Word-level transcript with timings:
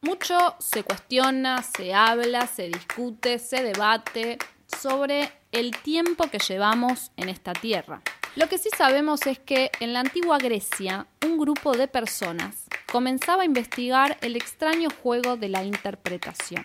Mucho 0.00 0.54
se 0.60 0.84
cuestiona, 0.84 1.64
se 1.64 1.92
habla, 1.92 2.46
se 2.46 2.68
discute, 2.68 3.40
se 3.40 3.64
debate 3.64 4.38
sobre 4.80 5.32
el 5.50 5.72
tiempo 5.76 6.28
que 6.30 6.38
llevamos 6.38 7.10
en 7.16 7.28
esta 7.28 7.52
tierra. 7.52 8.00
Lo 8.36 8.48
que 8.48 8.58
sí 8.58 8.68
sabemos 8.76 9.26
es 9.26 9.40
que 9.40 9.72
en 9.80 9.92
la 9.92 9.98
antigua 9.98 10.38
Grecia 10.38 11.08
un 11.24 11.36
grupo 11.36 11.76
de 11.76 11.88
personas 11.88 12.66
comenzaba 12.86 13.42
a 13.42 13.46
investigar 13.46 14.16
el 14.20 14.36
extraño 14.36 14.88
juego 15.02 15.36
de 15.36 15.48
la 15.48 15.64
interpretación. 15.64 16.62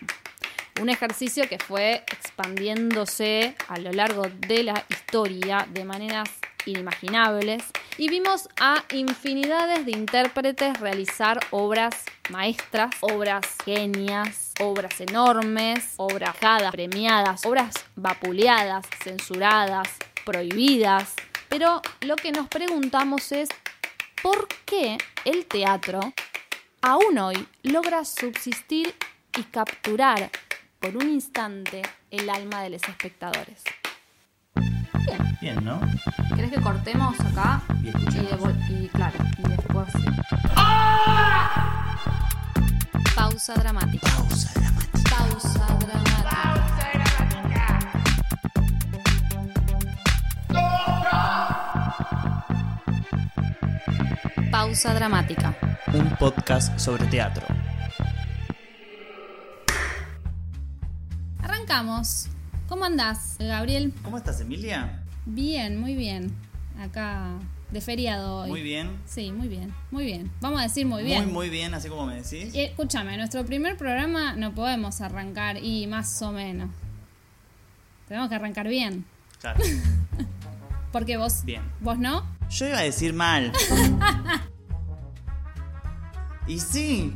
Un 0.80 0.88
ejercicio 0.88 1.48
que 1.48 1.58
fue 1.58 2.04
expandiéndose 2.12 3.56
a 3.66 3.78
lo 3.78 3.90
largo 3.90 4.22
de 4.46 4.62
la 4.62 4.84
historia 4.88 5.66
de 5.72 5.84
maneras 5.84 6.30
inimaginables 6.66 7.64
y 7.98 8.08
vimos 8.08 8.48
a 8.60 8.84
infinidades 8.92 9.84
de 9.86 9.92
intérpretes 9.92 10.78
realizar 10.78 11.40
obras 11.50 12.04
maestras, 12.30 12.94
obras 13.00 13.44
genias, 13.64 14.52
obras 14.60 15.00
enormes, 15.00 15.94
obras 15.96 16.36
premiadas, 16.70 17.44
obras 17.44 17.74
vapuleadas, 17.96 18.86
censuradas, 19.02 19.88
prohibidas. 20.24 21.14
Pero 21.48 21.82
lo 22.00 22.16
que 22.16 22.32
nos 22.32 22.48
preguntamos 22.48 23.32
es 23.32 23.48
por 24.22 24.48
qué 24.64 24.98
el 25.24 25.46
teatro 25.46 26.00
aún 26.82 27.18
hoy 27.18 27.46
logra 27.62 28.04
subsistir 28.04 28.94
y 29.38 29.42
capturar 29.44 30.30
por 30.80 30.96
un 30.96 31.08
instante 31.10 31.82
el 32.10 32.28
alma 32.30 32.62
de 32.62 32.70
los 32.70 32.82
espectadores. 32.82 33.62
Bien. 35.06 35.38
Bien, 35.40 35.64
¿no? 35.64 35.80
¿Querés 36.34 36.50
que 36.50 36.60
cortemos 36.60 37.18
acá? 37.20 37.62
Y 37.82 37.88
escuchemos. 37.88 38.50
Y, 38.70 38.88
claro, 38.88 39.18
y 39.38 39.48
después. 39.48 39.88
Pausa 43.14 43.54
dramática. 43.54 44.06
Pausa 44.10 44.50
dramática. 44.58 45.04
Pausa 45.10 45.74
dramática. 45.78 47.64
Pausa 54.50 54.94
dramática. 54.94 55.54
Un 55.92 56.16
podcast 56.16 56.78
sobre 56.78 57.06
teatro. 57.06 57.46
Arrancamos. 61.40 62.28
¿Cómo 62.68 62.84
andás, 62.84 63.36
Gabriel? 63.38 63.92
¿Cómo 64.02 64.16
estás, 64.18 64.40
Emilia? 64.40 65.02
Bien, 65.26 65.78
muy 65.78 65.94
bien. 65.94 66.34
Acá 66.80 67.38
de 67.70 67.80
feriado 67.80 68.42
hoy. 68.42 68.50
Muy 68.50 68.62
bien. 68.62 68.90
Sí, 69.06 69.32
muy 69.32 69.48
bien, 69.48 69.74
muy 69.90 70.04
bien. 70.04 70.30
Vamos 70.40 70.60
a 70.60 70.64
decir 70.64 70.86
muy 70.86 71.02
bien. 71.02 71.24
Muy, 71.24 71.32
muy 71.32 71.50
bien, 71.50 71.74
así 71.74 71.88
como 71.88 72.06
me 72.06 72.16
decís. 72.22 72.54
Y 72.54 72.60
escúchame, 72.60 73.16
nuestro 73.16 73.44
primer 73.44 73.76
programa 73.76 74.34
no 74.34 74.54
podemos 74.54 75.00
arrancar 75.00 75.56
y 75.62 75.86
más 75.86 76.20
o 76.22 76.32
menos. 76.32 76.70
Tenemos 78.08 78.28
que 78.28 78.34
arrancar 78.36 78.68
bien. 78.68 79.04
Claro. 79.40 79.60
Porque 80.92 81.16
vos, 81.16 81.44
Bien. 81.44 81.62
vos 81.80 81.98
no. 81.98 82.24
Yo 82.50 82.68
iba 82.68 82.78
a 82.78 82.82
decir 82.82 83.12
mal. 83.14 83.50
y 86.46 86.60
sí. 86.60 87.12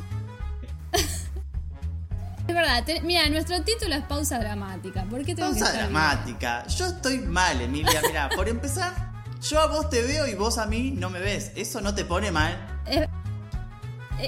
Es 0.92 2.55
verdad, 2.55 2.84
te- 2.84 3.00
mira, 3.02 3.28
nuestro 3.28 3.62
título 3.62 3.94
es 3.94 4.02
pausa 4.05 4.38
dramática. 4.38 5.05
¿Por 5.05 5.24
qué 5.24 5.34
tengo 5.34 5.50
Pausa 5.50 5.72
dramática. 5.72 6.66
Yo 6.66 6.86
estoy 6.86 7.18
mal, 7.18 7.60
Emilia. 7.60 8.00
Mira, 8.06 8.28
por 8.34 8.48
empezar, 8.48 8.94
yo 9.41 9.61
a 9.61 9.67
vos 9.67 9.89
te 9.91 10.03
veo 10.03 10.27
y 10.27 10.34
vos 10.34 10.58
a 10.58 10.67
mí 10.67 10.91
no 10.91 11.11
me 11.11 11.20
ves. 11.20 11.53
¿Eso 11.55 11.81
no 11.81 11.94
te 11.94 12.05
pone 12.05 12.31
mal? 12.31 12.83
Es, 12.86 13.08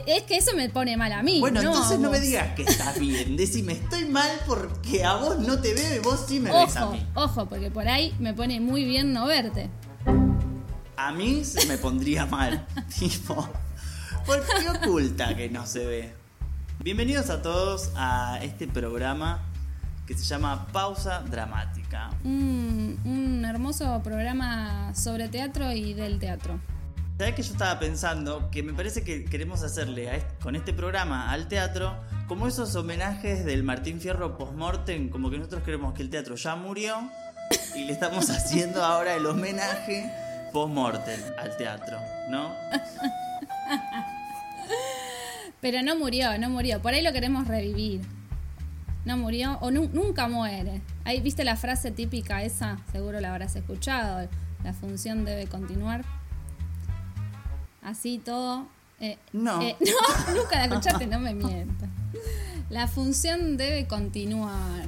es 0.06 0.22
que 0.22 0.36
eso 0.36 0.54
me 0.54 0.68
pone 0.68 0.96
mal 0.96 1.12
a 1.12 1.22
mí. 1.22 1.40
Bueno, 1.40 1.62
no 1.62 1.70
entonces 1.70 1.98
no 1.98 2.10
me 2.10 2.20
digas 2.20 2.54
que 2.54 2.62
estás 2.62 2.98
bien. 2.98 3.36
Decime, 3.36 3.72
estoy 3.72 4.04
mal 4.06 4.30
porque 4.46 5.04
a 5.04 5.16
vos 5.16 5.38
no 5.38 5.60
te 5.60 5.74
veo 5.74 5.96
y 5.96 5.98
vos 5.98 6.24
sí 6.28 6.40
me 6.40 6.52
ves 6.52 6.76
a 6.76 6.86
mí. 6.86 7.04
ojo, 7.14 7.46
porque 7.46 7.70
por 7.70 7.88
ahí 7.88 8.14
me 8.18 8.34
pone 8.34 8.60
muy 8.60 8.84
bien 8.84 9.12
no 9.12 9.26
verte. 9.26 9.68
A 10.96 11.12
mí 11.12 11.44
se 11.44 11.66
me 11.66 11.78
pondría 11.78 12.26
mal. 12.26 12.66
tipo, 12.98 13.48
¿por 14.26 14.44
qué 14.44 14.68
oculta 14.68 15.34
que 15.36 15.48
no 15.48 15.66
se 15.66 15.86
ve? 15.86 16.14
Bienvenidos 16.78 17.30
a 17.30 17.42
todos 17.42 17.90
a 17.96 18.38
este 18.42 18.66
programa 18.66 19.49
que 20.10 20.18
se 20.18 20.24
llama 20.24 20.66
Pausa 20.72 21.20
Dramática. 21.20 22.10
Un, 22.24 22.98
un 23.04 23.44
hermoso 23.44 24.00
programa 24.02 24.92
sobre 24.92 25.28
teatro 25.28 25.70
y 25.70 25.94
del 25.94 26.18
teatro. 26.18 26.58
¿Sabes 27.16 27.36
que 27.36 27.42
yo 27.42 27.52
estaba 27.52 27.78
pensando 27.78 28.50
que 28.50 28.64
me 28.64 28.72
parece 28.72 29.04
que 29.04 29.24
queremos 29.24 29.62
hacerle 29.62 30.10
a 30.10 30.28
con 30.42 30.56
este 30.56 30.72
programa 30.72 31.30
al 31.30 31.46
teatro 31.46 31.94
como 32.26 32.48
esos 32.48 32.74
homenajes 32.74 33.44
del 33.44 33.62
Martín 33.62 34.00
Fierro 34.00 34.36
post-mortem, 34.36 35.10
como 35.10 35.30
que 35.30 35.38
nosotros 35.38 35.62
creemos 35.64 35.94
que 35.94 36.02
el 36.02 36.10
teatro 36.10 36.34
ya 36.34 36.56
murió 36.56 37.08
y 37.76 37.84
le 37.84 37.92
estamos 37.92 38.30
haciendo 38.30 38.82
ahora 38.82 39.14
el 39.14 39.24
homenaje 39.26 40.10
post-mortem 40.52 41.20
al 41.38 41.56
teatro, 41.56 41.98
¿no? 42.30 42.50
Pero 45.60 45.82
no 45.82 45.94
murió, 45.94 46.36
no 46.38 46.50
murió. 46.50 46.82
Por 46.82 46.94
ahí 46.94 47.02
lo 47.02 47.12
queremos 47.12 47.46
revivir. 47.46 48.00
No 49.04 49.16
murió 49.16 49.58
o 49.60 49.70
nu- 49.70 49.88
nunca 49.92 50.28
muere. 50.28 50.82
Ahí 51.04 51.20
viste 51.20 51.42
la 51.44 51.56
frase 51.56 51.90
típica 51.90 52.42
esa, 52.42 52.78
seguro 52.92 53.20
la 53.20 53.30
habrás 53.30 53.56
escuchado. 53.56 54.28
La 54.62 54.72
función 54.74 55.24
debe 55.24 55.46
continuar. 55.46 56.04
Así 57.82 58.18
todo. 58.18 58.66
eh, 59.00 59.18
No. 59.32 59.60
eh, 59.62 59.76
no, 60.28 60.34
nunca 60.34 60.56
la 60.58 60.64
escuchaste, 60.66 61.06
no 61.06 61.18
me 61.18 61.34
mientas. 61.34 61.88
La 62.68 62.86
función 62.86 63.56
debe 63.56 63.86
continuar. 63.86 64.84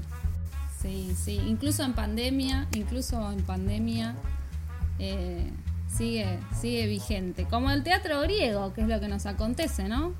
Sí, 0.80 1.14
sí. 1.16 1.40
Incluso 1.46 1.82
en 1.84 1.94
pandemia, 1.94 2.66
incluso 2.74 3.30
en 3.32 3.42
pandemia, 3.44 4.14
eh, 4.98 5.50
sigue, 5.88 6.38
sigue 6.60 6.86
vigente. 6.86 7.44
Como 7.46 7.70
el 7.70 7.82
teatro 7.82 8.20
griego, 8.22 8.72
que 8.74 8.82
es 8.82 8.88
lo 8.88 9.00
que 9.00 9.08
nos 9.08 9.24
acontece, 9.26 9.88
¿no? 9.88 10.12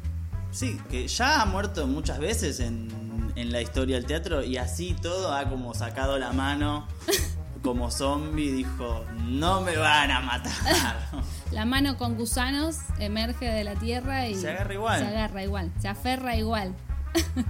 Sí, 0.51 0.79
que 0.91 1.07
ya 1.09 1.43
ha 1.43 1.47
muerto 1.47 1.87
muchas 1.87 2.19
veces 2.19 2.61
en, 2.61 2.89
en 3.37 3.53
la 3.53 3.61
historia 3.61 3.97
del 3.97 4.07
teatro 4.07 4.43
y 4.43 4.57
así 4.57 4.95
todo 5.01 5.33
ha 5.33 5.49
como 5.49 5.75
sacado 5.75 6.19
la 6.19 6.33
mano 6.33 6.87
como 7.63 7.91
zombie 7.91 8.53
dijo, 8.53 9.05
no 9.25 9.61
me 9.61 9.77
van 9.77 10.11
a 10.11 10.21
matar. 10.21 10.53
La 11.53 11.65
mano 11.65 11.97
con 11.97 12.17
gusanos 12.17 12.77
emerge 12.99 13.47
de 13.47 13.63
la 13.63 13.75
tierra 13.75 14.27
y 14.27 14.35
Se 14.35 14.51
agarra 14.51 14.75
igual. 14.75 15.01
Se 15.01 15.07
agarra 15.07 15.43
igual, 15.43 15.73
se 15.79 15.89
aferra 15.89 16.37
igual. 16.37 16.75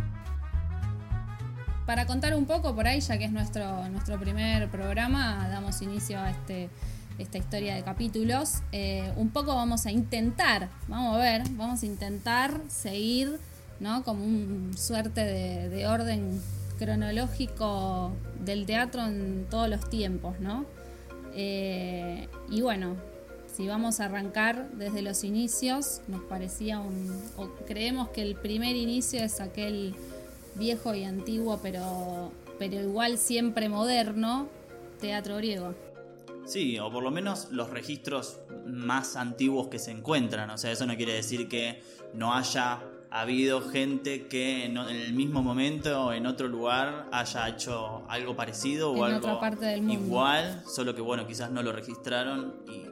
Para 1.86 2.06
contar 2.06 2.34
un 2.34 2.46
poco 2.46 2.74
por 2.74 2.86
ahí, 2.86 3.00
ya 3.00 3.18
que 3.18 3.24
es 3.24 3.32
nuestro, 3.32 3.88
nuestro 3.88 4.18
primer 4.18 4.68
programa, 4.70 5.48
damos 5.48 5.82
inicio 5.82 6.18
a 6.18 6.30
este, 6.30 6.68
esta 7.18 7.38
historia 7.38 7.74
de 7.74 7.82
capítulos. 7.82 8.62
Eh, 8.70 9.12
un 9.16 9.30
poco 9.30 9.54
vamos 9.54 9.86
a 9.86 9.90
intentar, 9.90 10.68
vamos 10.88 11.16
a 11.16 11.18
ver, 11.18 11.42
vamos 11.50 11.82
a 11.82 11.86
intentar 11.86 12.60
seguir, 12.68 13.40
¿no? 13.82 14.02
Como 14.04 14.24
un 14.24 14.72
suerte 14.76 15.20
de, 15.24 15.68
de 15.68 15.86
orden 15.86 16.40
cronológico 16.78 18.12
del 18.40 18.66
teatro 18.66 19.04
en 19.06 19.46
todos 19.50 19.68
los 19.68 19.88
tiempos, 19.88 20.40
¿no? 20.40 20.64
Eh, 21.34 22.28
y 22.50 22.60
bueno, 22.60 22.96
si 23.54 23.66
vamos 23.66 24.00
a 24.00 24.06
arrancar 24.06 24.70
desde 24.72 25.02
los 25.02 25.24
inicios, 25.24 26.00
nos 26.08 26.22
parecía 26.22 26.80
un. 26.80 27.22
o 27.36 27.48
creemos 27.66 28.08
que 28.08 28.22
el 28.22 28.34
primer 28.34 28.76
inicio 28.76 29.22
es 29.22 29.40
aquel 29.40 29.94
viejo 30.54 30.94
y 30.94 31.04
antiguo, 31.04 31.60
pero, 31.62 32.32
pero 32.58 32.80
igual 32.80 33.18
siempre 33.18 33.68
moderno, 33.68 34.48
teatro 35.00 35.36
griego. 35.36 35.74
Sí, 36.44 36.78
o 36.78 36.90
por 36.90 37.02
lo 37.02 37.10
menos 37.10 37.48
los 37.52 37.70
registros 37.70 38.40
más 38.66 39.16
antiguos 39.16 39.68
que 39.68 39.78
se 39.78 39.92
encuentran. 39.92 40.50
O 40.50 40.58
sea, 40.58 40.72
eso 40.72 40.86
no 40.86 40.96
quiere 40.96 41.14
decir 41.14 41.48
que 41.48 41.80
no 42.14 42.34
haya 42.34 42.80
habido 43.20 43.60
gente 43.60 44.26
que 44.26 44.64
en, 44.64 44.76
en 44.76 44.88
el 44.88 45.12
mismo 45.12 45.42
momento 45.42 46.06
o 46.06 46.12
en 46.12 46.26
otro 46.26 46.48
lugar 46.48 47.08
haya 47.12 47.48
hecho 47.48 48.02
algo 48.08 48.34
parecido 48.34 48.92
o 48.92 48.96
En 49.06 49.14
algo 49.14 49.18
otra 49.28 49.40
parte 49.40 49.66
del 49.66 49.82
mundo. 49.82 50.02
igual, 50.04 50.62
solo 50.66 50.94
que 50.94 51.02
bueno, 51.02 51.26
quizás 51.26 51.50
no 51.50 51.62
lo 51.62 51.72
registraron 51.72 52.54
y 52.66 52.86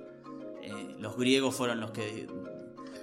eh, 0.63 0.97
los 0.99 1.17
griegos 1.17 1.55
fueron 1.55 1.81
los 1.81 1.91
que 1.91 2.29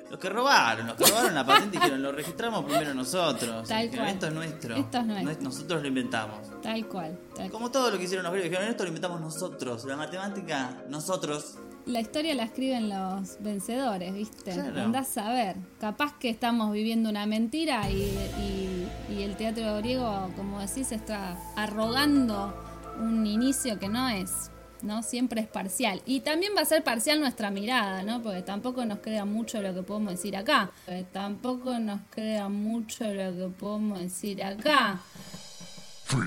los 0.09 0.19
que 0.21 0.29
robaron, 0.29 0.87
los 0.87 0.95
que 0.95 1.05
robaron 1.05 1.35
la 1.35 1.45
patente 1.45 1.75
y 1.75 1.79
dijeron, 1.79 2.01
lo 2.01 2.13
registramos 2.13 2.63
primero 2.63 2.93
nosotros. 2.93 3.67
Tal 3.67 3.83
dijeron, 3.83 4.05
cual. 4.05 4.13
esto 4.13 4.27
es 4.27 4.33
nuestro. 4.33 4.75
Esto 4.75 4.97
es 4.99 5.05
nuestro. 5.05 5.43
nosotros 5.43 5.81
lo 5.81 5.87
inventamos. 5.89 6.61
Tal 6.61 6.87
cual. 6.87 7.19
tal 7.35 7.51
Como 7.51 7.71
todo 7.71 7.91
lo 7.91 7.97
que 7.97 8.05
hicieron 8.05 8.23
los 8.23 8.31
griegos, 8.31 8.49
dijeron, 8.51 8.71
esto 8.71 8.83
lo 8.83 8.87
inventamos 8.87 9.19
nosotros. 9.19 9.83
La 9.83 9.97
matemática, 9.97 10.83
nosotros. 10.87 11.57
La 11.87 12.01
historia 12.01 12.35
la 12.35 12.43
escriben 12.43 12.89
los 12.89 13.37
vencedores, 13.41 14.13
¿viste? 14.13 14.51
Claro. 14.51 14.81
Andás 14.81 15.17
a 15.17 15.31
ver. 15.31 15.55
Capaz 15.79 16.17
que 16.19 16.29
estamos 16.29 16.71
viviendo 16.71 17.09
una 17.09 17.25
mentira 17.25 17.89
y, 17.89 17.95
y- 18.41 18.87
y 19.17 19.23
el 19.23 19.35
teatro 19.37 19.77
griego, 19.77 20.29
como 20.35 20.59
decís, 20.59 20.91
está 20.91 21.37
arrogando 21.55 22.53
un 22.99 23.25
inicio 23.25 23.79
que 23.79 23.87
no 23.89 24.09
es. 24.09 24.51
¿no? 24.83 25.01
Siempre 25.01 25.41
es 25.41 25.47
parcial. 25.47 26.01
Y 26.05 26.19
también 26.19 26.51
va 26.55 26.61
a 26.61 26.65
ser 26.65 26.83
parcial 26.83 27.19
nuestra 27.19 27.49
mirada, 27.49 28.03
¿no? 28.03 28.21
Porque 28.21 28.43
tampoco 28.43 28.85
nos 28.85 28.99
crea 28.99 29.25
mucho 29.25 29.59
lo 29.59 29.73
que 29.73 29.81
podemos 29.81 30.11
decir 30.11 30.37
acá. 30.37 30.69
Porque 30.85 31.03
tampoco 31.11 31.79
nos 31.79 31.99
crea 32.11 32.47
mucho 32.47 33.05
lo 33.05 33.35
que 33.35 33.53
podemos 33.57 33.99
decir 33.99 34.43
acá. 34.43 34.99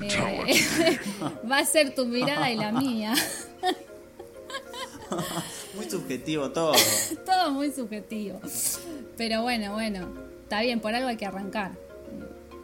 Eh, 0.03 0.99
va 1.49 1.59
a 1.59 1.65
ser 1.65 1.95
tu 1.95 2.05
mirada 2.07 2.51
y 2.51 2.57
la 2.57 2.73
mía. 2.73 3.13
muy 5.75 5.89
subjetivo 5.89 6.51
todo. 6.51 6.73
todo 7.25 7.51
muy 7.51 7.71
subjetivo. 7.71 8.39
Pero 9.17 9.41
bueno, 9.41 9.73
bueno, 9.73 10.07
está 10.43 10.61
bien, 10.61 10.79
por 10.79 10.93
algo 10.93 11.07
hay 11.07 11.17
que 11.17 11.25
arrancar. 11.25 11.71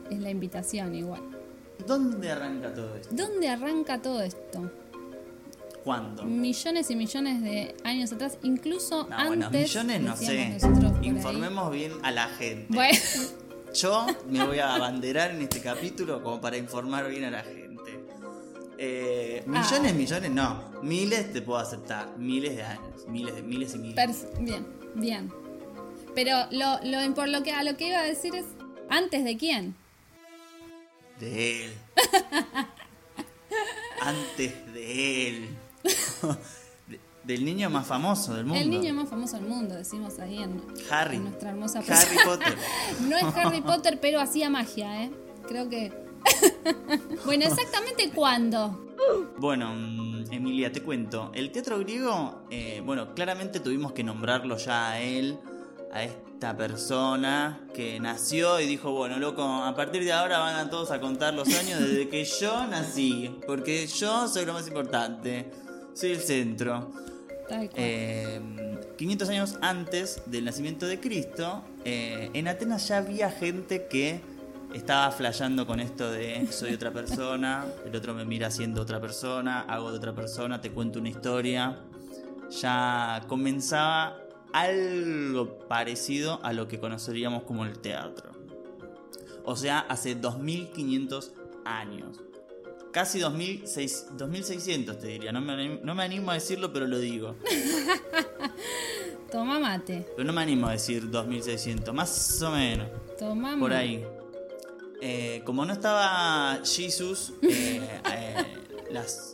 Es 0.10 0.20
la 0.20 0.30
invitación 0.30 0.96
igual. 0.96 1.22
¿Dónde 1.86 2.32
arranca 2.32 2.74
todo 2.74 2.96
esto? 2.96 3.10
¿Dónde 3.14 3.50
arranca 3.50 4.02
todo 4.02 4.22
esto? 4.22 4.72
¿Cuándo? 5.84 6.24
Millones 6.24 6.90
y 6.92 6.96
millones 6.96 7.42
de 7.42 7.76
años 7.84 8.12
atrás, 8.12 8.38
incluso 8.44 9.08
antes. 9.12 9.28
Bueno, 9.28 9.50
millones 9.52 10.02
no 10.02 10.18
sé. 10.18 10.58
Informemos 11.02 11.72
bien 11.72 11.94
a 12.04 12.12
la 12.12 12.28
gente. 12.28 12.68
Bueno. 12.70 13.00
Yo 13.74 14.08
me 14.28 14.46
voy 14.46 14.60
a 14.60 14.76
abanderar 14.76 15.32
en 15.32 15.42
este 15.42 15.62
capítulo 15.62 16.24
como 16.24 16.42
para 16.42 16.58
informar 16.58 17.10
bien 17.10 17.26
a 17.26 17.32
la 17.32 17.44
gente. 17.44 17.67
Eh, 18.78 19.44
millones, 19.46 19.92
ah. 19.92 19.96
millones, 19.96 20.32
no. 20.32 20.64
Miles 20.84 21.34
te 21.34 21.42
puedo 21.42 21.60
aceptar. 21.60 22.18
Miles 22.18 22.56
de 22.56 22.64
años. 22.64 23.08
Miles 23.08 23.36
de 23.36 23.42
miles 23.42 23.76
y 23.76 23.80
miles. 23.80 24.28
bien, 24.40 24.68
bien. 24.96 25.34
Pero 26.14 26.48
lo, 26.52 26.80
lo, 26.84 27.14
por 27.14 27.28
lo 27.28 27.44
que, 27.44 27.52
a 27.52 27.64
lo 27.64 27.78
que 27.78 27.90
iba 27.90 28.00
a 28.00 28.04
decir 28.04 28.36
es, 28.36 28.46
¿antes 28.90 29.24
de 29.24 29.38
quién? 29.38 29.76
De 31.20 31.66
él. 31.66 31.74
antes 34.02 34.74
de 34.74 35.28
él. 35.28 35.50
del 37.24 37.44
niño 37.44 37.70
más 37.70 37.86
famoso 37.86 38.34
del 38.34 38.46
mundo. 38.46 38.62
El 38.62 38.70
niño 38.70 38.94
más 38.94 39.10
famoso 39.10 39.36
del 39.36 39.48
mundo, 39.48 39.76
decimos 39.76 40.18
ahí 40.20 40.42
en, 40.42 40.62
Harry. 40.90 41.20
nuestra 41.20 41.50
hermosa 41.50 41.80
Harry 41.80 42.18
Potter. 42.24 42.58
no 43.02 43.18
es 43.18 43.24
Harry 43.36 43.62
Potter, 43.62 44.00
pero 44.02 44.22
hacía 44.22 44.50
magia, 44.50 45.04
¿eh? 45.04 45.12
Creo 45.48 45.70
que 45.70 46.07
bueno, 47.26 47.46
exactamente 47.46 48.12
cuándo. 48.14 48.88
Bueno, 49.38 49.74
mm, 49.74 50.32
Emilia, 50.32 50.72
te 50.72 50.82
cuento. 50.82 51.32
El 51.34 51.52
teatro 51.52 51.80
griego, 51.80 52.44
eh, 52.50 52.82
bueno, 52.86 53.14
claramente 53.14 53.60
tuvimos 53.60 53.92
que 53.94 54.04
nombrarlo 54.04 54.58
ya 54.58 54.92
a 54.92 55.00
él, 55.00 55.38
a 55.92 56.04
esta 56.04 56.56
persona 56.56 57.62
que 57.74 58.00
nació 58.00 58.60
y 58.60 58.66
dijo, 58.66 58.92
bueno, 58.92 59.18
loco, 59.18 59.44
a 59.44 59.76
partir 59.76 60.04
de 60.04 60.12
ahora 60.12 60.40
van 60.40 60.56
a 60.56 60.70
todos 60.70 60.92
a 60.92 61.00
contar 61.00 61.34
los 61.34 61.48
años 61.50 61.80
desde 61.80 62.10
que 62.10 62.26
yo 62.26 62.68
nací, 62.68 63.36
porque 63.46 63.88
yo 63.88 64.28
soy 64.28 64.46
lo 64.46 64.54
más 64.54 64.68
importante, 64.68 65.50
soy 65.94 66.12
el 66.12 66.20
centro. 66.20 66.92
500 67.48 67.78
eh, 67.78 69.32
años 69.32 69.58
antes 69.62 70.22
del 70.26 70.46
nacimiento 70.46 70.86
de 70.86 71.00
Cristo, 71.00 71.64
eh, 71.86 72.30
en 72.34 72.48
Atenas 72.48 72.88
ya 72.90 72.98
había 72.98 73.32
gente 73.32 73.88
que 73.88 74.20
estaba 74.74 75.12
flasheando 75.12 75.66
con 75.66 75.80
esto 75.80 76.12
de 76.12 76.48
soy 76.52 76.74
otra 76.74 76.92
persona, 76.92 77.66
el 77.86 77.96
otro 77.96 78.14
me 78.14 78.26
mira 78.26 78.52
siendo 78.52 78.82
otra 78.82 79.00
persona, 79.00 79.62
hago 79.62 79.92
de 79.92 79.98
otra 79.98 80.14
persona, 80.14 80.62
te 80.62 80.72
cuento 80.72 81.00
una 81.00 81.10
historia. 81.10 81.80
Ya 82.62 83.24
comenzaba 83.28 84.18
algo 84.54 85.58
parecido 85.68 86.40
a 86.44 86.54
lo 86.54 86.68
que 86.68 86.80
conoceríamos 86.80 87.44
como 87.44 87.66
el 87.66 87.80
teatro. 87.80 88.32
O 89.44 89.56
sea, 89.56 89.80
hace 89.80 90.16
2500 90.16 91.34
años. 91.66 92.22
Casi 92.92 93.20
2600 93.20 94.98
te 94.98 95.08
diría. 95.08 95.32
No 95.32 95.42
me, 95.42 95.54
animo, 95.54 95.80
no 95.84 95.94
me 95.96 96.04
animo 96.04 96.32
a 96.32 96.36
decirlo, 96.36 96.74
pero 96.74 96.88
lo 96.88 97.00
digo. 97.00 97.36
Toma 99.32 99.60
mate. 99.60 100.08
Pero 100.16 100.26
no 100.26 100.34
me 100.34 100.42
animo 100.42 100.68
a 100.68 100.72
decir 100.72 101.10
2600, 101.10 101.94
más 101.94 102.42
o 102.42 102.52
menos. 102.52 102.88
Toma 103.20 103.58
Por 103.60 103.74
ahí. 103.74 104.06
Eh, 105.02 105.42
como 105.46 105.66
no 105.66 105.74
estaba 105.74 106.60
Jesús, 106.66 107.34
eh, 107.44 107.82
eh, 108.12 108.46
las, 108.92 109.34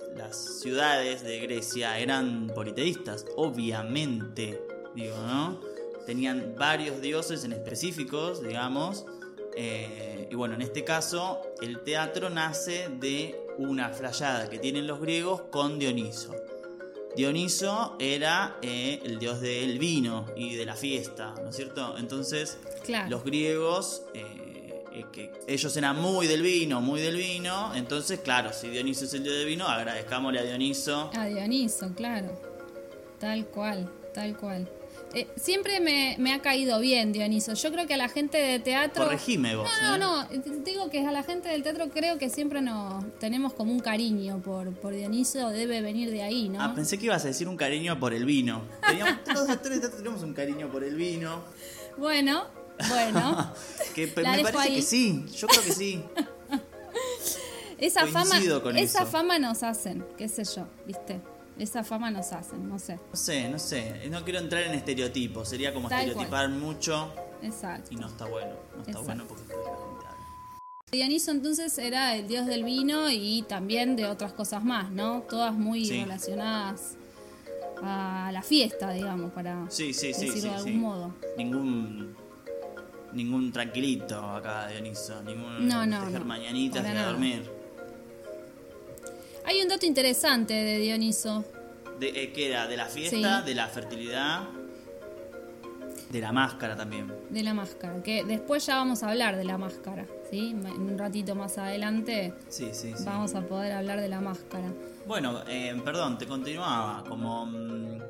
ciudades 0.61 1.21
de 1.23 1.39
Grecia 1.39 1.99
eran 1.99 2.47
politeístas, 2.47 3.25
obviamente, 3.35 4.61
digo, 4.95 5.17
¿no? 5.17 5.59
Tenían 6.05 6.55
varios 6.57 7.01
dioses 7.01 7.43
en 7.43 7.51
específicos, 7.51 8.41
digamos. 8.41 9.05
y 9.55 10.33
bueno, 10.35 10.55
en 10.55 10.61
este 10.61 10.83
caso, 10.83 11.41
el 11.61 11.83
teatro 11.83 12.29
nace 12.29 12.89
de 12.99 13.35
una 13.57 13.89
flayada 13.89 14.49
que 14.49 14.59
tienen 14.59 14.87
los 14.87 14.99
griegos 15.01 15.41
con 15.51 15.77
Dioniso. 15.77 16.33
Dioniso 17.15 17.95
era 17.99 18.57
el 18.61 19.19
dios 19.19 19.41
del 19.41 19.77
vino 19.77 20.25
y 20.35 20.55
de 20.55 20.65
la 20.65 20.75
fiesta, 20.75 21.35
¿no 21.43 21.49
es 21.49 21.55
cierto? 21.55 21.95
Entonces, 21.97 22.57
los 23.07 23.23
griegos 23.23 24.03
eh, 24.13 24.42
que 25.11 25.31
ellos 25.47 25.75
eran 25.75 25.99
muy 25.99 26.27
del 26.27 26.41
vino, 26.41 26.81
muy 26.81 27.01
del 27.01 27.17
vino, 27.17 27.73
entonces 27.75 28.19
claro, 28.19 28.53
si 28.53 28.69
Dioniso 28.69 29.05
es 29.05 29.13
el 29.13 29.23
dios 29.23 29.35
del 29.35 29.47
vino, 29.47 29.67
agradezcámosle 29.67 30.39
a 30.39 30.43
Dioniso. 30.43 31.09
A 31.15 31.25
Dioniso, 31.25 31.93
claro. 31.95 32.39
Tal 33.19 33.45
cual, 33.47 33.89
tal 34.13 34.37
cual. 34.37 34.69
Eh, 35.13 35.27
siempre 35.35 35.79
me, 35.79 36.33
ha 36.33 36.41
caído 36.41 36.79
bien 36.79 37.13
Dioniso. 37.13 37.53
Yo 37.53 37.71
creo 37.71 37.85
que 37.85 37.93
a 37.93 37.97
la 37.97 38.09
gente 38.09 38.37
de 38.37 38.59
teatro. 38.59 39.03
Corregime 39.03 39.55
vos. 39.55 39.69
No, 39.83 39.97
no, 39.97 40.23
¿eh? 40.23 40.41
no. 40.43 40.55
Digo 40.63 40.89
que 40.89 41.05
a 41.05 41.11
la 41.11 41.21
gente 41.21 41.49
del 41.49 41.61
teatro 41.61 41.89
creo 41.89 42.17
que 42.17 42.29
siempre 42.29 42.61
nos 42.61 43.03
tenemos 43.19 43.53
como 43.53 43.71
un 43.71 43.79
cariño 43.79 44.41
por, 44.41 44.73
por 44.73 44.93
Dioniso. 44.95 45.49
Debe 45.49 45.81
venir 45.81 46.09
de 46.09 46.23
ahí, 46.23 46.49
¿no? 46.49 46.61
Ah, 46.61 46.73
pensé 46.73 46.97
que 46.97 47.05
ibas 47.05 47.23
a 47.25 47.27
decir 47.27 47.47
un 47.47 47.57
cariño 47.57 47.99
por 47.99 48.13
el 48.13 48.25
vino. 48.25 48.63
Teníamos, 48.87 49.23
todos 49.23 49.41
los 49.41 49.49
actores 49.49 49.77
de 49.77 49.81
teatro 49.81 49.99
tenemos 49.99 50.23
un 50.23 50.33
cariño 50.33 50.71
por 50.71 50.83
el 50.83 50.95
vino. 50.95 51.43
Bueno, 51.97 52.47
bueno. 52.89 53.53
que 53.95 54.07
me 54.07 54.43
parece 54.43 54.73
que 54.73 54.81
sí, 54.81 55.25
yo 55.35 55.47
creo 55.47 55.63
que 55.63 55.71
sí. 55.71 56.03
esa 57.77 58.07
fama, 58.07 58.39
esa 58.75 59.05
fama 59.05 59.39
nos 59.39 59.63
hacen, 59.63 60.05
qué 60.17 60.27
sé 60.27 60.43
yo, 60.43 60.67
¿viste? 60.85 61.21
Esa 61.57 61.83
fama 61.83 62.09
nos 62.09 62.31
hacen, 62.31 62.67
no 62.67 62.79
sé. 62.79 62.99
No 63.11 63.15
sé, 63.15 63.47
no 63.49 63.59
sé. 63.59 64.09
No 64.09 64.23
quiero 64.23 64.39
entrar 64.39 64.63
en 64.63 64.73
estereotipos. 64.73 65.47
Sería 65.47 65.71
como 65.71 65.87
estereotipar 65.87 66.49
mucho. 66.49 67.13
Exacto. 67.43 67.89
Y 67.91 67.95
no 67.95 68.07
está 68.07 68.25
bueno. 68.25 68.55
No 68.75 68.81
está 68.81 68.99
bueno 68.99 69.25
porque 69.27 69.53
la 69.53 69.53
gente 69.53 70.03
Dioniso 70.91 71.31
entonces 71.31 71.75
era 71.79 72.15
el 72.15 72.27
dios 72.27 72.45
del 72.45 72.63
vino 72.63 73.09
y 73.09 73.43
también 73.47 73.95
de 73.95 74.05
otras 74.05 74.31
cosas 74.31 74.63
más, 74.63 74.91
¿no? 74.91 75.23
Todas 75.23 75.53
muy 75.55 75.89
relacionadas 75.89 76.97
a 77.81 78.29
la 78.31 78.43
fiesta, 78.43 78.91
digamos, 78.91 79.31
para 79.31 79.65
sí, 79.71 79.91
sí, 79.91 80.09
decirlo 80.09 80.51
de 80.51 80.55
algún 80.55 80.79
modo. 80.79 81.15
Ningún 81.35 82.15
ningún 83.13 83.51
tranquilito 83.51 84.19
acá, 84.19 84.67
Dioniso. 84.67 85.21
Ningún 85.23 85.67
no, 85.67 85.85
no, 85.85 86.05
dejar 86.05 86.25
mañanitas 86.25 86.83
de 86.83 86.93
dormir. 86.93 87.49
Hay 89.45 89.61
un 89.61 89.67
dato 89.67 89.85
interesante 89.85 90.53
de 90.53 90.79
Dioniso. 90.79 91.43
De, 91.99 92.09
eh, 92.09 92.31
¿Qué 92.31 92.49
era? 92.49 92.67
¿De 92.67 92.77
la 92.77 92.85
fiesta? 92.85 93.41
¿De 93.41 93.53
la 93.53 93.67
fertilidad? 93.67 94.43
De 96.09 96.21
la 96.21 96.31
máscara 96.31 96.75
también. 96.75 97.11
De 97.29 97.41
la 97.41 97.53
máscara, 97.53 98.01
que 98.03 98.23
después 98.23 98.65
ya 98.65 98.75
vamos 98.75 99.01
a 99.01 99.09
hablar 99.09 99.35
de 99.35 99.43
la 99.45 99.57
máscara, 99.57 100.05
¿sí? 100.29 100.51
En 100.51 100.81
un 100.81 100.97
ratito 100.97 101.33
más 101.35 101.57
adelante 101.57 102.33
sí, 102.49 102.69
sí, 102.71 102.93
vamos 103.03 103.33
a 103.33 103.41
poder 103.41 103.71
hablar 103.71 103.99
de 103.99 104.09
la 104.09 104.21
máscara. 104.21 104.71
Bueno, 105.07 105.41
eh, 105.47 105.75
perdón, 105.83 106.19
te 106.19 106.27
continuaba. 106.27 107.03
Como 107.09 107.47
mm, 107.47 108.01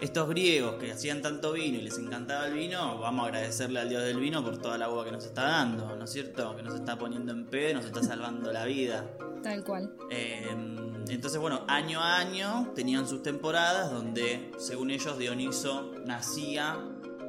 estos 0.00 0.28
griegos 0.28 0.76
que 0.76 0.92
hacían 0.92 1.22
tanto 1.22 1.52
vino 1.52 1.78
y 1.78 1.82
les 1.82 1.98
encantaba 1.98 2.46
el 2.46 2.54
vino, 2.54 2.98
vamos 2.98 3.24
a 3.24 3.28
agradecerle 3.28 3.80
al 3.80 3.88
dios 3.88 4.02
del 4.04 4.18
vino 4.18 4.44
por 4.44 4.58
toda 4.58 4.78
la 4.78 4.84
agua 4.84 5.04
que 5.04 5.12
nos 5.12 5.24
está 5.24 5.42
dando, 5.42 5.96
¿no 5.96 6.04
es 6.04 6.10
cierto? 6.10 6.56
Que 6.56 6.62
nos 6.62 6.74
está 6.74 6.96
poniendo 6.96 7.32
en 7.32 7.46
pedo, 7.46 7.74
nos 7.74 7.84
está 7.84 8.02
salvando 8.02 8.52
la 8.52 8.64
vida. 8.64 9.04
Tal 9.42 9.64
cual. 9.64 9.92
Em, 10.10 11.04
entonces, 11.08 11.40
bueno, 11.40 11.64
año 11.68 12.00
a 12.00 12.18
año 12.18 12.72
tenían 12.74 13.08
sus 13.08 13.22
temporadas 13.22 13.90
donde, 13.90 14.52
según 14.58 14.90
ellos, 14.90 15.18
Dioniso 15.18 15.92
nacía, 16.04 16.76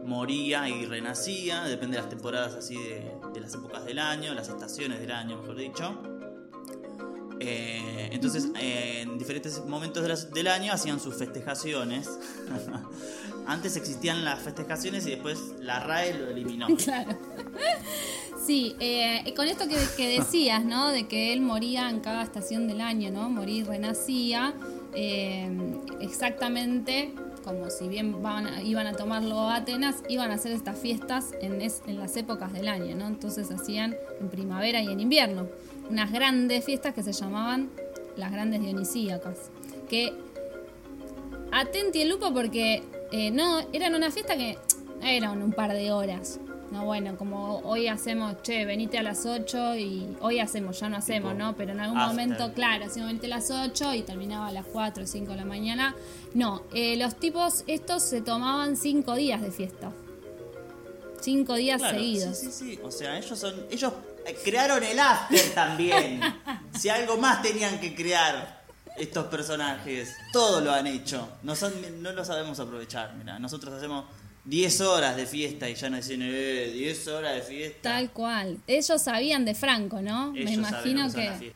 moría 0.04 0.70
y 0.70 0.86
renacía, 0.86 1.64
depende 1.64 1.98
de 1.98 2.04
las 2.04 2.10
temporadas 2.10 2.56
así 2.56 2.76
de, 2.76 3.12
de 3.34 3.40
las 3.40 3.54
épocas 3.54 3.86
del 3.86 4.00
año, 4.00 4.34
las 4.34 4.50
estaciones 4.50 5.00
del 5.00 5.12
año, 5.12 5.38
mejor 5.38 5.56
dicho. 5.56 6.09
Eh, 7.40 8.10
entonces, 8.12 8.50
en 8.60 9.18
diferentes 9.18 9.64
momentos 9.66 10.32
del 10.34 10.48
año 10.48 10.74
hacían 10.74 11.00
sus 11.00 11.16
festejaciones. 11.16 12.10
Antes 13.48 13.78
existían 13.78 14.24
las 14.26 14.42
festejaciones 14.42 15.08
y 15.08 15.12
después 15.12 15.40
la 15.60 15.80
RAE 15.80 16.14
lo 16.20 16.30
eliminó. 16.30 16.68
Claro. 16.78 17.18
Sí, 18.46 18.76
eh, 18.80 19.34
con 19.36 19.48
esto 19.48 19.66
que, 19.68 20.08
decías, 20.08 20.66
¿no? 20.66 20.90
De 20.90 21.08
que 21.08 21.34
él 21.34 21.42
moría 21.42 21.90
en 21.90 22.00
cada 22.00 22.24
estación 22.24 22.68
del 22.68 22.82
año, 22.82 23.12
¿no? 23.12 23.30
Morir 23.30 23.68
renacía. 23.68 24.54
Eh, 24.96 25.48
exactamente 26.02 27.14
como 27.44 27.70
si 27.70 27.88
bien 27.88 28.16
iban 28.64 28.88
a 28.88 28.94
tomarlo 28.94 29.40
a 29.40 29.58
Atenas, 29.58 30.04
iban 30.10 30.32
a 30.32 30.36
hacer 30.36 30.52
estas 30.52 30.78
fiestas 30.78 31.32
en, 31.42 31.62
en 31.62 31.98
las 31.98 32.16
épocas 32.18 32.54
del 32.54 32.68
año, 32.68 32.96
¿no? 32.96 33.08
Entonces 33.08 33.50
hacían 33.52 33.96
en 34.20 34.30
primavera 34.30 34.82
y 34.82 34.88
en 34.88 35.00
invierno 35.00 35.48
unas 35.90 36.12
grandes 36.12 36.64
fiestas 36.66 36.94
que 36.94 37.04
se 37.04 37.12
llamaban 37.12 37.70
las 38.16 38.32
grandes 38.32 38.62
dionisíacas, 38.62 39.50
que 39.90 40.14
atenti 41.52 42.02
el 42.02 42.10
lupo 42.10 42.34
porque 42.34 42.84
eh, 43.12 43.32
no, 43.32 43.60
eran 43.74 43.96
una 43.96 44.12
fiesta 44.12 44.36
que 44.36 44.58
eran 45.02 45.42
un 45.42 45.52
par 45.54 45.74
de 45.74 45.92
horas. 45.92 46.40
No, 46.72 46.86
bueno, 46.86 47.18
como 47.18 47.62
hoy 47.64 47.88
hacemos, 47.88 48.44
che, 48.44 48.64
venite 48.64 49.00
a 49.00 49.04
las 49.04 49.26
8 49.26 49.76
y 49.78 50.16
hoy 50.22 50.40
hacemos, 50.40 50.80
ya 50.80 50.88
no 50.88 50.98
hacemos, 50.98 51.36
¿no? 51.36 51.56
Pero 51.56 51.72
en 51.72 51.80
algún 51.80 51.98
after. 51.98 52.12
momento, 52.16 52.54
claro, 52.54 52.86
hacíamos 52.86 53.08
venite 53.10 53.26
a 53.26 53.30
las 53.38 53.50
8 53.50 53.96
y 53.96 54.04
terminaba 54.04 54.48
a 54.50 54.52
las 54.52 54.68
4 54.68 55.04
o 55.04 55.08
5 55.08 55.32
de 55.32 55.36
la 55.38 55.46
mañana. 55.46 55.96
No, 56.36 56.62
eh, 56.72 56.96
los 56.98 57.16
tipos, 57.16 57.64
estos 57.66 58.04
se 58.04 58.22
tomaban 58.22 58.78
5 58.78 59.16
días 59.16 59.42
de 59.42 59.50
fiesta. 59.50 59.92
5 61.22 61.56
días 61.56 61.82
Claro, 61.82 61.98
seguidos. 61.98 62.38
Sí, 62.38 62.52
sí, 62.52 62.76
sí. 62.76 62.80
O 62.84 62.92
sea, 62.92 63.18
ellos 63.18 63.40
son. 63.40 63.56
Ellos 63.72 63.92
crearon 64.36 64.84
el 64.84 65.00
after 65.00 65.42
también. 65.54 66.22
si 66.78 66.90
algo 66.90 67.18
más 67.18 67.42
tenían 67.42 67.80
que 67.80 67.96
crear 67.96 68.60
estos 68.98 69.26
personajes. 69.28 70.14
Todo 70.34 70.62
lo 70.62 70.72
han 70.74 70.88
hecho. 70.88 71.30
No, 71.44 71.56
son, 71.56 71.74
no 72.04 72.12
lo 72.12 72.24
sabemos 72.26 72.60
aprovechar. 72.60 73.14
Mira, 73.16 73.40
nosotros 73.40 73.74
hacemos 73.74 74.06
10 74.46 74.82
horas 74.82 75.16
de 75.16 75.26
fiesta 75.26 75.70
y 75.70 75.76
ya 75.76 75.90
nos 75.90 76.06
dicen, 76.06 76.22
eh, 76.24 76.72
10 76.74 77.08
horas 77.10 77.36
de 77.36 77.42
fiesta. 77.42 77.80
Tal 77.94 78.12
cual. 78.12 78.58
Ellos 78.68 79.02
sabían 79.02 79.46
de 79.46 79.56
Franco, 79.56 80.02
¿no? 80.02 80.34
Ellos 80.36 80.46
Me 80.46 80.52
imagino 80.54 81.12
que. 81.14 81.54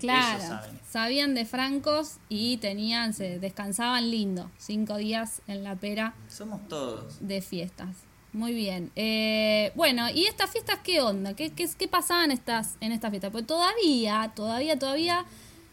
Claro, 0.00 0.40
saben. 0.42 0.80
sabían 0.90 1.34
de 1.34 1.46
francos 1.46 2.16
y 2.28 2.56
tenían, 2.56 3.14
se 3.14 3.38
descansaban 3.38 4.10
lindo, 4.10 4.50
cinco 4.58 4.96
días 4.96 5.42
en 5.46 5.62
la 5.62 5.76
pera 5.76 6.12
Somos 6.28 6.66
todos. 6.68 7.16
de 7.20 7.40
fiestas. 7.40 7.88
Muy 8.36 8.52
bien. 8.52 8.90
Eh, 8.96 9.72
bueno, 9.74 10.10
¿y 10.10 10.26
estas 10.26 10.50
fiestas 10.50 10.80
qué 10.84 11.00
onda? 11.00 11.32
¿Qué, 11.34 11.52
qué, 11.52 11.66
qué 11.78 11.88
pasaban 11.88 12.30
estas, 12.30 12.76
en 12.80 12.92
estas 12.92 13.08
fiestas? 13.10 13.30
Pues 13.32 13.46
todavía, 13.46 14.30
todavía, 14.36 14.78
todavía 14.78 15.24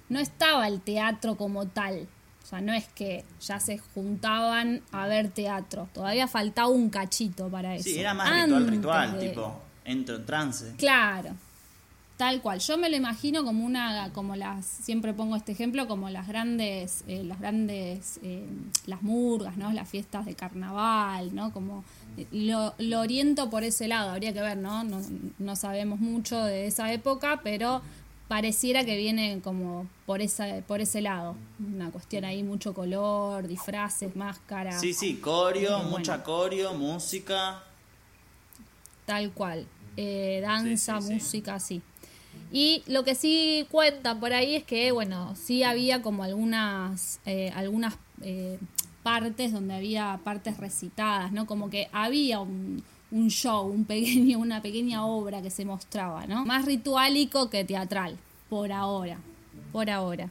no 0.08 0.20
estaba 0.20 0.70
el 0.70 0.80
teatro 0.80 1.36
como 1.36 1.68
tal. 1.68 2.08
O 2.42 2.46
sea, 2.46 2.62
no 2.62 2.74
es 2.74 2.88
que 2.88 3.26
ya 3.42 3.60
se 3.60 3.80
juntaban 3.80 4.82
a 4.94 5.08
ver 5.08 5.28
teatro. 5.30 5.90
Todavía 5.94 6.28
faltaba 6.30 6.70
un 6.70 6.90
cachito 6.90 7.50
para 7.50 7.76
eso. 7.76 7.84
Sí, 7.84 8.00
era 8.00 8.14
más 8.14 8.30
ritual, 8.44 8.68
ritual. 8.70 9.20
de- 9.20 9.28
Tipo, 9.30 9.62
entro 9.84 10.16
en 10.16 10.26
trance. 10.26 10.74
Claro, 10.78 11.32
tal 12.18 12.42
cual. 12.42 12.60
Yo 12.60 12.78
me 12.78 12.90
lo 12.90 12.96
imagino 12.96 13.44
como 13.44 13.66
una, 13.66 14.12
como 14.14 14.36
las, 14.36 14.66
siempre 14.66 15.14
pongo 15.14 15.36
este 15.36 15.52
ejemplo, 15.52 15.88
como 15.88 16.10
las 16.10 16.28
grandes, 16.28 17.04
eh, 17.08 17.24
las 17.24 17.40
grandes, 17.40 18.20
eh, 18.24 18.46
las 18.86 19.02
murgas, 19.02 19.58
¿no? 19.58 19.74
Las 19.74 19.90
fiestas 19.90 20.26
de 20.26 20.36
carnaval, 20.36 21.34
¿no? 21.36 21.52
Como 21.52 21.84
eh, 22.18 22.28
lo, 22.32 22.74
lo 22.78 23.00
oriento 23.00 23.50
por 23.50 23.64
ese 23.64 23.88
lado, 23.88 24.12
habría 24.12 24.32
que 24.34 24.42
ver, 24.42 24.58
¿no? 24.58 24.84
¿no? 24.84 25.02
No 25.40 25.56
sabemos 25.56 26.00
mucho 26.00 26.42
de 26.44 26.68
esa 26.68 26.92
época, 26.94 27.42
pero 27.44 27.82
pareciera 28.28 28.86
que 28.86 28.96
viene 28.98 29.42
como 29.44 29.88
por 30.06 30.22
esa, 30.22 30.62
por 30.66 30.82
ese 30.82 31.02
lado. 31.02 31.36
Una 31.60 31.92
cuestión 31.92 32.26
ahí, 32.26 32.42
mucho 32.44 32.74
color, 32.74 33.48
disfraces, 33.48 34.16
máscaras. 34.16 34.80
Sí, 34.80 34.94
sí, 34.94 35.16
coreo, 35.16 35.78
Bueno. 35.78 35.90
mucha 35.98 36.24
coreo, 36.24 36.74
música. 36.74 37.64
Tal 39.06 39.32
cual. 39.32 39.68
Eh, 39.98 40.40
danza, 40.42 41.00
Sí, 41.02 41.02
sí, 41.02 41.08
sí. 41.08 41.14
música, 41.16 41.60
sí. 41.60 41.82
Y 42.56 42.84
lo 42.86 43.04
que 43.04 43.16
sí 43.16 43.66
cuenta 43.72 44.20
por 44.20 44.32
ahí 44.32 44.54
es 44.54 44.64
que, 44.64 44.92
bueno, 44.92 45.36
sí 45.36 45.64
había 45.64 46.04
como 46.04 46.24
algunas, 46.24 47.20
eh, 47.26 47.52
algunas 47.56 47.96
eh, 48.22 48.60
partes 49.02 49.52
donde 49.52 49.74
había 49.74 50.20
partes 50.24 50.58
recitadas, 50.58 51.32
¿no? 51.32 51.48
Como 51.48 51.72
que 51.72 51.90
había 51.92 52.42
un, 52.42 52.84
show, 53.30 53.66
un 53.66 53.86
pequeño, 53.86 54.38
una 54.38 54.62
pequeña 54.62 55.04
obra 55.04 55.42
que 55.42 55.50
se 55.50 55.66
mostraba, 55.66 56.28
¿no? 56.28 56.46
Más 56.46 56.66
ritualico 56.66 57.50
que 57.50 57.66
teatral, 57.66 58.20
por 58.50 58.72
ahora, 58.72 59.18
por 59.72 59.90
ahora. 59.90 60.30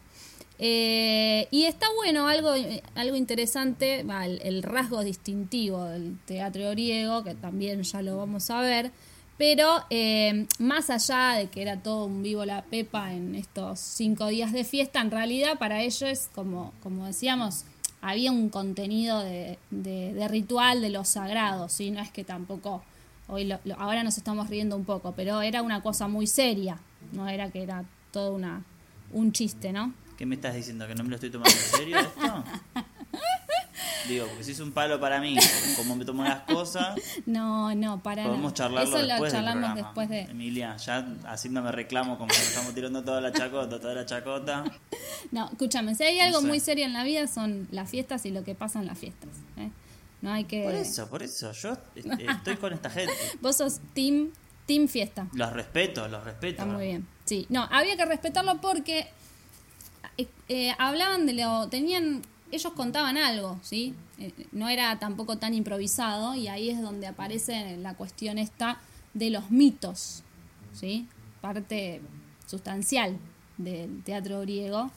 Eh, 0.61 1.49
y 1.51 1.65
está 1.65 1.89
bueno, 1.97 2.29
algo, 2.29 2.53
algo 2.95 3.17
interesante, 3.17 4.01
el, 4.03 4.41
el 4.45 4.63
rasgo 4.63 5.03
distintivo 5.03 5.87
del 5.87 6.17
teatro 6.25 6.71
griego, 6.71 7.25
que 7.25 7.35
también 7.35 7.83
ya 7.83 8.01
lo 8.01 8.17
vamos 8.17 8.49
a 8.49 8.61
ver, 8.61 8.93
pero 9.39 9.85
eh, 9.91 10.47
más 10.59 10.91
allá 10.91 11.35
de 11.39 11.49
que 11.49 11.63
era 11.63 11.83
todo 11.83 12.05
un 12.07 12.23
vivo 12.23 12.45
la 12.45 12.63
pepa 12.63 13.13
en 13.13 13.35
estos 13.35 13.81
cinco 13.81 14.27
días 14.29 14.53
de 14.53 14.65
fiesta, 14.65 15.01
en 15.01 15.11
realidad 15.11 15.59
para 15.59 15.81
ellos, 15.83 16.29
como, 16.35 16.73
como 16.83 17.07
decíamos, 17.07 17.65
había 18.01 18.31
un 18.33 18.49
contenido 18.49 19.21
de, 19.21 19.59
de- 19.71 20.13
de 20.13 20.29
ritual 20.29 20.81
de 20.81 20.91
lo 20.91 21.05
sagrado, 21.05 21.69
¿sí? 21.69 21.91
No 21.91 22.01
es 22.01 22.11
que 22.11 22.25
tampoco, 22.25 22.83
hoy 23.29 23.45
lo- 23.45 23.61
lo- 23.65 23.77
ahora 23.81 24.03
nos 24.05 24.17
estamos 24.19 24.49
riendo 24.49 24.77
un 24.77 24.85
poco, 24.85 25.13
pero 25.17 25.41
era 25.43 25.63
una 25.63 25.83
cosa 25.83 26.09
muy 26.09 26.27
seria, 26.27 26.79
no 27.13 27.29
era 27.29 27.51
que 27.51 27.63
era 27.63 27.85
todo 28.13 28.33
una, 28.35 28.65
un 29.13 29.33
chiste, 29.33 29.73
¿no? 29.73 29.95
¿Qué 30.19 30.27
me 30.27 30.35
estás 30.37 30.55
diciendo? 30.55 30.87
¿Que 30.87 30.95
no 30.95 31.03
me 31.05 31.09
lo 31.11 31.15
estoy 31.17 31.31
tomando 31.31 31.51
en 31.57 31.77
serio 31.77 31.97
esto? 31.99 32.45
Digo, 34.09 34.27
porque 34.27 34.45
si 34.45 34.53
es 34.53 34.61
un 34.61 34.73
palo 34.73 34.99
para 35.01 35.21
mí, 35.21 35.37
como 35.77 35.97
me 35.97 36.05
tomo 36.05 36.25
las 36.25 36.41
cosas, 36.41 36.99
No, 37.27 37.75
no, 37.75 38.03
para 38.03 38.25
podemos 38.25 38.55
charlarlo 38.55 38.97
Eso 38.97 39.07
después 39.07 39.33
charlamos 39.33 39.75
después 39.75 40.09
de... 40.09 40.23
Emilia, 40.23 40.77
ya 40.77 41.07
así 41.27 41.49
no 41.49 41.63
me 41.63 41.73
reclamo 41.73 42.19
como 42.19 42.29
que 42.29 42.39
nos 42.39 42.49
estamos 42.49 42.75
tirando 42.75 43.05
toda 43.05 43.21
la 43.21 43.33
chacota, 43.33 43.81
toda 43.81 43.95
la 43.95 44.07
chacota. 44.07 44.65
No, 45.31 45.49
escúchame, 45.51 45.95
si 45.95 46.03
hay 46.03 46.21
algo 46.21 46.39
No 46.39 46.43
sé. 46.43 46.49
muy 46.49 46.61
serio 46.61 46.85
en 46.85 46.93
la 46.93 47.05
vida 47.05 47.27
son 47.27 47.69
las 47.71 47.91
fiestas 47.91 48.27
y 48.27 48.31
lo 48.31 48.45
que 48.45 48.55
pasa 48.55 48.81
en 48.81 48.87
las 48.87 48.99
fiestas. 48.99 49.31
¿eh? 49.57 49.71
No 50.21 50.31
hay 50.33 50.45
que... 50.45 50.65
Por 50.65 50.75
eso, 50.75 51.09
por 51.09 51.23
eso, 51.23 51.53
yo 51.53 51.77
este, 51.95 52.27
estoy 52.27 52.57
con 52.57 52.73
esta 52.73 52.91
gente. 52.91 53.15
Vos 53.41 53.57
sos 53.57 53.81
team, 53.95 54.31
team 54.67 54.89
fiesta. 54.89 55.29
Los 55.33 55.53
respeto, 55.53 56.07
los 56.09 56.23
respeto. 56.23 56.63
Está 56.63 56.67
muy 56.67 56.87
bien. 56.87 57.07
Sí, 57.25 57.47
no, 57.49 57.67
había 57.71 57.97
que 57.97 58.05
respetarlo 58.05 58.61
porque 58.61 59.09
eh, 60.19 60.29
eh, 60.49 60.75
hablaban 60.79 61.27
de 61.27 61.35
lo. 61.35 61.69
Tenían. 61.69 62.23
Ellos 62.53 62.75
contaban 62.75 63.17
algo, 63.17 63.59
¿sí? 63.63 63.95
Eh, 64.19 64.31
no 64.53 64.69
era 64.69 64.99
tampoco 64.99 65.39
tan 65.39 65.55
improvisado 65.55 66.35
y 66.35 66.49
ahí 66.49 66.69
es 66.69 66.83
donde 66.83 67.07
aparece 67.07 67.79
la 67.79 67.95
cuestión 67.95 68.37
esta 68.37 68.79
de 69.15 69.31
los 69.31 69.51
mitos, 69.51 70.23
¿sí? 70.75 71.09
Parte 71.41 72.03
sustancial 72.47 73.17
del 73.57 74.03
teatro 74.05 74.43
griego, 74.43 74.91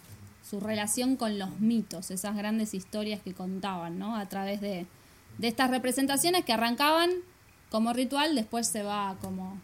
su 0.47 0.59
relación 0.59 1.15
con 1.15 1.39
los 1.39 1.61
mitos, 1.61 2.11
esas 2.11 2.35
grandes 2.35 2.73
historias 2.73 3.21
que 3.21 3.33
contaban, 3.33 3.97
¿no? 3.97 4.17
A 4.17 4.27
través 4.27 4.59
de, 4.59 4.85
de 5.37 5.47
estas 5.47 5.69
representaciones 5.69 6.43
que 6.43 6.51
arrancaban 6.51 7.09
como 7.71 7.93
ritual, 7.93 8.35
después 8.35 8.67
se 8.67 8.83
va 8.83 9.15
como 9.21 9.57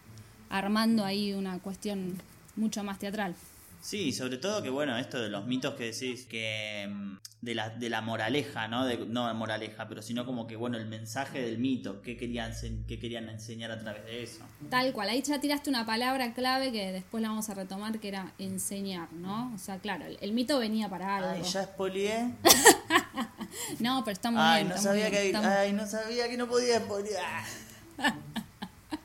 armando 0.49 1.03
ahí 1.03 1.33
una 1.33 1.59
cuestión 1.59 2.15
mucho 2.55 2.85
más 2.85 2.99
teatral. 2.99 3.35
Sí, 3.81 4.11
sobre 4.13 4.37
todo 4.37 4.61
que 4.61 4.69
bueno, 4.69 4.95
esto 4.97 5.19
de 5.19 5.29
los 5.29 5.45
mitos 5.45 5.73
que 5.73 5.85
decís, 5.91 6.25
que 6.25 6.87
mm, 6.89 7.17
de 7.41 7.55
la, 7.55 7.69
de 7.69 7.89
la 7.89 8.01
moraleja, 8.01 8.67
¿no? 8.67 8.85
De, 8.85 8.97
no 8.97 9.27
de 9.27 9.33
moraleja, 9.33 9.87
pero 9.87 10.01
sino 10.01 10.25
como 10.25 10.45
que 10.45 10.55
bueno, 10.55 10.77
el 10.77 10.85
mensaje 10.85 11.41
del 11.41 11.57
mito, 11.57 12.01
qué 12.01 12.15
querían, 12.15 12.53
qué 12.87 12.99
querían 12.99 13.27
enseñar 13.29 13.71
a 13.71 13.79
través 13.79 14.05
de 14.05 14.23
eso. 14.23 14.41
Tal 14.69 14.93
cual, 14.93 15.09
ahí 15.09 15.21
ya 15.23 15.41
tiraste 15.41 15.69
una 15.71 15.85
palabra 15.85 16.33
clave 16.33 16.71
que 16.71 16.91
después 16.91 17.23
la 17.23 17.29
vamos 17.29 17.49
a 17.49 17.55
retomar, 17.55 17.99
que 17.99 18.07
era 18.07 18.33
enseñar, 18.37 19.11
¿no? 19.13 19.51
O 19.55 19.57
sea, 19.57 19.79
claro, 19.79 20.05
el, 20.05 20.17
el 20.21 20.31
mito 20.31 20.59
venía 20.59 20.87
para 20.87 21.17
algo. 21.17 21.29
Ay, 21.31 21.41
ya 21.43 21.63
spoileé. 21.63 22.31
No, 23.79 24.01
pero 24.05 24.13
está 24.13 24.31
muy 24.31 24.39
Ay, 24.41 24.63
bien. 24.63 24.75
no 24.75 24.81
sabía 24.81 25.09
bien, 25.09 25.31
que 25.33 25.37
ay, 25.37 25.73
no 25.73 25.85
sabía 25.85 26.29
que 26.29 26.37
no 26.37 26.47
podía 26.47 26.79
spoilear. 26.79 27.43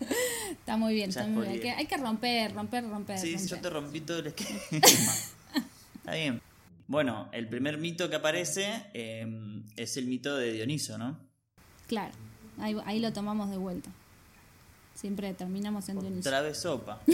está 0.50 0.76
muy 0.76 0.94
bien, 0.94 1.10
Ya 1.10 1.20
está 1.20 1.32
muy 1.32 1.48
bien. 1.48 1.60
Que 1.60 1.70
hay 1.70 1.86
que 1.86 1.96
romper, 1.96 2.54
romper, 2.54 2.88
romper. 2.88 3.18
Sí, 3.18 3.36
yo 3.46 3.60
te 3.60 3.70
rompí 3.70 4.00
todo 4.00 4.18
el 4.18 4.28
esquema. 4.28 4.60
Está 5.96 6.14
bien. 6.14 6.40
Bueno, 6.88 7.28
el 7.32 7.48
primer 7.48 7.78
mito 7.78 8.08
que 8.08 8.16
aparece 8.16 8.84
eh, 8.94 9.26
es 9.76 9.96
el 9.96 10.06
mito 10.06 10.36
de 10.36 10.52
Dioniso, 10.52 10.96
¿no? 10.98 11.18
Claro, 11.88 12.14
ahí, 12.58 12.76
ahí 12.84 13.00
lo 13.00 13.12
tomamos 13.12 13.50
de 13.50 13.56
vuelta. 13.56 13.90
Siempre 14.94 15.34
terminamos 15.34 15.88
en 15.88 16.00
Dionisio. 16.00 16.30
Otra 16.30 16.42
vez 16.42 16.58
sopa. 16.58 17.00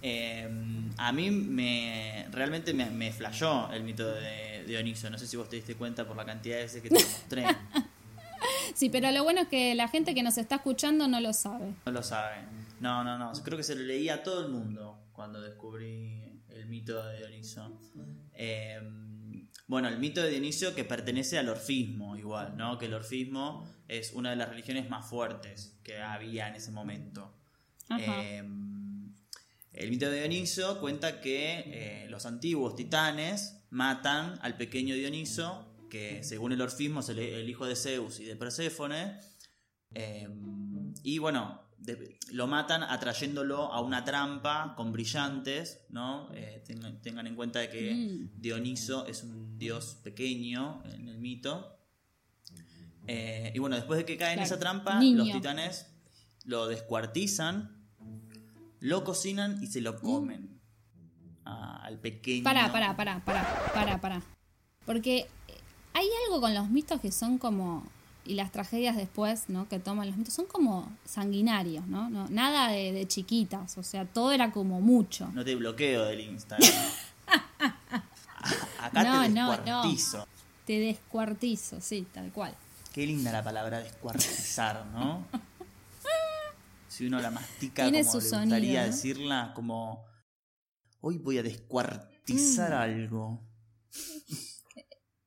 Eh, 0.00 0.48
a 0.96 1.10
mí 1.10 1.28
me 1.32 2.28
realmente 2.30 2.72
me, 2.72 2.88
me 2.88 3.10
flashó 3.10 3.68
el 3.72 3.82
mito 3.82 4.06
de 4.06 4.62
Dioniso. 4.64 5.10
No 5.10 5.18
sé 5.18 5.26
si 5.26 5.36
vos 5.36 5.48
te 5.48 5.56
diste 5.56 5.74
cuenta 5.74 6.06
por 6.06 6.16
la 6.16 6.24
cantidad 6.24 6.54
de 6.54 6.62
veces 6.62 6.82
que 6.82 6.88
te 6.88 7.00
lo 7.02 7.08
mostré. 7.08 7.44
Sí, 8.74 8.90
pero 8.90 9.10
lo 9.10 9.24
bueno 9.24 9.42
es 9.42 9.48
que 9.48 9.74
la 9.74 9.88
gente 9.88 10.14
que 10.14 10.22
nos 10.22 10.38
está 10.38 10.56
escuchando 10.56 11.08
no 11.08 11.20
lo 11.20 11.32
sabe. 11.32 11.74
No 11.86 11.92
lo 11.92 12.02
saben. 12.02 12.46
No, 12.80 13.02
no, 13.04 13.18
no. 13.18 13.32
Creo 13.42 13.56
que 13.56 13.64
se 13.64 13.74
lo 13.74 13.82
leí 13.82 14.08
a 14.08 14.22
todo 14.22 14.46
el 14.46 14.52
mundo 14.52 15.08
cuando 15.12 15.40
descubrí 15.40 16.42
el 16.50 16.66
mito 16.66 17.02
de 17.04 17.18
Dioniso. 17.18 17.78
Eh, 18.34 18.80
bueno, 19.66 19.88
el 19.88 19.98
mito 19.98 20.22
de 20.22 20.30
Dioniso 20.30 20.74
que 20.74 20.84
pertenece 20.84 21.38
al 21.38 21.48
orfismo, 21.48 22.16
igual, 22.16 22.56
¿no? 22.56 22.78
Que 22.78 22.86
el 22.86 22.94
orfismo 22.94 23.68
es 23.86 24.12
una 24.12 24.30
de 24.30 24.36
las 24.36 24.48
religiones 24.48 24.88
más 24.88 25.06
fuertes 25.06 25.78
que 25.82 25.98
había 25.98 26.48
en 26.48 26.54
ese 26.54 26.70
momento. 26.70 27.34
Eh, 27.98 28.42
el 29.72 29.90
mito 29.90 30.10
de 30.10 30.20
Dioniso 30.20 30.80
cuenta 30.80 31.20
que 31.20 31.64
eh, 31.66 32.06
los 32.08 32.26
antiguos 32.26 32.76
titanes 32.76 33.60
matan 33.70 34.38
al 34.42 34.56
pequeño 34.56 34.94
Dioniso, 34.94 35.67
que 35.88 36.22
según 36.24 36.52
el 36.52 36.60
orfismo 36.60 37.00
es 37.00 37.08
el, 37.10 37.18
el 37.18 37.48
hijo 37.48 37.66
de 37.66 37.76
Zeus 37.76 38.20
y 38.20 38.24
de 38.24 38.36
Perséfone. 38.36 39.18
Eh, 39.94 40.28
y 41.02 41.18
bueno, 41.18 41.62
de- 41.78 42.18
lo 42.32 42.46
matan 42.46 42.82
atrayéndolo 42.82 43.72
a 43.72 43.80
una 43.80 44.04
trampa 44.04 44.74
con 44.76 44.92
brillantes, 44.92 45.80
¿no? 45.90 46.28
Eh, 46.34 46.62
tengan, 46.66 47.00
tengan 47.00 47.26
en 47.26 47.34
cuenta 47.36 47.60
de 47.60 47.70
que 47.70 47.94
Mm. 47.94 48.40
Dioniso 48.40 49.06
es 49.06 49.22
un 49.22 49.56
dios 49.58 49.98
pequeño 50.02 50.82
en 50.92 51.08
el 51.08 51.18
mito. 51.18 51.74
Eh, 53.06 53.52
y 53.54 53.58
bueno, 53.58 53.76
después 53.76 53.96
de 53.98 54.04
que 54.04 54.16
cae 54.18 54.32
en 54.32 54.38
Claro, 54.40 54.46
esa 54.46 54.58
trampa, 54.58 54.98
niño. 55.00 55.18
los 55.24 55.32
titanes 55.32 55.86
lo 56.44 56.66
descuartizan, 56.66 57.86
lo 58.80 59.04
cocinan 59.04 59.62
y 59.62 59.66
se 59.68 59.80
lo 59.80 59.98
comen 60.00 60.60
a- 61.44 61.82
al 61.84 61.98
pequeño. 62.00 62.44
Pará, 62.44 62.70
pará, 62.70 62.94
pará, 62.96 63.24
pará, 63.24 63.70
pará, 63.74 64.00
pará. 64.00 64.22
Porque 64.84 65.26
hay 65.94 66.06
algo 66.26 66.40
con 66.40 66.54
los 66.54 66.68
mitos 66.70 67.00
que 67.00 67.10
son 67.12 67.38
como. 67.38 67.84
Y 68.24 68.34
las 68.34 68.52
tragedias 68.52 68.94
después, 68.94 69.44
¿no? 69.48 69.68
Que 69.68 69.78
toman 69.78 70.06
los 70.06 70.16
mitos, 70.18 70.34
son 70.34 70.44
como 70.44 70.94
sanguinarios, 71.06 71.86
¿no? 71.86 72.10
no 72.10 72.28
nada 72.28 72.68
de, 72.70 72.92
de 72.92 73.08
chiquitas, 73.08 73.78
o 73.78 73.82
sea, 73.82 74.04
todo 74.04 74.32
era 74.32 74.52
como 74.52 74.82
mucho. 74.82 75.28
No 75.32 75.42
te 75.46 75.54
bloqueo 75.54 76.04
del 76.04 76.20
Instagram. 76.20 76.70
Acá 78.80 79.02
No, 79.02 79.22
te 79.22 79.28
no, 79.30 79.44
no. 79.46 79.50
descuartizo. 79.56 80.26
Te 80.66 80.78
descuartizo, 80.78 81.80
sí, 81.80 82.06
tal 82.12 82.30
cual. 82.30 82.54
Qué 82.92 83.06
linda 83.06 83.32
la 83.32 83.42
palabra 83.42 83.78
descuartizar, 83.80 84.84
¿no? 84.86 85.24
Si 86.88 87.06
uno 87.06 87.20
la 87.20 87.30
mastica 87.30 87.84
Tiene 87.84 88.00
como 88.04 88.12
su 88.12 88.18
le 88.18 88.24
gustaría 88.40 88.48
sonido, 88.48 88.80
¿no? 88.80 88.86
decirla, 88.88 89.52
como 89.54 90.04
hoy 91.00 91.16
voy 91.18 91.38
a 91.38 91.42
descuartizar 91.44 92.70
Mm. 92.72 92.74
algo. 92.74 93.40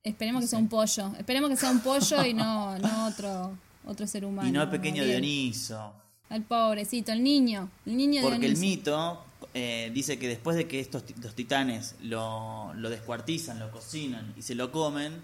Esperemos 0.02 0.42
que 0.42 0.48
sea 0.48 0.58
un 0.58 0.68
pollo. 0.68 1.12
Esperemos 1.18 1.50
que 1.50 1.56
sea 1.56 1.70
un 1.70 1.80
pollo 1.80 2.24
y 2.24 2.34
no, 2.34 2.76
no 2.78 3.06
otro, 3.06 3.56
otro 3.84 4.06
ser 4.06 4.24
humano. 4.24 4.48
y 4.48 4.52
no 4.52 4.62
el 4.62 4.68
pequeño. 4.70 5.04
Dioniso. 5.04 5.92
Al 6.28 6.42
pobrecito, 6.42 7.12
el 7.12 7.22
niño. 7.22 7.68
El 7.86 7.96
niño 7.96 8.22
Porque 8.22 8.46
el 8.46 8.56
mito 8.56 9.24
eh, 9.54 9.90
dice 9.94 10.18
que 10.18 10.28
después 10.28 10.56
de 10.56 10.66
que 10.66 10.80
estos 10.80 11.04
los 11.22 11.34
titanes 11.34 11.94
lo, 12.02 12.72
lo 12.74 12.90
descuartizan, 12.90 13.58
lo 13.58 13.70
cocinan 13.70 14.32
y 14.36 14.42
se 14.42 14.54
lo 14.54 14.72
comen, 14.72 15.20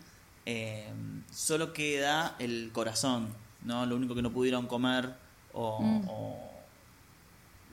eh, 0.47 0.88
solo 1.32 1.73
queda 1.73 2.37
el 2.38 2.70
corazón, 2.73 3.28
¿no? 3.64 3.85
Lo 3.87 3.97
único 3.97 4.14
que 4.14 4.23
no 4.23 4.30
pudieron 4.32 4.66
comer 4.66 5.12
o, 5.54 5.80
Mm. 5.82 6.08
o- 6.08 6.49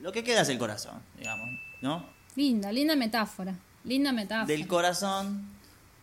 lo 0.00 0.12
que 0.12 0.24
queda 0.24 0.40
es 0.42 0.48
el 0.48 0.58
corazón, 0.58 1.00
digamos, 1.18 1.48
¿no? 1.82 2.04
Linda, 2.36 2.72
linda 2.72 2.96
metáfora. 2.96 3.54
Linda 3.84 4.12
metáfora. 4.12 4.46
Del 4.46 4.66
corazón 4.66 5.48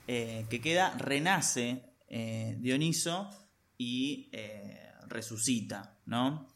eh, 0.07 0.45
que 0.49 0.59
queda 0.59 0.93
renace 0.97 1.81
eh, 2.07 2.55
Dioniso 2.59 3.29
y 3.77 4.29
eh, 4.31 4.91
resucita, 5.07 5.97
¿no? 6.05 6.47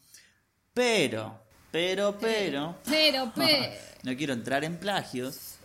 Pero, 0.72 1.44
pero, 1.70 2.18
pero... 2.18 2.78
Pero, 2.84 3.32
pero. 3.36 3.74
no 4.02 4.16
quiero 4.16 4.32
entrar 4.34 4.64
en 4.64 4.78
plagios. 4.78 5.58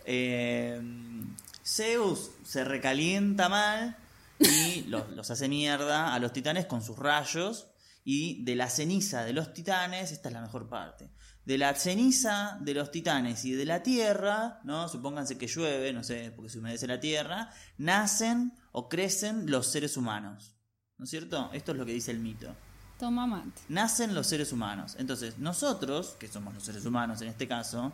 Zeus 1.64 2.30
se 2.44 2.64
recalienta 2.64 3.48
mal 3.48 3.96
y 4.38 4.82
los, 4.82 5.10
los 5.10 5.30
hace 5.30 5.48
mierda 5.48 6.14
a 6.14 6.18
los 6.18 6.32
titanes 6.32 6.66
con 6.66 6.82
sus 6.82 6.98
rayos. 6.98 7.68
Y 8.06 8.44
de 8.44 8.54
la 8.54 8.68
ceniza 8.68 9.24
de 9.24 9.32
los 9.32 9.54
titanes, 9.54 10.12
esta 10.12 10.28
es 10.28 10.34
la 10.34 10.42
mejor 10.42 10.68
parte. 10.68 11.08
De 11.44 11.58
la 11.58 11.74
ceniza 11.74 12.58
de 12.60 12.74
los 12.74 12.90
titanes 12.90 13.44
y 13.44 13.52
de 13.52 13.66
la 13.66 13.82
tierra, 13.82 14.60
¿no? 14.64 14.88
Supónganse 14.88 15.36
que 15.36 15.46
llueve, 15.46 15.92
no 15.92 16.02
sé, 16.02 16.32
porque 16.34 16.50
se 16.50 16.58
humedece 16.58 16.86
la 16.86 17.00
tierra, 17.00 17.50
nacen 17.76 18.54
o 18.72 18.88
crecen 18.88 19.50
los 19.50 19.66
seres 19.66 19.96
humanos. 19.96 20.54
¿No 20.96 21.04
es 21.04 21.10
cierto? 21.10 21.50
Esto 21.52 21.72
es 21.72 21.78
lo 21.78 21.84
que 21.84 21.92
dice 21.92 22.12
el 22.12 22.20
mito 22.20 22.54
Toma 22.98 23.26
mate. 23.26 23.60
nacen 23.68 24.14
los 24.14 24.26
seres 24.26 24.52
humanos. 24.52 24.96
Entonces, 24.98 25.38
nosotros, 25.38 26.16
que 26.18 26.28
somos 26.28 26.54
los 26.54 26.62
seres 26.62 26.86
humanos 26.86 27.20
en 27.20 27.28
este 27.28 27.48
caso, 27.48 27.92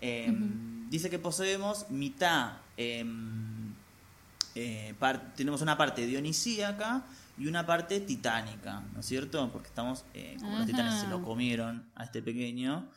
eh, 0.00 0.32
dice 0.88 1.10
que 1.10 1.18
poseemos 1.18 1.90
mitad, 1.90 2.52
eh, 2.76 3.04
eh, 4.54 4.94
tenemos 5.36 5.60
una 5.60 5.76
parte 5.76 6.06
dionisíaca 6.06 7.04
y 7.38 7.46
una 7.46 7.64
parte 7.64 8.00
titánica, 8.00 8.82
¿no 8.92 9.00
es 9.00 9.06
cierto? 9.06 9.48
Porque 9.52 9.68
estamos, 9.68 10.04
eh, 10.14 10.36
como 10.40 10.58
los 10.58 10.66
titanes 10.66 11.00
se 11.00 11.06
lo 11.06 11.22
comieron 11.22 11.90
a 11.94 12.04
este 12.04 12.20
pequeño, 12.20 12.90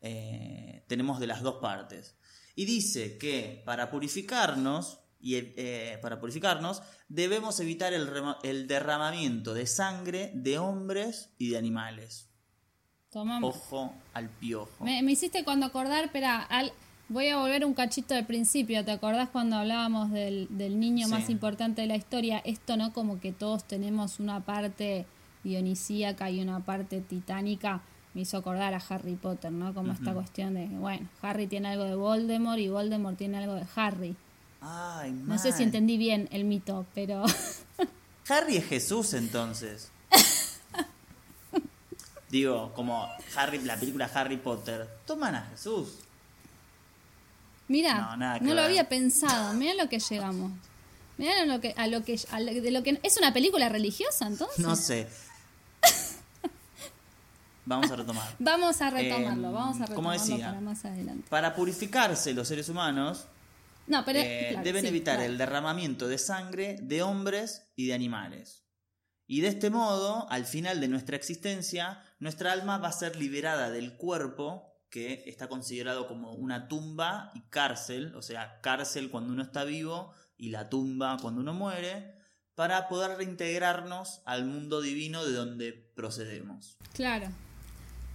eh, 0.00 0.84
tenemos 0.88 1.20
de 1.20 1.26
las 1.26 1.42
dos 1.42 1.56
partes. 1.60 2.16
Y 2.56 2.64
dice 2.64 3.18
que 3.18 3.62
para 3.64 3.90
purificarnos, 3.90 5.00
y 5.20 5.36
eh, 5.36 5.98
para 6.02 6.20
purificarnos, 6.20 6.82
debemos 7.08 7.58
evitar 7.60 7.92
el, 7.92 8.66
derramamiento 8.66 9.54
de 9.54 9.66
sangre 9.66 10.32
de 10.34 10.58
hombres 10.58 11.30
y 11.38 11.50
de 11.50 11.58
animales. 11.58 12.28
Toma 13.10 13.38
mate. 13.38 13.56
Ojo 13.56 13.94
al 14.12 14.28
piojo. 14.28 14.84
Me, 14.84 15.02
me 15.02 15.12
hiciste 15.12 15.44
cuando 15.44 15.66
acordar, 15.66 16.04
espera, 16.04 16.42
al, 16.42 16.72
voy 17.14 17.28
a 17.28 17.38
volver 17.38 17.64
un 17.64 17.74
cachito 17.74 18.12
del 18.14 18.26
principio. 18.26 18.84
¿Te 18.84 18.90
acordás 18.90 19.28
cuando 19.30 19.56
hablábamos 19.56 20.10
del, 20.10 20.48
del 20.50 20.78
niño 20.80 21.06
Sí. 21.06 21.12
más 21.12 21.30
importante 21.30 21.82
de 21.82 21.86
la 21.88 21.96
historia? 21.96 22.38
Esto, 22.44 22.76
¿no? 22.76 22.92
Como 22.92 23.20
que 23.20 23.32
todos 23.32 23.64
tenemos 23.64 24.18
una 24.18 24.40
parte 24.40 25.06
dionisíaca 25.44 26.28
y 26.30 26.40
una 26.42 26.60
parte 26.60 27.00
titánica. 27.00 27.82
Me 28.14 28.22
hizo 28.22 28.36
acordar 28.36 28.74
a 28.74 28.82
Harry 28.88 29.14
Potter, 29.14 29.52
¿no? 29.52 29.72
Como 29.74 29.92
esta 29.92 30.12
cuestión 30.12 30.54
de, 30.54 30.66
bueno, 30.66 31.08
Harry 31.22 31.46
tiene 31.46 31.68
algo 31.68 31.84
de 31.84 31.94
Voldemort 31.94 32.58
y 32.58 32.68
Voldemort 32.68 33.16
tiene 33.16 33.38
algo 33.38 33.54
de 33.54 33.64
Harry. 33.76 34.16
Ay, 34.60 35.12
No 35.12 35.38
sé 35.38 35.52
si 35.52 35.62
entendí 35.62 35.96
bien 35.96 36.28
el 36.32 36.44
mito, 36.44 36.84
pero 36.94 37.24
Harry 38.28 38.56
es 38.56 38.64
Jesús 38.66 39.14
entonces. 39.14 39.90
Digo, 42.30 42.72
como 42.74 43.06
Harry, 43.36 43.60
la 43.60 43.76
película 43.76 44.10
Harry 44.12 44.38
Potter, 44.38 44.88
toman 45.06 45.36
a 45.36 45.42
Jesús. 45.50 45.98
Mira, 47.68 48.16
No, 48.40 48.54
lo 48.54 48.62
había 48.62 48.88
pensado. 48.88 49.54
Mira 49.54 49.74
lo 49.74 49.88
que 49.88 49.98
llegamos. 49.98 50.52
Mira 51.16 51.44
lo 51.46 51.60
que, 51.60 51.74
a 51.76 51.86
lo 51.86 52.02
que, 52.04 52.18
a 52.30 52.40
lo- 52.40 52.52
de 52.52 52.70
lo 52.70 52.82
que 52.82 52.98
es 53.02 53.16
una 53.16 53.32
película 53.32 53.68
religiosa, 53.68 54.26
entonces. 54.26 54.58
No 54.58 54.74
sé. 54.76 55.08
Vamos 57.66 57.90
a 57.90 57.96
retomar. 57.96 58.34
Vamos 58.38 58.80
a 58.82 58.90
retomarlo, 58.90 59.48
Eh, 59.48 59.52
vamos 59.52 59.80
a 59.80 59.94
como 59.94 60.10
retomarlo 60.10 60.20
decía, 60.34 60.46
para 60.48 60.60
más 60.60 60.84
adelante. 60.84 61.26
Para 61.30 61.54
purificarse 61.54 62.34
los 62.34 62.46
seres 62.48 62.68
humanos, 62.68 63.26
No, 63.86 64.04
pero 64.04 64.18
eh, 64.18 64.48
claro, 64.50 64.64
deben 64.64 64.82
sí, 64.82 64.88
evitar 64.88 65.16
claro. 65.16 65.30
el 65.32 65.38
derramamiento 65.38 66.06
de 66.08 66.18
sangre 66.18 66.76
de 66.82 67.02
hombres 67.02 67.62
y 67.74 67.86
de 67.86 67.94
animales. 67.94 68.64
Y 69.26 69.40
de 69.40 69.48
este 69.48 69.70
modo, 69.70 70.26
al 70.30 70.44
final 70.44 70.80
de 70.80 70.88
nuestra 70.88 71.16
existencia, 71.16 72.02
nuestra 72.18 72.52
alma 72.52 72.76
va 72.76 72.88
a 72.88 72.92
ser 72.92 73.16
liberada 73.16 73.70
del 73.70 73.96
cuerpo, 73.96 74.73
que 74.94 75.24
está 75.26 75.48
considerado 75.48 76.06
como 76.06 76.34
una 76.34 76.68
tumba 76.68 77.32
y 77.34 77.40
cárcel, 77.50 78.14
o 78.14 78.22
sea, 78.22 78.60
cárcel 78.60 79.10
cuando 79.10 79.32
uno 79.32 79.42
está 79.42 79.64
vivo 79.64 80.12
y 80.36 80.50
la 80.50 80.68
tumba 80.68 81.16
cuando 81.20 81.40
uno 81.40 81.52
muere, 81.52 82.14
para 82.54 82.86
poder 82.86 83.16
reintegrarnos 83.16 84.22
al 84.24 84.44
mundo 84.44 84.80
divino 84.80 85.24
de 85.24 85.32
donde 85.32 85.72
procedemos. 85.96 86.78
Claro. 86.92 87.26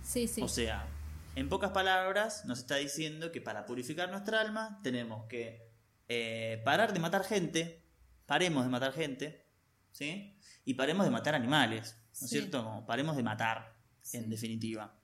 Sí, 0.06 0.26
sí. 0.30 0.42
O 0.42 0.48
sea, 0.48 0.88
en 1.36 1.50
pocas 1.50 1.72
palabras, 1.72 2.46
nos 2.46 2.60
está 2.60 2.78
diciendo 2.78 3.34
que 3.34 3.42
para 3.42 3.66
purificar 3.66 4.10
nuestra 4.10 4.40
alma 4.40 4.80
tenemos 4.82 5.26
que 5.28 5.70
eh, 6.08 6.62
parar 6.64 6.94
de 6.94 7.00
matar 7.02 7.26
gente, 7.26 7.84
paremos 8.26 8.64
de 8.64 8.70
matar 8.70 8.94
gente, 8.94 9.46
¿sí? 9.92 10.40
Y 10.64 10.76
paremos 10.76 11.06
de 11.06 11.12
matar 11.12 11.36
animales, 11.36 11.98
¿no 12.06 12.12
es 12.14 12.20
Sí. 12.20 12.28
cierto? 12.40 12.64
Como 12.64 12.86
paremos 12.86 13.18
de 13.18 13.24
matar, 13.24 13.76
Sí. 14.02 14.16
en 14.16 14.30
definitiva. 14.30 14.96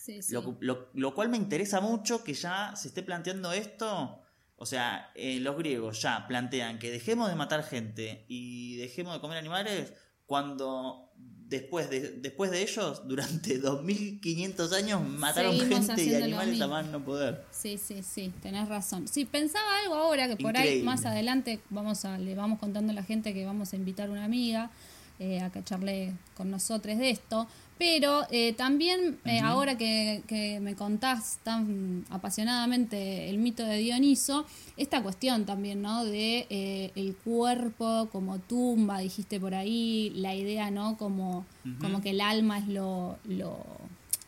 Sí, 0.00 0.22
sí. 0.22 0.32
Lo, 0.32 0.56
lo- 0.60 0.88
lo 0.94 1.14
cual 1.14 1.28
me 1.28 1.36
interesa 1.36 1.80
mucho 1.80 2.24
que 2.24 2.34
ya 2.34 2.74
se 2.76 2.88
esté 2.88 3.02
planteando 3.02 3.52
esto. 3.52 4.22
O 4.56 4.66
sea, 4.66 5.10
eh, 5.14 5.40
los 5.40 5.56
griegos 5.56 6.02
ya 6.02 6.26
plantean 6.28 6.78
que 6.78 6.90
dejemos 6.90 7.28
de 7.28 7.34
matar 7.34 7.62
gente 7.62 8.24
y 8.28 8.76
dejemos 8.76 9.14
de 9.14 9.20
comer 9.20 9.38
animales 9.38 9.92
cuando 10.26 11.10
después 11.16 11.88
de, 11.90 12.12
después 12.12 12.50
de 12.50 12.62
ellos, 12.62 13.02
durante 13.08 13.58
2500 13.58 14.72
años, 14.72 15.02
mataron 15.02 15.52
Seguimos 15.58 15.86
gente 15.86 16.04
y 16.04 16.14
animales 16.14 16.60
a 16.60 16.66
más 16.68 16.86
no 16.86 17.04
poder. 17.04 17.44
Sí, 17.50 17.78
sí, 17.78 18.02
sí, 18.02 18.32
tenés 18.42 18.68
razón. 18.68 19.08
Sí, 19.08 19.24
pensaba 19.24 19.78
algo 19.82 19.94
ahora 19.94 20.28
que 20.28 20.36
por 20.36 20.56
ahí 20.56 20.82
más 20.82 21.04
adelante 21.06 21.60
vamos 21.70 22.04
a, 22.04 22.18
le 22.18 22.34
vamos 22.34 22.58
contando 22.58 22.92
a 22.92 22.94
la 22.94 23.02
gente 23.02 23.32
que 23.34 23.44
vamos 23.46 23.72
a 23.72 23.76
invitar 23.76 24.08
a 24.08 24.12
una 24.12 24.24
amiga 24.24 24.70
eh, 25.18 25.40
a 25.40 25.50
que 25.50 25.62
charle 25.64 26.12
con 26.36 26.50
nosotros 26.50 26.98
de 26.98 27.10
esto. 27.10 27.46
Pero 27.80 28.26
eh, 28.30 28.52
también 28.52 29.20
eh, 29.24 29.40
ahora 29.40 29.78
que, 29.78 30.22
que 30.26 30.60
me 30.60 30.74
contás 30.74 31.38
tan 31.42 32.04
apasionadamente 32.10 33.30
el 33.30 33.38
mito 33.38 33.64
de 33.64 33.78
Dioniso, 33.78 34.44
esta 34.76 35.02
cuestión 35.02 35.46
también, 35.46 35.80
¿no? 35.80 36.04
De 36.04 36.46
eh, 36.50 36.92
el 36.94 37.16
cuerpo 37.16 38.10
como 38.12 38.38
tumba, 38.38 38.98
dijiste 38.98 39.40
por 39.40 39.54
ahí, 39.54 40.12
la 40.14 40.34
idea, 40.34 40.70
¿no? 40.70 40.98
Como, 40.98 41.46
como 41.80 42.02
que 42.02 42.10
el 42.10 42.20
alma 42.20 42.58
es 42.58 42.68
lo, 42.68 43.16
lo, 43.24 43.56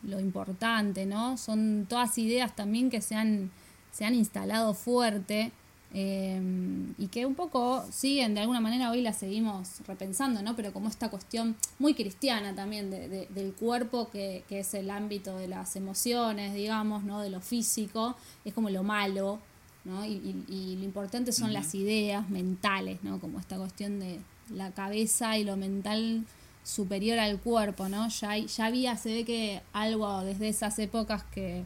lo 0.01 0.19
importante, 0.19 1.05
¿no? 1.05 1.37
Son 1.37 1.85
todas 1.87 2.17
ideas 2.17 2.55
también 2.55 2.89
que 2.89 3.01
se 3.01 3.13
han, 3.13 3.51
se 3.91 4.03
han 4.03 4.15
instalado 4.15 4.73
fuerte 4.73 5.51
Eh, 5.95 6.41
y 6.97 7.07
que 7.07 7.27
un 7.27 7.35
poco 7.35 7.85
siguen, 7.91 8.33
de 8.33 8.41
alguna 8.41 8.59
manera 8.59 8.89
hoy 8.89 9.01
la 9.01 9.13
seguimos 9.13 9.81
repensando, 9.87 10.41
¿no? 10.41 10.55
Pero 10.55 10.73
como 10.73 10.89
esta 10.89 11.09
cuestión 11.09 11.55
muy 11.77 11.93
cristiana 11.93 12.55
también 12.55 12.89
de, 12.89 13.27
del 13.29 13.53
cuerpo, 13.53 14.09
que, 14.09 14.43
que, 14.49 14.59
es 14.59 14.73
el 14.73 14.89
ámbito 14.89 15.37
de 15.37 15.47
las 15.47 15.75
emociones, 15.75 16.55
digamos, 16.55 17.03
¿no? 17.03 17.21
De 17.21 17.29
lo 17.29 17.41
físico, 17.41 18.15
es 18.43 18.55
como 18.55 18.71
lo 18.71 18.81
malo, 18.81 19.39
¿no? 19.85 20.03
Y, 20.03 20.43
y, 20.47 20.75
lo 20.77 20.83
importante 20.83 21.31
son 21.31 21.53
las 21.53 21.75
ideas 21.75 22.27
mentales, 22.27 23.03
¿no? 23.03 23.19
Como 23.19 23.39
esta 23.39 23.57
cuestión 23.57 23.99
de 23.99 24.19
la 24.49 24.71
cabeza 24.71 25.37
y 25.37 25.43
lo 25.43 25.57
mental 25.57 26.25
superior 26.63 27.19
al 27.19 27.39
cuerpo, 27.39 27.87
¿no? 27.87 28.07
Ya, 28.09 28.37
ya 28.37 28.65
había, 28.65 28.97
se 28.97 29.13
ve 29.13 29.25
que 29.25 29.61
algo 29.73 30.21
desde 30.23 30.47
esas 30.49 30.79
épocas 30.79 31.23
que, 31.23 31.65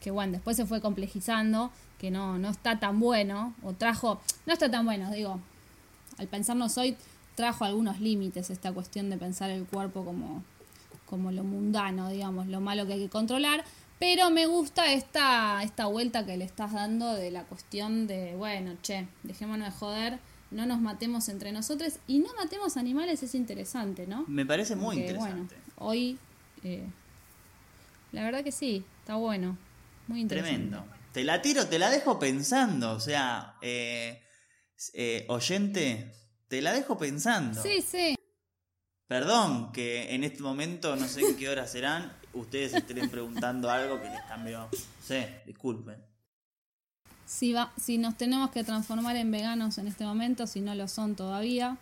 que 0.00 0.10
bueno, 0.10 0.32
después 0.32 0.56
se 0.56 0.66
fue 0.66 0.80
complejizando, 0.82 1.70
que 2.04 2.10
no, 2.10 2.38
no 2.38 2.50
está 2.50 2.78
tan 2.78 3.00
bueno, 3.00 3.54
o 3.62 3.72
trajo, 3.72 4.20
no 4.44 4.52
está 4.52 4.70
tan 4.70 4.84
bueno, 4.84 5.10
digo, 5.10 5.40
al 6.18 6.28
pensarnos 6.28 6.76
hoy, 6.76 6.98
trajo 7.34 7.64
algunos 7.64 7.98
límites 7.98 8.50
esta 8.50 8.72
cuestión 8.74 9.08
de 9.08 9.16
pensar 9.16 9.48
el 9.48 9.64
cuerpo 9.64 10.04
como, 10.04 10.42
como 11.06 11.32
lo 11.32 11.44
mundano, 11.44 12.10
digamos, 12.10 12.46
lo 12.48 12.60
malo 12.60 12.86
que 12.86 12.92
hay 12.92 13.00
que 13.00 13.08
controlar, 13.08 13.64
pero 13.98 14.28
me 14.28 14.44
gusta 14.44 14.92
esta, 14.92 15.62
esta 15.62 15.86
vuelta 15.86 16.26
que 16.26 16.36
le 16.36 16.44
estás 16.44 16.74
dando 16.74 17.14
de 17.14 17.30
la 17.30 17.44
cuestión 17.44 18.06
de, 18.06 18.34
bueno, 18.36 18.74
che, 18.82 19.08
dejémonos 19.22 19.72
de 19.72 19.72
joder, 19.72 20.18
no 20.50 20.66
nos 20.66 20.82
matemos 20.82 21.30
entre 21.30 21.52
nosotros 21.52 21.94
y 22.06 22.18
no 22.18 22.34
matemos 22.34 22.76
animales 22.76 23.22
es 23.22 23.34
interesante, 23.34 24.06
¿no? 24.06 24.26
Me 24.28 24.44
parece 24.44 24.76
muy 24.76 24.98
interesante. 24.98 25.56
Bueno, 25.56 25.78
hoy, 25.78 26.18
eh, 26.64 26.84
la 28.12 28.24
verdad 28.24 28.44
que 28.44 28.52
sí, 28.52 28.84
está 29.00 29.14
bueno, 29.14 29.56
muy 30.06 30.20
interesante. 30.20 30.68
Tremendo. 30.68 30.93
Te 31.14 31.22
la 31.22 31.40
tiro, 31.40 31.68
te 31.68 31.78
la 31.78 31.90
dejo 31.90 32.18
pensando, 32.18 32.90
o 32.90 32.98
sea, 32.98 33.56
eh, 33.62 34.20
eh, 34.94 35.24
oyente, 35.28 36.12
te 36.48 36.60
la 36.60 36.72
dejo 36.72 36.98
pensando. 36.98 37.62
Sí, 37.62 37.82
sí. 37.82 38.16
Perdón 39.06 39.70
que 39.70 40.12
en 40.12 40.24
este 40.24 40.42
momento, 40.42 40.96
no 40.96 41.06
sé 41.06 41.20
en 41.20 41.36
qué 41.36 41.48
hora 41.48 41.68
serán, 41.68 42.12
ustedes 42.32 42.74
estén 42.74 43.08
preguntando 43.08 43.70
algo 43.70 44.02
que 44.02 44.10
les 44.10 44.22
cambió. 44.22 44.68
Sí, 45.06 45.24
disculpen. 45.46 46.04
Si, 47.24 47.52
va, 47.52 47.72
si 47.80 47.96
nos 47.96 48.16
tenemos 48.16 48.50
que 48.50 48.64
transformar 48.64 49.14
en 49.14 49.30
veganos 49.30 49.78
en 49.78 49.86
este 49.86 50.02
momento, 50.02 50.48
si 50.48 50.62
no 50.62 50.74
lo 50.74 50.88
son 50.88 51.14
todavía, 51.14 51.76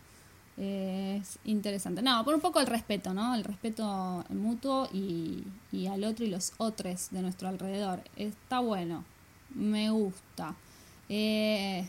eh, 0.59 1.21
es 1.23 1.39
interesante. 1.45 2.03
No, 2.03 2.23
por 2.23 2.35
un 2.35 2.43
poco 2.43 2.61
el 2.61 2.67
respeto, 2.67 3.15
¿no? 3.15 3.35
El 3.35 3.45
respeto 3.45 4.27
mutuo 4.29 4.91
y, 4.93 5.43
y 5.73 5.87
al 5.87 6.05
otro 6.05 6.23
y 6.23 6.29
los 6.29 6.53
otros 6.59 7.09
de 7.11 7.23
nuestro 7.23 7.49
alrededor. 7.49 8.03
Está 8.17 8.59
bueno, 8.59 9.07
me 9.55 9.91
gusta. 9.91 10.55
Eh, 11.09 11.87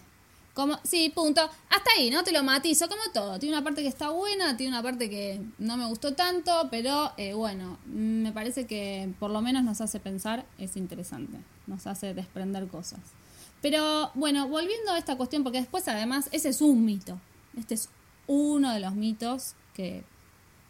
como, 0.54 0.78
sí, 0.84 1.12
punto. 1.14 1.42
Hasta 1.42 1.92
ahí, 1.98 2.12
¿no? 2.12 2.24
Te 2.24 2.32
lo 2.32 2.44
matizo, 2.44 2.88
como 2.88 3.02
todo. 3.14 3.40
Tiene 3.40 3.56
una 3.56 3.64
parte 3.64 3.82
que 3.82 3.88
está 3.88 4.10
buena, 4.10 4.56
tiene 4.56 4.74
una 4.74 4.84
parte 4.84 5.10
que 5.10 5.42
no 5.58 5.78
me 5.78 5.86
gustó 5.88 6.14
tanto, 6.14 6.68
pero 6.70 7.12
eh, 7.18 7.34
bueno, 7.34 7.80
me 7.86 8.32
parece 8.32 8.68
que 8.68 9.12
por 9.20 9.32
lo 9.32 9.42
menos 9.42 9.64
nos 9.64 9.82
hace 9.82 10.00
pensar, 10.00 10.46
es 10.60 10.78
interesante. 10.78 11.38
Nos 11.66 11.88
hace 11.88 12.14
desprender 12.14 12.68
cosas. 12.68 13.00
Pero 13.62 14.12
bueno, 14.14 14.48
volviendo 14.48 14.92
a 14.92 14.98
esta 14.98 15.16
cuestión, 15.16 15.44
porque 15.44 15.60
después 15.60 15.88
además, 15.88 16.30
ese 16.32 16.50
es 16.50 16.62
un 16.62 16.86
mito. 16.86 17.20
Este 17.58 17.74
es 17.74 17.90
uno 18.28 18.74
de 18.74 18.80
los 18.80 18.94
mitos 18.94 19.56
que 19.74 20.04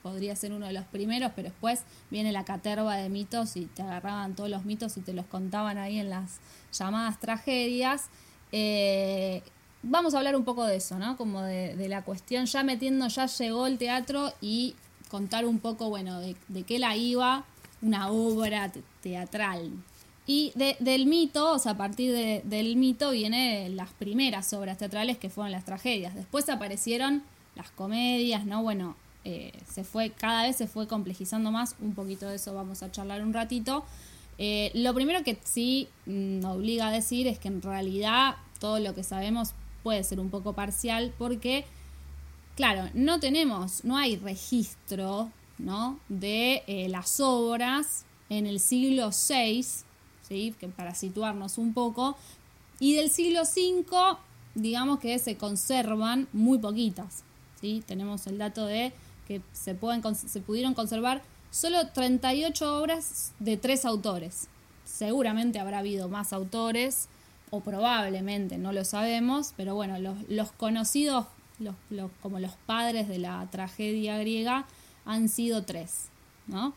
podría 0.03 0.35
ser 0.35 0.51
uno 0.51 0.67
de 0.67 0.73
los 0.73 0.85
primeros, 0.85 1.31
pero 1.35 1.49
después 1.49 1.83
viene 2.11 2.31
la 2.31 2.43
caterva 2.43 2.97
de 2.97 3.09
mitos 3.09 3.55
y 3.55 3.65
te 3.65 3.81
agarraban 3.81 4.35
todos 4.35 4.49
los 4.49 4.65
mitos 4.65 4.97
y 4.97 5.01
te 5.01 5.13
los 5.13 5.25
contaban 5.25 5.77
ahí 5.77 5.97
en 5.97 6.09
las 6.09 6.39
llamadas 6.77 7.19
tragedias. 7.19 8.09
Eh, 8.51 9.41
vamos 9.81 10.13
a 10.13 10.17
hablar 10.17 10.35
un 10.35 10.43
poco 10.43 10.65
de 10.65 10.75
eso, 10.75 10.99
¿no? 10.99 11.15
Como 11.17 11.41
de, 11.41 11.87
la 11.87 12.03
cuestión, 12.03 12.45
ya 12.45 12.63
metiendo, 12.63 13.07
ya 13.07 13.25
llegó 13.27 13.65
el 13.65 13.77
teatro 13.77 14.33
y 14.41 14.75
contar 15.09 15.45
un 15.45 15.59
poco, 15.59 15.89
bueno, 15.89 16.19
de, 16.19 16.35
qué 16.67 16.79
la 16.79 16.95
iba 16.95 17.45
una 17.81 18.11
obra 18.11 18.71
teatral. 19.01 19.71
Y 20.25 20.53
del 20.55 21.05
mito, 21.05 21.51
o 21.51 21.59
sea, 21.59 21.73
a 21.73 21.77
partir 21.77 22.43
del 22.43 22.75
mito 22.77 23.11
vienen 23.11 23.75
las 23.75 23.89
primeras 23.91 24.53
obras 24.53 24.77
teatrales 24.77 25.17
que 25.17 25.29
fueron 25.29 25.51
las 25.51 25.65
tragedias. 25.65 26.15
Después 26.15 26.47
aparecieron 26.47 27.23
las 27.55 27.71
comedias, 27.71 28.45
¿no? 28.45 28.63
Bueno, 28.63 28.95
eh, 29.25 29.53
se 29.71 29.83
fue, 29.83 30.09
cada 30.11 30.43
vez 30.43 30.57
se 30.57 30.67
fue 30.67 30.87
complejizando 30.87 31.51
más, 31.51 31.75
un 31.79 31.93
poquito 31.93 32.27
de 32.27 32.35
eso 32.35 32.53
vamos 32.53 32.83
a 32.83 32.91
charlar 32.91 33.21
un 33.21 33.33
ratito. 33.33 33.85
Eh, 34.37 34.71
lo 34.73 34.93
primero 34.93 35.23
que 35.23 35.37
sí 35.43 35.87
mm, 36.05 36.43
obliga 36.45 36.87
a 36.87 36.91
decir 36.91 37.27
es 37.27 37.39
que 37.39 37.47
en 37.47 37.61
realidad 37.61 38.35
todo 38.59 38.79
lo 38.79 38.95
que 38.95 39.03
sabemos 39.03 39.53
puede 39.83 40.03
ser 40.03 40.19
un 40.19 40.29
poco 40.29 40.53
parcial 40.53 41.13
porque, 41.17 41.65
claro, 42.55 42.89
no 42.93 43.19
tenemos, 43.19 43.83
no 43.83 43.97
hay 43.97 44.15
registro 44.17 45.31
¿no? 45.57 45.99
de 46.09 46.63
eh, 46.67 46.89
las 46.89 47.19
obras 47.19 48.05
en 48.29 48.47
el 48.47 48.59
siglo 48.59 49.09
VI, 49.11 49.65
¿sí? 50.27 50.55
que 50.59 50.67
para 50.67 50.95
situarnos 50.95 51.57
un 51.57 51.73
poco, 51.73 52.17
y 52.79 52.95
del 52.95 53.09
siglo 53.09 53.43
V, 53.43 54.17
digamos 54.55 54.99
que 54.99 55.19
se 55.19 55.37
conservan 55.37 56.27
muy 56.33 56.57
poquitas. 56.57 57.23
¿sí? 57.61 57.83
Tenemos 57.85 58.25
el 58.27 58.37
dato 58.37 58.65
de 58.65 58.93
que 59.27 59.41
se, 59.51 59.75
pueden, 59.75 60.03
se 60.15 60.41
pudieron 60.41 60.73
conservar 60.73 61.21
solo 61.51 61.87
38 61.87 62.79
obras 62.79 63.33
de 63.39 63.57
tres 63.57 63.85
autores. 63.85 64.47
Seguramente 64.85 65.59
habrá 65.59 65.79
habido 65.79 66.09
más 66.09 66.33
autores, 66.33 67.07
o 67.51 67.61
probablemente, 67.61 68.57
no 68.57 68.73
lo 68.73 68.83
sabemos, 68.83 69.53
pero 69.55 69.75
bueno, 69.75 69.99
los, 70.27 70.51
conocidos 70.53 71.27
los, 71.59 71.75
como 72.21 72.39
los 72.39 72.53
padres 72.65 73.07
de 73.07 73.19
la 73.19 73.47
tragedia 73.51 74.17
griega 74.17 74.65
han 75.05 75.29
sido 75.29 75.63
tres, 75.63 76.09
¿no? 76.47 76.73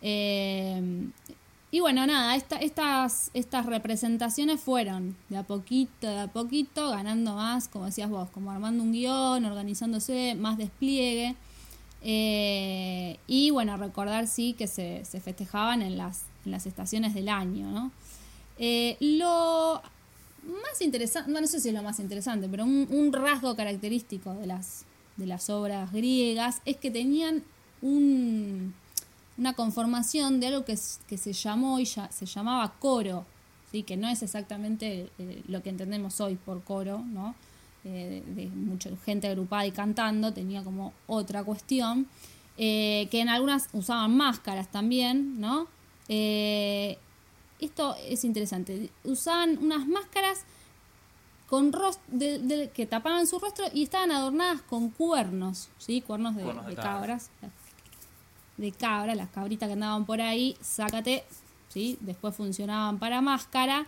Eh, 0.00 1.10
y 1.72 1.78
bueno, 1.78 2.04
nada, 2.04 2.34
estas, 2.34 3.30
estas 3.32 3.66
representaciones 3.66 4.60
fueron 4.60 5.16
de 5.28 5.36
a 5.36 5.44
poquito, 5.44 6.08
de 6.08 6.20
a 6.20 6.26
poquito, 6.26 6.90
ganando 6.90 7.34
más, 7.34 7.68
como 7.68 7.84
decías 7.84 8.10
vos, 8.10 8.28
como 8.30 8.50
armando 8.50 8.82
un 8.82 8.92
guion, 8.92 9.44
organizándose, 9.44 10.34
más 10.34 10.58
despliegue. 10.58 11.36
Eh, 12.02 13.18
y 13.26 13.50
bueno, 13.50 13.76
recordar 13.76 14.26
sí 14.26 14.54
que 14.54 14.66
se, 14.66 15.04
festejaban 15.04 15.82
en 15.82 15.98
las, 15.98 16.22
en 16.44 16.52
las 16.52 16.66
estaciones 16.66 17.14
del 17.14 17.28
año, 17.28 17.70
¿no? 17.70 17.92
Eh, 18.58 18.96
lo 19.00 19.82
más 20.44 20.80
interesante, 20.80 21.30
no, 21.30 21.46
sé 21.46 21.60
si 21.60 21.68
es 21.68 21.74
lo 21.74 21.82
más 21.82 21.98
interesante, 22.00 22.48
pero 22.48 22.64
un, 22.64 23.12
rasgo 23.12 23.56
característico 23.56 24.34
de 24.34 24.46
las, 24.46 24.84
de 25.16 25.26
las 25.26 25.50
obras 25.50 25.92
griegas 25.92 26.62
es 26.64 26.76
que 26.76 26.90
tenían 26.90 27.42
un, 27.82 28.74
una 29.36 29.54
conformación 29.54 30.40
de 30.40 30.48
algo 30.48 30.64
que, 30.64 30.78
que 31.08 31.18
se 31.18 31.32
llamó 31.32 31.80
y 31.80 31.84
ya, 31.84 32.10
se 32.10 32.26
llamaba 32.26 32.74
coro, 32.78 33.26
¿sí? 33.70 33.82
que 33.82 33.96
no 33.96 34.08
es 34.08 34.22
exactamente 34.22 35.10
eh, 35.18 35.42
lo 35.48 35.62
que 35.62 35.70
entendemos 35.70 36.20
hoy 36.20 36.36
por 36.36 36.62
coro, 36.62 36.98
¿no? 37.00 37.34
Eh, 37.84 38.22
de, 38.26 38.46
mucha 38.48 38.90
gente 39.04 39.28
agrupada 39.28 39.66
y 39.66 39.72
cantando, 39.72 40.32
tenía 40.32 40.62
como 40.62 40.92
otra 41.06 41.42
cuestión, 41.44 42.06
que 42.56 43.08
en 43.10 43.30
algunas 43.30 43.70
usaban 43.72 44.14
máscaras 44.16 44.70
también, 44.70 45.40
¿no? 45.40 45.66
esto 46.06 47.96
es 48.06 48.24
interesante. 48.24 48.90
Usaban 49.04 49.58
unas 49.62 49.86
máscaras 49.86 50.44
con 51.50 51.72
que 51.72 52.86
tapaban 52.88 53.26
su 53.26 53.40
rostro 53.40 53.66
y 53.74 53.82
estaban 53.82 54.12
adornadas 54.12 54.62
con 54.62 54.88
cuernos, 54.90 55.68
¿sí? 55.78 56.00
Cuernos 56.00 56.36
de, 56.36 56.44
cabras. 56.76 57.28
De 58.56 58.70
cabra, 58.70 59.16
las 59.16 59.30
cabritas 59.30 59.66
que 59.68 59.72
andaban 59.72 60.06
por 60.06 60.20
ahí, 60.20 60.56
sácate, 60.60 61.24
¿sí? 61.68 61.98
Después 62.00 62.36
funcionaban 62.36 63.00
para 63.00 63.20
máscara. 63.20 63.84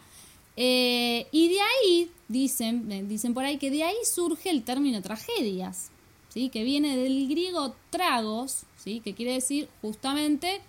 Eh, 0.56 1.26
y 1.32 1.48
de 1.48 1.60
ahí, 1.60 2.10
dicen, 2.28 2.90
eh, 2.92 3.02
dicen 3.04 3.34
por 3.34 3.44
ahí 3.44 3.58
que 3.58 3.70
de 3.70 3.84
ahí 3.84 3.96
surge 4.04 4.50
el 4.50 4.64
término 4.64 5.00
tragedias, 5.02 5.90
¿sí? 6.28 6.48
Que 6.50 6.62
viene 6.62 6.96
del 6.96 7.28
griego 7.28 7.74
tragos, 7.90 8.64
¿sí? 8.76 9.00
Que 9.00 9.14
quiere 9.14 9.32
decir 9.32 9.68
justamente 9.80 10.60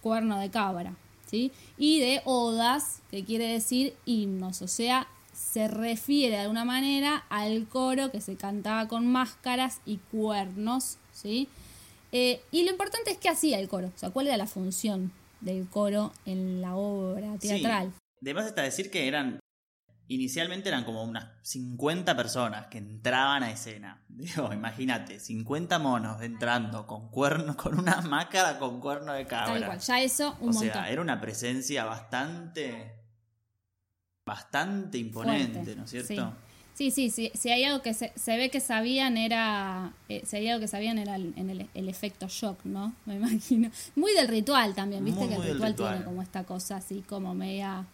cuerno 0.00 0.38
de 0.38 0.50
cabra. 0.50 0.96
Y 1.78 2.00
de 2.00 2.22
odas, 2.24 3.02
que 3.10 3.24
quiere 3.24 3.46
decir 3.46 3.94
himnos, 4.04 4.62
o 4.62 4.68
sea, 4.68 5.08
se 5.32 5.68
refiere 5.68 6.36
de 6.36 6.42
alguna 6.42 6.64
manera 6.64 7.24
al 7.28 7.68
coro 7.68 8.10
que 8.10 8.20
se 8.20 8.36
cantaba 8.36 8.88
con 8.88 9.06
máscaras 9.06 9.80
y 9.84 9.98
cuernos, 10.10 10.98
¿sí? 11.12 11.48
Eh, 12.12 12.40
y 12.50 12.64
lo 12.64 12.70
importante 12.70 13.10
es 13.10 13.18
qué 13.18 13.28
hacía 13.28 13.58
el 13.58 13.68
coro, 13.68 13.88
o 13.88 13.98
sea, 13.98 14.10
cuál 14.10 14.28
era 14.28 14.36
la 14.36 14.46
función 14.46 15.12
del 15.40 15.68
coro 15.68 16.12
en 16.24 16.62
la 16.62 16.76
obra 16.76 17.36
teatral. 17.38 17.92
Además 18.30 18.46
está 18.46 18.62
decir 18.62 18.90
que 18.90 19.08
eran 19.08 19.38
Inicialmente 20.08 20.68
eran 20.68 20.84
como 20.84 21.02
unas 21.02 21.26
50 21.42 22.16
personas 22.16 22.68
que 22.68 22.78
entraban 22.78 23.42
a 23.42 23.50
escena. 23.50 24.04
Digo, 24.08 24.52
imagínate, 24.52 25.18
50 25.18 25.78
monos 25.80 26.22
entrando 26.22 26.86
con 26.86 27.10
cuernos, 27.10 27.56
con 27.56 27.76
una 27.78 28.00
máscara 28.02 28.58
con 28.58 28.80
cuerno 28.80 29.12
de 29.12 29.26
cabra. 29.26 29.54
Tal 29.54 29.66
cual, 29.66 29.80
ya 29.80 30.00
eso 30.00 30.36
un 30.40 30.50
o 30.50 30.52
sea, 30.52 30.88
era 30.90 31.00
una 31.00 31.20
presencia 31.20 31.84
bastante 31.84 32.92
bastante 34.24 34.98
imponente, 34.98 35.76
¿no 35.76 35.84
es 35.84 35.90
cierto? 35.90 36.34
Sí, 36.74 36.90
sí, 36.90 37.08
sí, 37.10 37.30
si 37.34 37.50
hay 37.50 37.64
algo 37.64 37.80
que 37.80 37.94
se, 37.94 38.12
se 38.16 38.36
ve 38.36 38.50
que 38.50 38.60
sabían 38.60 39.16
era, 39.16 39.94
eh, 40.10 40.22
si 40.26 40.36
hay 40.36 40.48
algo 40.48 40.60
que 40.60 40.68
sabían 40.68 40.98
era 40.98 41.16
el, 41.16 41.32
en 41.36 41.48
el, 41.48 41.70
el 41.72 41.88
efecto 41.88 42.28
shock, 42.28 42.64
¿no? 42.64 42.92
Me 43.06 43.14
imagino. 43.14 43.70
Muy 43.94 44.12
del 44.12 44.28
ritual 44.28 44.74
también, 44.74 45.02
viste 45.02 45.20
Muy, 45.20 45.28
que 45.30 45.36
el 45.36 45.42
ritual, 45.52 45.70
ritual. 45.70 45.92
tiene 45.94 46.04
como 46.04 46.22
esta 46.22 46.44
cosa 46.44 46.76
así 46.76 47.02
como 47.08 47.34
media, 47.34 47.86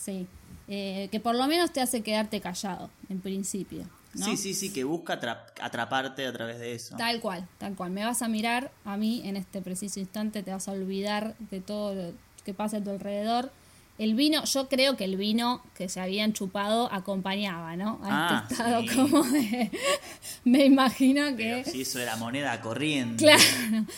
sí, 0.00 0.26
Eh, 0.72 1.08
que 1.10 1.18
por 1.18 1.34
lo 1.34 1.46
menos 1.48 1.72
te 1.72 1.80
hace 1.80 2.00
quedarte 2.02 2.40
callado, 2.40 2.90
en 3.08 3.20
principio. 3.20 3.84
¿no? 4.14 4.24
Sí, 4.24 4.36
sí, 4.36 4.54
sí, 4.54 4.72
que 4.72 4.84
busca 4.84 5.20
atra- 5.20 5.46
atraparte 5.60 6.24
a 6.26 6.32
través 6.32 6.60
de 6.60 6.74
eso. 6.74 6.96
Tal 6.96 7.20
cual, 7.20 7.48
tal 7.58 7.74
cual. 7.74 7.90
Me 7.90 8.04
vas 8.04 8.22
a 8.22 8.28
mirar 8.28 8.70
a 8.84 8.96
mí 8.96 9.20
en 9.24 9.36
este 9.36 9.60
preciso 9.62 9.98
instante, 9.98 10.44
te 10.44 10.52
vas 10.52 10.68
a 10.68 10.72
olvidar 10.72 11.34
de 11.50 11.60
todo 11.60 11.94
lo 11.94 12.12
que 12.44 12.54
pasa 12.54 12.76
a 12.76 12.80
tu 12.84 12.90
alrededor. 12.90 13.50
El 13.98 14.14
vino, 14.14 14.44
yo 14.44 14.68
creo 14.68 14.96
que 14.96 15.04
el 15.04 15.16
vino 15.16 15.60
que 15.74 15.88
se 15.88 16.00
habían 16.00 16.32
chupado 16.32 16.88
acompañaba, 16.92 17.74
¿no? 17.76 18.00
A 18.04 18.08
Ah, 18.10 18.40
este 18.48 18.54
estado 18.54 18.80
sí. 18.82 18.88
como 18.96 19.22
de... 19.24 19.70
Me 20.44 20.64
imagino 20.64 21.36
que... 21.36 21.62
Pero 21.62 21.64
si 21.70 21.82
eso 21.82 21.98
era 21.98 22.14
moneda 22.16 22.60
corriente. 22.60 23.24
Claro, 23.24 23.42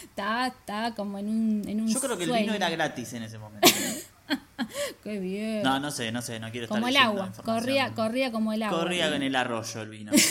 estaba, 0.03 0.47
estaba 0.49 0.95
como 0.95 1.19
en 1.19 1.29
un, 1.29 1.69
en 1.69 1.81
un 1.83 1.89
Yo 1.89 2.01
creo 2.01 2.17
que 2.19 2.25
el 2.25 2.33
vino 2.33 2.53
era 2.55 2.69
gratis 2.71 3.13
en 3.13 3.23
ese 3.25 3.39
momento. 3.39 3.69
Qué 5.03 5.19
bien. 5.19 5.63
No, 5.63 5.81
no 5.81 5.91
sé, 5.91 6.13
no 6.13 6.23
sé, 6.23 6.39
no 6.41 6.51
quiero 6.51 6.65
estar 6.65 6.79
como 6.79 6.89
el 6.89 6.97
agua, 6.97 7.33
corría, 7.45 7.93
corría 7.95 8.33
como 8.33 8.53
el 8.53 8.63
agua. 8.63 8.79
Corría 8.79 9.15
en 9.15 9.23
el 9.23 9.35
arroyo 9.37 9.83
el 9.83 9.89
vino. 9.89 10.13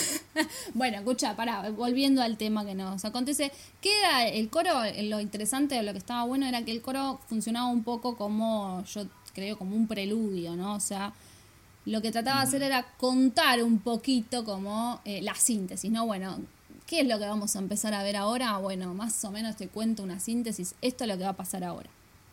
Bueno, 0.74 0.98
escucha, 0.98 1.36
pará, 1.36 1.70
volviendo 1.72 2.22
al 2.22 2.38
tema 2.38 2.66
que 2.66 2.74
nos 2.74 3.04
acontece, 3.04 3.52
¿qué 3.82 3.90
era 4.00 4.26
el 4.26 4.50
coro? 4.50 4.72
Lo 5.04 5.20
interesante 5.20 5.76
de 5.76 5.84
lo 5.84 5.92
que 5.92 5.98
estaba 5.98 6.24
bueno 6.24 6.46
era 6.46 6.64
que 6.64 6.72
el 6.72 6.82
coro 6.82 7.20
funcionaba 7.28 7.68
un 7.68 7.84
poco 7.84 8.16
como, 8.16 8.82
yo 8.86 9.06
creo, 9.34 9.58
como 9.58 9.76
un 9.76 9.88
preludio, 9.88 10.56
¿no? 10.56 10.76
O 10.76 10.80
sea, 10.80 11.14
lo 11.86 12.02
que 12.02 12.12
trataba 12.12 12.42
de 12.42 12.48
hacer 12.48 12.64
era 12.64 12.84
contar 12.98 13.62
un 13.62 13.80
poquito 13.80 14.46
como 14.46 15.02
eh, 15.04 15.22
la 15.22 15.36
síntesis, 15.36 15.92
¿no? 15.92 16.06
Bueno, 16.06 16.40
¿qué 16.86 17.02
es 17.02 17.08
lo 17.08 17.20
que 17.20 17.26
vamos 17.26 17.56
a 17.56 17.60
empezar 17.60 17.94
a 17.94 18.04
ver 18.04 18.16
ahora? 18.16 18.58
Bueno, 18.58 18.94
más 18.94 19.24
o 19.26 19.32
menos 19.32 19.58
te 19.58 19.68
cuento 19.68 20.04
una 20.04 20.20
síntesis, 20.20 20.76
esto 20.82 21.04
es 21.04 21.10
lo 21.10 21.18
que 21.18 21.24
va 21.24 21.32
a 21.32 21.38
pasar 21.38 21.64
ahora. 21.66 21.90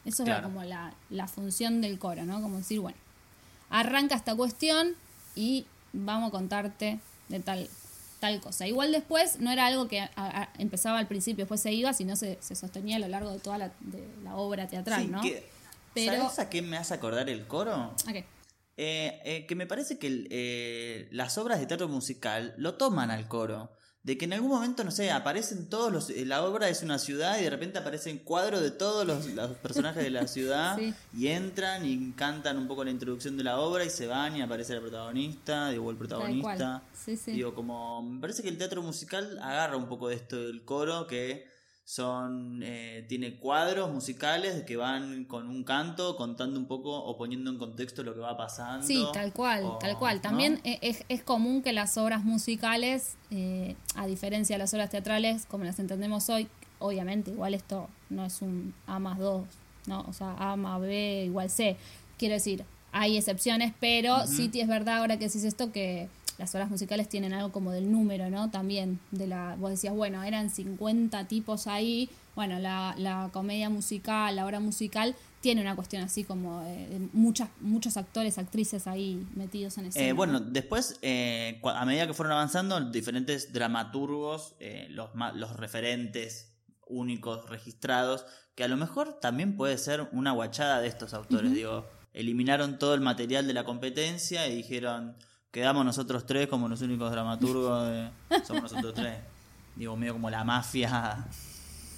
Eso 0.08 0.22
era 0.24 0.36
Claro. 0.40 0.48
como 0.48 0.64
la, 0.64 0.94
la 1.10 1.28
función 1.28 1.80
del 1.80 1.98
coro, 1.98 2.24
¿no? 2.24 2.40
Como 2.42 2.58
decir, 2.58 2.80
bueno, 2.80 2.98
arranca 3.70 4.14
esta 4.14 4.34
cuestión 4.34 4.94
y 5.34 5.66
vamos 5.92 6.28
a 6.28 6.30
contarte 6.32 6.98
de 7.28 7.40
tal 7.40 7.68
tal 8.20 8.40
cosa. 8.40 8.66
Igual 8.66 8.90
después 8.90 9.38
no 9.38 9.52
era 9.52 9.66
algo 9.66 9.86
que 9.86 10.00
a- 10.00 10.10
a- 10.16 10.48
empezaba 10.58 10.98
al 10.98 11.06
principio, 11.06 11.44
después 11.44 11.60
se 11.60 11.72
iba, 11.72 11.92
sino 11.92 12.16
se, 12.16 12.36
se 12.40 12.56
sostenía 12.56 12.96
a 12.96 12.98
lo 12.98 13.06
largo 13.06 13.30
de 13.30 13.38
toda 13.38 13.58
la, 13.58 13.70
de 13.78 14.08
la 14.24 14.34
obra 14.34 14.66
teatral, 14.66 15.02
Sí, 15.02 15.08
¿no? 15.08 15.20
que- 15.20 15.48
Pero- 15.94 16.22
¿Sabes 16.22 16.38
a 16.40 16.50
qué 16.50 16.60
me 16.60 16.76
hace 16.76 16.94
acordar 16.94 17.28
el 17.30 17.46
coro? 17.46 17.94
¿A 18.06 18.12
qué? 18.12 18.24
Eh, 18.76 19.20
eh, 19.24 19.46
que 19.46 19.54
me 19.54 19.66
parece 19.68 19.98
que 19.98 20.26
eh, 20.30 21.08
las 21.12 21.38
obras 21.38 21.60
de 21.60 21.66
teatro 21.66 21.86
musical 21.88 22.54
lo 22.56 22.74
toman 22.74 23.10
al 23.12 23.28
coro. 23.28 23.70
De 24.08 24.16
que 24.16 24.24
en 24.24 24.32
algún 24.32 24.48
momento, 24.50 24.84
no 24.84 24.90
sé, 24.90 25.10
aparecen 25.10 25.66
todos 25.68 25.92
los. 25.92 26.08
eh, 26.08 26.24
La 26.24 26.42
obra 26.42 26.70
es 26.70 26.82
una 26.82 26.98
ciudad 26.98 27.38
y 27.38 27.42
de 27.44 27.50
repente 27.50 27.78
aparecen 27.78 28.16
cuadros 28.20 28.62
de 28.62 28.70
todos 28.70 29.06
los, 29.06 29.26
los 29.26 29.50
personajes 29.58 30.02
de 30.02 30.08
la 30.08 30.26
ciudad 30.36 30.78
Sí. 30.78 30.94
y 31.14 31.26
entran 31.26 31.84
y 31.84 32.12
cantan 32.12 32.56
un 32.56 32.66
poco 32.66 32.84
la 32.84 32.90
introducción 32.90 33.36
de 33.36 33.44
la 33.44 33.58
obra 33.60 33.84
y 33.84 33.90
se 33.90 34.06
van 34.06 34.34
y 34.34 34.40
aparece 34.40 34.74
la 34.74 34.80
protagonista, 34.80 35.68
digo, 35.68 35.90
el 35.90 35.98
protagonista. 35.98 36.82
Sí, 37.04 37.18
sí. 37.18 37.32
Digo, 37.32 37.54
como. 37.54 38.00
Me 38.02 38.18
parece 38.18 38.42
que 38.42 38.48
el 38.48 38.56
teatro 38.56 38.82
musical 38.82 39.38
agarra 39.42 39.76
un 39.76 39.88
poco 39.88 40.08
de 40.08 40.14
esto 40.14 40.36
del 40.36 40.62
coro 40.64 41.06
que 41.06 41.46
son 41.92 42.60
eh, 42.62 43.06
tiene 43.08 43.36
cuadros 43.36 43.90
musicales 43.90 44.62
que 44.64 44.76
van 44.76 45.24
con 45.24 45.48
un 45.48 45.64
canto 45.64 46.16
contando 46.16 46.60
un 46.60 46.66
poco 46.66 46.94
o 46.94 47.16
poniendo 47.16 47.50
en 47.50 47.56
contexto 47.56 48.02
lo 48.02 48.12
que 48.12 48.20
va 48.20 48.36
pasando 48.36 48.86
Sí, 48.86 49.02
tal 49.14 49.32
cual, 49.32 49.64
o- 49.64 49.78
tal 49.78 49.96
cual. 49.96 50.20
También 50.20 50.60
e- 50.64 50.78
es, 50.82 51.02
es 51.08 51.22
común 51.22 51.62
que 51.62 51.72
las 51.72 51.96
obras 51.96 52.24
musicales, 52.24 53.16
eh, 53.30 53.74
a 53.94 54.06
diferencia 54.06 54.56
de 54.56 54.58
las 54.58 54.74
obras 54.74 54.90
teatrales, 54.90 55.46
como 55.46 55.64
las 55.64 55.78
entendemos 55.78 56.28
hoy, 56.28 56.46
obviamente, 56.78 57.30
igual 57.30 57.54
esto 57.54 57.88
no 58.10 58.26
es 58.26 58.42
un 58.42 58.74
A 58.86 58.98
más 58.98 59.18
2, 59.18 59.46
¿no? 59.86 60.02
O 60.06 60.12
sea, 60.12 60.34
A 60.38 60.56
más 60.56 60.82
B 60.82 61.24
igual 61.24 61.48
C. 61.48 61.78
Quiero 62.18 62.34
decir, 62.34 62.64
hay 62.92 63.16
excepciones, 63.16 63.72
pero 63.80 64.26
sí 64.26 64.50
es 64.52 64.68
verdad 64.68 64.98
ahora 64.98 65.16
que 65.18 65.24
decís 65.28 65.42
esto 65.44 65.72
que 65.72 66.10
las 66.38 66.54
obras 66.54 66.70
musicales 66.70 67.08
tienen 67.08 67.34
algo 67.34 67.50
como 67.52 67.72
del 67.72 67.90
número, 67.90 68.30
¿no? 68.30 68.50
También, 68.50 69.00
de 69.10 69.26
la, 69.26 69.56
vos 69.58 69.70
decías, 69.70 69.94
bueno, 69.94 70.22
eran 70.22 70.50
50 70.50 71.26
tipos 71.26 71.66
ahí, 71.66 72.08
bueno, 72.36 72.60
la, 72.60 72.94
la 72.96 73.28
comedia 73.32 73.68
musical, 73.68 74.36
la 74.36 74.46
obra 74.46 74.60
musical, 74.60 75.16
tiene 75.40 75.60
una 75.60 75.74
cuestión 75.74 76.02
así 76.02 76.24
como 76.24 76.62
de, 76.62 76.88
de 76.88 77.08
muchas, 77.12 77.48
muchos 77.60 77.96
actores, 77.96 78.38
actrices 78.38 78.86
ahí 78.86 79.26
metidos 79.34 79.78
en 79.78 79.86
escena. 79.86 80.06
Eh, 80.06 80.12
bueno, 80.12 80.34
¿no? 80.34 80.40
después, 80.40 80.98
eh, 81.02 81.60
a 81.64 81.84
medida 81.84 82.06
que 82.06 82.14
fueron 82.14 82.32
avanzando, 82.32 82.80
diferentes 82.80 83.52
dramaturgos, 83.52 84.54
eh, 84.60 84.86
los, 84.90 85.10
los 85.34 85.56
referentes 85.56 86.52
únicos 86.86 87.48
registrados, 87.48 88.26
que 88.54 88.64
a 88.64 88.68
lo 88.68 88.76
mejor 88.76 89.18
también 89.20 89.56
puede 89.56 89.76
ser 89.78 90.08
una 90.12 90.32
guachada 90.32 90.80
de 90.80 90.88
estos 90.88 91.14
autores. 91.14 91.52
Digo, 91.52 91.86
eliminaron 92.12 92.78
todo 92.78 92.94
el 92.94 93.00
material 93.00 93.46
de 93.46 93.54
la 93.54 93.64
competencia 93.64 94.48
y 94.48 94.56
dijeron, 94.56 95.16
quedamos 95.50 95.84
nosotros 95.84 96.26
tres 96.26 96.46
como 96.48 96.68
los 96.68 96.80
únicos 96.82 97.10
dramaturgos, 97.10 97.88
de- 97.88 98.10
somos 98.46 98.62
nosotros 98.64 98.94
tres. 98.94 99.18
Digo, 99.76 99.96
medio 99.96 100.14
como 100.14 100.28
la 100.30 100.44
mafia 100.44 101.26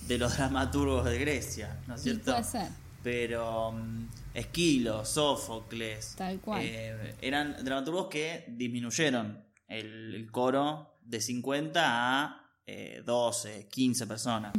de 0.07 0.19
los 0.19 0.37
dramaturgos 0.37 1.05
de 1.07 1.19
Grecia, 1.19 1.79
¿no 1.87 1.95
es 1.95 2.03
cierto? 2.03 2.33
puede 2.33 2.45
ser. 2.45 2.69
Pero 3.03 3.73
mm, 3.73 4.07
Esquilo, 4.35 5.05
Sófocles, 5.07 6.15
Tal 6.17 6.39
cual. 6.41 6.61
eh, 6.63 7.15
eran 7.23 7.57
dramaturgos 7.65 8.09
que 8.09 8.45
disminuyeron 8.49 9.43
el, 9.69 10.15
el 10.15 10.31
coro 10.31 10.99
de 11.03 11.21
50 11.21 11.81
a 11.85 12.45
eh, 12.67 13.03
12, 13.05 13.69
15 13.69 14.07
personas. 14.07 14.53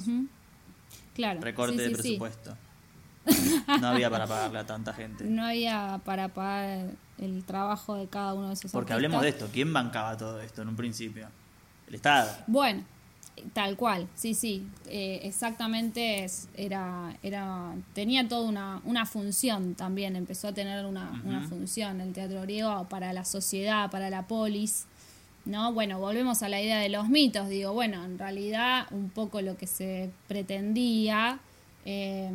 Claro. 1.13 1.39
Recorte 1.41 1.73
sí, 1.88 1.93
de 1.93 2.01
sí. 2.01 2.17
No 3.81 3.88
había 3.88 4.10
para 4.10 4.25
pagarle 4.27 4.60
a 4.60 4.65
tanta 4.65 4.93
gente. 4.93 5.23
No 5.25 5.45
había 5.45 5.99
para 6.05 6.29
pagar 6.29 6.91
el 7.19 7.43
trabajo 7.43 7.95
de 7.95 8.07
cada 8.07 8.34
uno 8.34 8.47
de 8.47 8.53
esos 8.53 8.71
Porque 8.71 8.93
artistas. 8.93 8.95
hablemos 8.95 9.21
de 9.21 9.29
esto, 9.29 9.49
¿quién 9.53 9.71
bancaba 9.73 10.17
todo 10.17 10.41
esto 10.41 10.62
en 10.63 10.69
un 10.69 10.75
principio? 10.75 11.27
El 11.88 11.95
Estado. 11.95 12.31
Bueno, 12.47 12.84
tal 13.53 13.75
cual, 13.77 14.07
sí, 14.15 14.34
sí, 14.34 14.67
eh, 14.88 15.19
exactamente 15.23 16.23
es- 16.23 16.47
era, 16.55 17.15
era, 17.21 17.73
tenía 17.93 18.27
toda 18.27 18.47
una, 18.47 18.81
una 18.86 19.05
función 19.05 19.75
también, 19.75 20.15
empezó 20.15 20.47
a 20.49 20.53
tener 20.53 20.86
una, 20.86 21.21
una 21.25 21.41
función 21.47 22.01
el 22.01 22.13
teatro 22.13 22.41
griego 22.41 22.86
para 22.89 23.13
la 23.13 23.23
sociedad, 23.25 23.89
para 23.91 24.10
la 24.10 24.23
polis, 24.27 24.86
¿no? 25.45 25.73
Bueno, 25.73 25.99
volvemos 25.99 26.43
a 26.43 26.49
la 26.49 26.62
idea 26.62 26.79
de 26.79 26.89
los 26.89 27.07
mitos, 27.10 27.49
digo, 27.49 27.73
bueno, 27.73 28.03
en 28.05 28.17
realidad 28.19 28.88
un 28.91 29.10
poco 29.10 29.41
lo 29.41 29.57
que 29.57 29.67
se 29.67 30.12
pretendía 30.27 31.39
eh, 31.86 32.29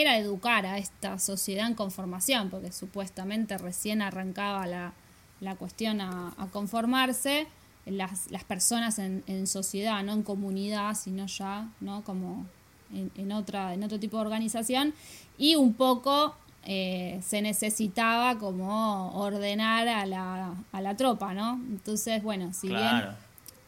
era 0.00 0.18
educar 0.18 0.66
a 0.66 0.78
esta 0.78 1.18
sociedad 1.18 1.66
en 1.66 1.74
conformación, 1.74 2.50
porque 2.50 2.72
supuestamente 2.72 3.58
recién 3.58 4.02
arrancaba 4.02 4.66
la, 4.66 4.92
la 5.40 5.56
cuestión 5.56 6.00
a, 6.00 6.34
a 6.36 6.46
conformarse, 6.48 7.46
las, 7.86 8.30
las 8.30 8.44
personas 8.44 8.98
en, 8.98 9.24
en 9.26 9.46
sociedad, 9.46 10.02
no 10.02 10.12
en 10.12 10.22
comunidad, 10.22 10.94
sino 10.94 11.26
ya 11.26 11.68
no 11.80 12.02
como 12.04 12.46
en, 12.92 13.10
en 13.16 13.32
otra, 13.32 13.74
en 13.74 13.82
otro 13.82 13.98
tipo 13.98 14.18
de 14.18 14.22
organización, 14.22 14.94
y 15.38 15.56
un 15.56 15.74
poco 15.74 16.34
eh, 16.64 17.20
se 17.26 17.40
necesitaba 17.40 18.38
como 18.38 19.10
ordenar 19.12 19.88
a 19.88 20.04
la, 20.04 20.54
a 20.72 20.80
la 20.82 20.96
tropa, 20.96 21.32
¿no? 21.32 21.54
Entonces, 21.70 22.22
bueno, 22.22 22.52
si 22.52 22.68
bien 22.68 23.04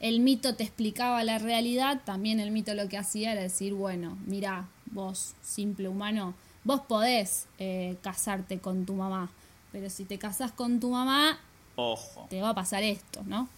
el 0.01 0.21
mito 0.21 0.55
te 0.55 0.65
explicaba 0.65 1.25
la 1.25 1.39
realidad, 1.39 2.03
también 2.05 2.41
el 2.41 2.51
mito 2.51 2.75
lo 2.75 2.89
que 2.89 2.99
hacía 2.99 3.33
era 3.33 3.43
decir, 3.43 3.73
bueno, 3.75 4.19
mira, 4.27 4.67
vos, 4.91 5.35
simple 5.43 5.89
humano, 5.89 6.35
vos 6.65 6.81
podés 6.81 7.47
eh, 7.59 7.97
casarte 8.03 8.59
con 8.59 8.87
tu 8.87 8.95
mamá, 8.95 9.31
pero 9.73 9.91
si 9.91 10.05
te 10.05 10.19
casás 10.19 10.53
con 10.53 10.81
tu 10.81 10.91
mamá, 10.91 11.39
Ojo. 11.77 12.27
te 12.29 12.41
va 12.41 12.51
a 12.51 12.55
pasar 12.55 12.83
esto, 12.83 13.23
¿no? 13.27 13.49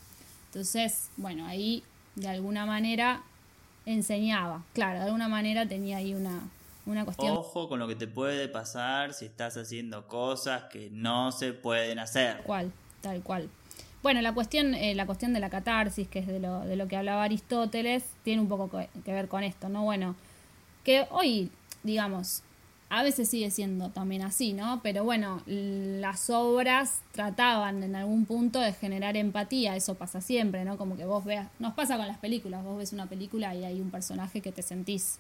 Entonces, 0.47 1.09
bueno, 1.17 1.47
ahí 1.47 1.83
de 2.15 2.29
alguna 2.29 2.67
manera 2.67 3.23
enseñaba, 3.87 4.63
claro, 4.75 5.01
de 5.01 5.07
alguna 5.07 5.29
manera 5.29 5.67
tenía 5.67 5.97
ahí 5.97 6.15
una, 6.15 6.41
una 6.87 7.05
cuestión. 7.05 7.37
Ojo 7.37 7.69
con 7.69 7.79
lo 7.79 7.89
que 7.89 7.97
te 7.97 8.07
puede 8.07 8.49
pasar 8.49 9.15
si 9.15 9.25
estás 9.25 9.57
haciendo 9.57 10.07
cosas 10.07 10.65
que 10.65 10.91
no 10.91 11.33
se 11.33 11.53
pueden 11.53 11.99
hacer. 11.99 12.37
Tal 12.37 12.45
cual, 12.45 12.73
tal 13.01 13.23
cual. 13.23 13.49
Bueno, 14.03 14.21
la 14.21 14.35
cuestión, 14.35 14.75
eh, 14.75 14.95
la 14.95 15.07
cuestión 15.07 15.33
de 15.33 15.41
la 15.41 15.49
catarsis, 15.49 16.09
que 16.09 16.19
es 16.19 16.27
de 16.27 16.41
lo, 16.41 16.61
de 16.61 16.77
lo 16.77 16.89
que 16.89 16.97
hablaba 16.97 17.23
Aristóteles, 17.23 18.05
tiene 18.25 18.43
un 18.43 18.49
poco 18.49 18.69
que, 18.69 18.89
que 19.05 19.13
ver 19.13 19.29
con 19.29 19.45
esto, 19.45 19.69
¿no? 19.69 19.85
Bueno, 19.85 20.17
que 20.85 21.07
hoy, 21.11 21.51
digamos, 21.83 22.43
a 22.93 23.03
veces 23.03 23.31
sigue 23.31 23.51
siendo 23.51 23.89
también 23.89 24.21
así, 24.21 24.53
¿no? 24.53 24.81
Pero 24.83 25.03
bueno, 25.03 25.43
las 25.47 26.29
obras 26.29 27.01
trataban 27.13 27.83
en 27.83 27.97
algún 27.97 28.27
punto 28.27 28.61
de 28.61 28.75
generar 28.75 29.17
empatía, 29.17 29.75
eso 29.77 29.95
pasa 29.95 30.21
siempre, 30.21 30.67
¿no? 30.67 30.77
Como 30.77 30.99
que 30.99 31.07
vos 31.07 31.25
veas, 31.25 31.49
nos 31.59 31.73
pasa 31.73 31.97
con 31.97 32.07
las 32.07 32.19
películas, 32.19 32.63
vos 32.63 32.77
ves 32.77 32.93
una 32.93 33.07
película 33.07 33.55
y 33.55 33.65
hay 33.65 33.81
un 33.81 33.91
personaje 33.91 34.43
que 34.43 34.53
te 34.53 34.61
sentís 34.61 35.19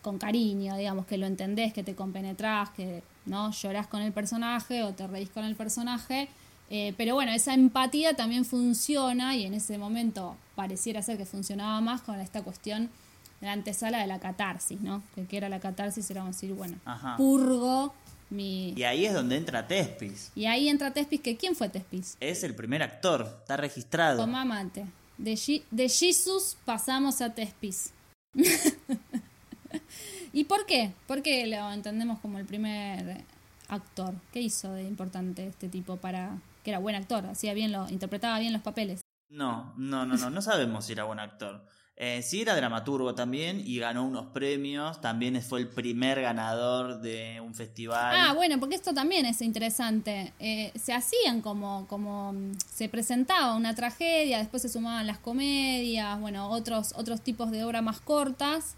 con 0.00 0.18
cariño, 0.18 0.76
digamos, 0.76 1.06
que 1.06 1.18
lo 1.18 1.26
entendés, 1.26 1.72
que 1.72 1.82
te 1.82 1.96
compenetrás, 1.96 2.70
que 2.70 3.02
no 3.26 3.50
llorás 3.50 3.88
con 3.88 4.02
el 4.02 4.12
personaje 4.12 4.84
o 4.84 4.92
te 4.92 5.04
reís 5.08 5.30
con 5.30 5.44
el 5.44 5.56
personaje. 5.56 6.28
Eh, 6.70 6.94
pero 6.96 7.14
bueno, 7.14 7.32
esa 7.32 7.52
empatía 7.52 8.14
también 8.14 8.44
funciona 8.44 9.34
y 9.34 9.44
en 9.44 9.54
ese 9.54 9.76
momento 9.76 10.36
pareciera 10.54 11.02
ser 11.02 11.18
que 11.18 11.26
funcionaba 11.26 11.80
más 11.80 12.02
con 12.02 12.20
esta 12.20 12.42
cuestión 12.42 12.90
la 13.42 13.52
antesala 13.52 13.98
de 13.98 14.06
la 14.06 14.20
catarsis, 14.20 14.80
¿no? 14.80 15.02
Que, 15.14 15.36
era 15.36 15.48
la 15.48 15.60
catarsis, 15.60 16.08
era 16.10 16.24
decir, 16.24 16.54
bueno, 16.54 16.78
purgo 17.16 17.92
mi... 18.30 18.72
Y 18.76 18.84
ahí 18.84 19.04
es 19.04 19.12
donde 19.12 19.36
entra 19.36 19.66
Tespis. 19.66 20.30
Y 20.34 20.46
ahí 20.46 20.68
entra 20.68 20.92
Tespis, 20.92 21.20
que 21.20 21.36
¿quién 21.36 21.56
fue 21.56 21.68
Tespis? 21.68 22.16
Es 22.20 22.44
el 22.44 22.54
primer 22.54 22.82
actor, 22.82 23.38
está 23.40 23.56
registrado. 23.56 24.18
Toma 24.18 24.44
mate. 24.44 24.86
De, 25.18 25.62
de 25.70 25.88
Jesus 25.88 26.56
pasamos 26.64 27.20
a 27.20 27.34
Tespis. 27.34 27.92
¿Y 30.32 30.44
por 30.44 30.64
qué? 30.64 30.92
¿Por 31.06 31.22
qué 31.22 31.46
lo 31.46 31.70
entendemos 31.72 32.20
como 32.20 32.38
el 32.38 32.46
primer 32.46 33.24
actor? 33.68 34.14
¿Qué 34.32 34.40
hizo 34.40 34.72
de 34.72 34.84
importante 34.84 35.48
este 35.48 35.68
tipo 35.68 35.96
para 35.96 36.38
que 36.62 36.70
era 36.70 36.78
buen 36.78 36.94
actor? 36.94 37.26
Hacía 37.26 37.54
bien 37.54 37.72
lo, 37.72 37.88
interpretaba 37.90 38.38
bien 38.38 38.52
los 38.52 38.62
papeles. 38.62 39.00
No, 39.28 39.74
no, 39.76 40.06
no, 40.06 40.16
no, 40.16 40.30
no 40.30 40.42
sabemos 40.42 40.86
si 40.86 40.92
era 40.92 41.04
buen 41.04 41.18
actor. 41.18 41.66
Eh, 41.96 42.22
sí 42.22 42.40
era 42.40 42.56
dramaturgo 42.56 43.14
también 43.14 43.62
y 43.64 43.78
ganó 43.78 44.04
unos 44.06 44.26
premios. 44.32 45.00
También 45.00 45.40
fue 45.42 45.60
el 45.60 45.68
primer 45.68 46.20
ganador 46.20 47.00
de 47.00 47.40
un 47.40 47.54
festival. 47.54 48.14
Ah, 48.16 48.32
bueno, 48.34 48.58
porque 48.58 48.74
esto 48.74 48.94
también 48.94 49.26
es 49.26 49.42
interesante. 49.42 50.32
Eh, 50.38 50.72
se 50.74 50.92
hacían 50.92 51.42
como, 51.42 51.86
como 51.88 52.32
mm, 52.32 52.52
se 52.72 52.88
presentaba 52.88 53.54
una 53.54 53.74
tragedia, 53.74 54.38
después 54.38 54.62
se 54.62 54.68
sumaban 54.68 55.06
las 55.06 55.18
comedias, 55.18 56.18
bueno, 56.20 56.50
otros, 56.50 56.92
otros 56.96 57.20
tipos 57.20 57.50
de 57.50 57.62
obras 57.62 57.82
más 57.82 58.00
cortas, 58.00 58.76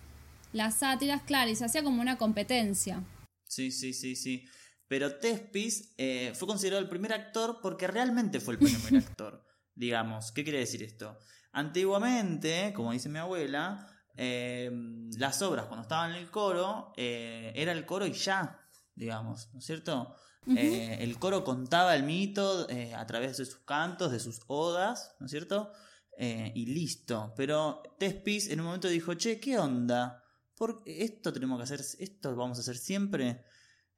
las 0.52 0.76
sátiras, 0.76 1.22
claro, 1.22 1.50
y 1.50 1.56
se 1.56 1.64
hacía 1.64 1.82
como 1.82 2.02
una 2.02 2.18
competencia. 2.18 3.02
Sí, 3.46 3.70
sí, 3.70 3.94
sí, 3.94 4.16
sí. 4.16 4.44
Pero 4.88 5.18
Tespis 5.18 5.94
eh, 5.96 6.32
fue 6.34 6.46
considerado 6.46 6.82
el 6.82 6.88
primer 6.88 7.12
actor 7.12 7.60
porque 7.62 7.86
realmente 7.86 8.40
fue 8.40 8.54
el 8.54 8.60
primer 8.60 8.96
actor. 9.06 9.44
Digamos, 9.74 10.30
¿qué 10.32 10.44
quiere 10.44 10.58
decir 10.58 10.82
esto? 10.82 11.16
Antiguamente, 11.54 12.72
como 12.74 12.90
dice 12.90 13.08
mi 13.08 13.20
abuela, 13.20 13.86
em, 14.16 15.08
las 15.18 15.40
obras 15.40 15.66
cuando 15.66 15.82
estaban 15.82 16.10
en 16.10 16.16
el 16.16 16.28
coro, 16.28 16.92
eh, 16.96 17.52
era 17.54 17.70
el 17.70 17.86
coro 17.86 18.06
y 18.06 18.12
ya, 18.12 18.60
digamos, 18.96 19.50
¿no 19.52 19.60
es 19.60 19.64
cierto? 19.64 20.16
Eh, 20.48 20.98
el 21.00 21.16
coro 21.18 21.44
contaba 21.44 21.94
el 21.94 22.02
mito 22.02 22.68
eh, 22.68 22.92
a 22.92 23.06
través 23.06 23.38
de 23.38 23.44
sus 23.44 23.58
cantos, 23.58 24.10
de 24.10 24.18
sus 24.18 24.40
odas, 24.48 25.14
¿no 25.20 25.26
es 25.26 25.30
cierto? 25.30 25.72
y 26.16 26.66
listo. 26.66 27.34
Pero 27.36 27.82
Tespis 27.98 28.48
en 28.48 28.60
un 28.60 28.66
momento 28.66 28.86
dijo, 28.86 29.14
che, 29.14 29.40
¿qué 29.40 29.58
onda? 29.58 30.22
¿Por 30.56 30.82
esto 30.86 31.32
tenemos 31.32 31.58
que 31.58 31.64
hacer, 31.64 31.80
esto 31.98 32.36
vamos 32.36 32.58
a 32.58 32.60
hacer 32.60 32.76
siempre? 32.76 33.44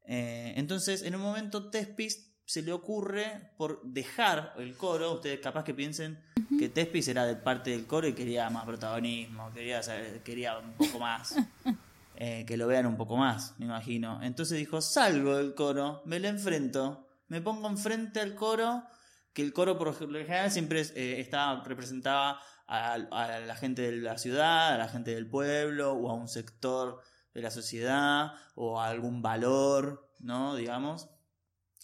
entonces, 0.02 1.02
en 1.02 1.14
un 1.14 1.20
momento 1.20 1.68
Tespis 1.68 2.35
se 2.46 2.62
le 2.62 2.72
ocurre 2.72 3.50
por 3.56 3.82
dejar 3.82 4.54
el 4.58 4.76
coro, 4.76 5.14
ustedes 5.14 5.40
capaz 5.40 5.64
que 5.64 5.74
piensen 5.74 6.22
que 6.56 6.68
Tespis 6.68 7.08
era 7.08 7.26
de 7.26 7.34
parte 7.34 7.70
del 7.70 7.86
coro 7.86 8.06
y 8.06 8.14
quería 8.14 8.48
más 8.50 8.64
protagonismo, 8.64 9.52
quería, 9.52 9.80
quería 10.24 10.56
un 10.58 10.72
poco 10.74 11.00
más, 11.00 11.34
eh, 12.16 12.44
que 12.46 12.56
lo 12.56 12.68
vean 12.68 12.86
un 12.86 12.96
poco 12.96 13.16
más, 13.16 13.54
me 13.58 13.66
imagino. 13.66 14.22
Entonces 14.22 14.58
dijo, 14.58 14.80
salgo 14.80 15.36
del 15.36 15.54
coro, 15.54 16.02
me 16.06 16.20
le 16.20 16.28
enfrento, 16.28 17.08
me 17.26 17.40
pongo 17.40 17.68
enfrente 17.68 18.20
al 18.20 18.36
coro, 18.36 18.84
que 19.32 19.42
el 19.42 19.52
coro 19.52 19.76
por 19.76 20.00
lo 20.00 20.18
general 20.20 20.50
siempre 20.52 20.82
eh, 20.94 21.20
estaba, 21.20 21.64
representaba 21.64 22.40
a, 22.68 22.92
a 22.92 23.40
la 23.40 23.56
gente 23.56 23.82
de 23.82 23.96
la 23.96 24.18
ciudad, 24.18 24.72
a 24.72 24.78
la 24.78 24.88
gente 24.88 25.16
del 25.16 25.28
pueblo 25.28 25.94
o 25.94 26.10
a 26.10 26.14
un 26.14 26.28
sector 26.28 27.02
de 27.34 27.42
la 27.42 27.50
sociedad 27.50 28.34
o 28.54 28.80
a 28.80 28.86
algún 28.86 29.20
valor, 29.20 30.08
¿no? 30.20 30.54
Digamos. 30.54 31.10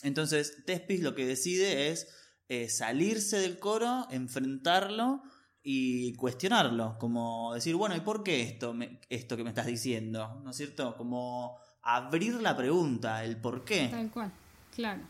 Entonces, 0.02 0.64
Tespis 0.66 1.00
lo 1.00 1.14
que 1.14 1.26
decide 1.26 1.90
es 1.90 2.08
eh, 2.48 2.68
salirse 2.68 3.38
del 3.38 3.58
coro, 3.58 4.06
enfrentarlo 4.10 5.22
y 5.62 6.14
cuestionarlo, 6.14 6.98
como 6.98 7.54
decir, 7.54 7.76
bueno, 7.76 7.94
¿y 7.94 8.00
por 8.00 8.24
qué 8.24 8.42
esto, 8.42 8.74
esto 9.08 9.36
que 9.36 9.44
me 9.44 9.50
estás 9.50 9.66
diciendo? 9.66 10.40
¿No 10.42 10.50
es 10.50 10.56
cierto? 10.56 10.96
Como 10.96 11.56
abrir 11.82 12.34
la 12.34 12.56
pregunta, 12.56 13.24
el 13.24 13.36
por 13.36 13.64
qué. 13.64 13.88
Tal 13.88 14.10
cual, 14.10 14.32
claro. 14.74 15.02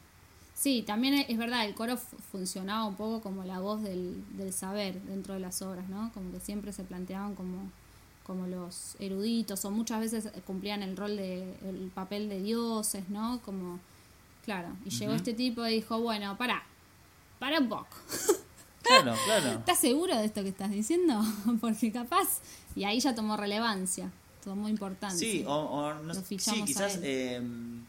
Sí, 0.54 0.84
también 0.86 1.24
es 1.26 1.38
verdad, 1.38 1.66
el 1.66 1.74
coro 1.74 1.96
funcionaba 1.96 2.84
un 2.84 2.94
poco 2.94 3.22
como 3.22 3.42
la 3.44 3.58
voz 3.60 3.82
del, 3.82 4.22
saber 4.52 5.00
dentro 5.02 5.34
de 5.34 5.40
las 5.40 5.62
obras, 5.62 5.88
¿no? 5.88 6.12
Como 6.12 6.30
que 6.30 6.40
siempre 6.40 6.72
se 6.72 6.84
planteaban 6.84 7.34
como, 7.34 7.70
como 8.22 8.46
los 8.46 8.96
eruditos, 9.00 9.64
o 9.64 9.70
muchas 9.70 10.00
veces 10.00 10.30
cumplían 10.46 10.82
el 10.82 10.96
rol 10.96 11.16
de, 11.16 11.56
el 11.66 11.90
papel 11.94 12.28
de 12.28 12.40
dioses, 12.40 13.08
¿no? 13.08 13.40
Como 13.42 13.80
Claro, 14.44 14.68
y 14.84 14.90
llegó 14.90 15.12
este 15.12 15.34
tipo 15.34 15.66
y 15.66 15.74
dijo, 15.74 16.00
bueno, 16.00 16.36
para, 16.36 16.62
para 17.38 17.58
un 17.60 17.68
poco. 17.68 17.88
Claro, 18.82 19.14
claro. 19.24 19.50
¿Estás 19.60 19.78
seguro 19.78 20.18
de 20.18 20.24
esto 20.24 20.42
que 20.42 20.48
estás 20.48 20.72
diciendo? 20.72 21.22
Porque 21.60 21.92
capaz, 21.92 22.40
y 22.74 22.82
ahí 22.82 22.98
ya 22.98 23.14
tomó 23.14 23.36
relevancia, 23.36 24.10
tomó 24.42 24.68
importancia. 24.68 25.18
Sí, 25.18 25.44
o, 25.46 25.94
no, 25.94 26.14
sí 26.14 26.36
quizás 26.36 26.98
em, 27.00 27.84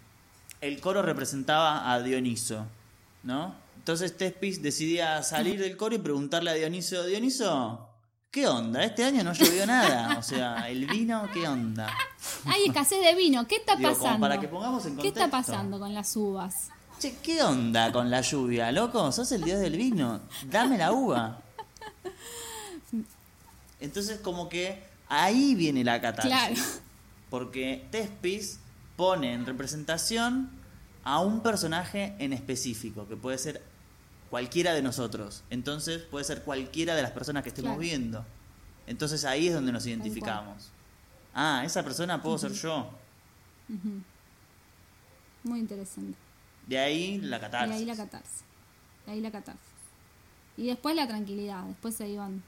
el 0.61 0.79
coro 0.79 1.01
representaba 1.01 1.91
a 1.91 1.99
Dioniso, 1.99 2.67
¿no? 3.23 3.55
Entonces 3.77 4.15
Tespis 4.15 4.61
decidía 4.61 5.23
salir 5.23 5.59
del 5.59 5.75
coro 5.75 5.95
y 5.95 5.97
preguntarle 5.97 6.51
a 6.51 6.53
Dioniso, 6.53 7.05
Dioniso, 7.05 7.89
¿qué 8.33 8.47
onda? 8.47 8.83
Este 8.83 9.05
año 9.05 9.23
no 9.23 9.31
llovió 9.31 9.65
nada, 9.67 10.17
o 10.17 10.23
sea, 10.23 10.67
el 10.67 10.87
vino, 10.87 11.29
¿qué 11.31 11.47
onda? 11.47 11.87
Hay 12.45 12.65
escasez 12.65 12.99
de 12.99 13.13
vino. 13.13 13.47
¿Qué 13.47 13.57
está 13.57 13.77
pasando? 13.77 14.19
para 14.19 14.39
que 14.39 14.47
pongamos 14.47 14.83
en 14.87 14.97
¿Qué 14.97 15.09
está 15.09 15.29
pasando 15.29 15.79
con 15.79 15.93
las 15.93 16.15
uvas? 16.15 16.69
Che, 16.99 17.15
¿qué 17.21 17.43
onda 17.43 17.91
con 17.91 18.09
la 18.09 18.21
lluvia, 18.21 18.71
loco? 18.71 19.11
Sos 19.11 19.31
el 19.33 19.43
dios 19.43 19.59
del 19.59 19.77
vino. 19.77 20.19
Dame 20.49 20.79
la 20.79 20.91
uva. 20.91 21.41
Entonces, 23.79 24.19
como 24.19 24.49
que 24.49 24.83
ahí 25.09 25.53
viene 25.53 25.83
la 25.83 26.01
catarsis. 26.01 26.31
Claro. 26.31 26.55
Porque 27.29 27.85
Tespis 27.91 28.57
pone 28.95 29.33
en 29.33 29.45
representación 29.45 30.49
a 31.03 31.19
un 31.19 31.41
personaje 31.41 32.15
en 32.17 32.33
específico, 32.33 33.07
que 33.07 33.15
puede 33.15 33.37
ser 33.37 33.61
cualquiera 34.33 34.73
de 34.73 34.81
nosotros. 34.81 35.43
Entonces, 35.51 36.01
puede 36.01 36.25
ser 36.25 36.41
cualquiera 36.41 36.95
de 36.95 37.03
las 37.03 37.11
personas 37.11 37.43
que 37.43 37.49
estemos 37.49 37.77
viendo. 37.77 38.25
Entonces, 38.87 39.25
ahí 39.25 39.49
es 39.49 39.53
donde 39.53 39.71
nos 39.71 39.85
identificamos 39.85 40.71
ah, 41.35 41.61
esa 41.63 41.83
persona 41.83 42.19
puedo 42.19 42.39
ser 42.39 42.51
yo. 42.53 42.89
Muy 45.43 45.59
interesante. 45.59 46.17
De 46.65 46.79
ahí 46.79 47.19
la 47.19 47.39
catarsis. 47.39 47.69
De 47.69 47.75
ahí 47.75 47.85
la 47.85 47.95
catarsis. 47.95 48.43
De 49.05 49.11
ahí 49.11 49.21
la 49.21 49.31
catarsis. 49.31 49.61
Y 50.57 50.65
después 50.65 50.95
la 50.95 51.07
tranquilidad. 51.07 51.65
Después 51.65 51.93
se 51.93 52.09
iban 52.09 52.41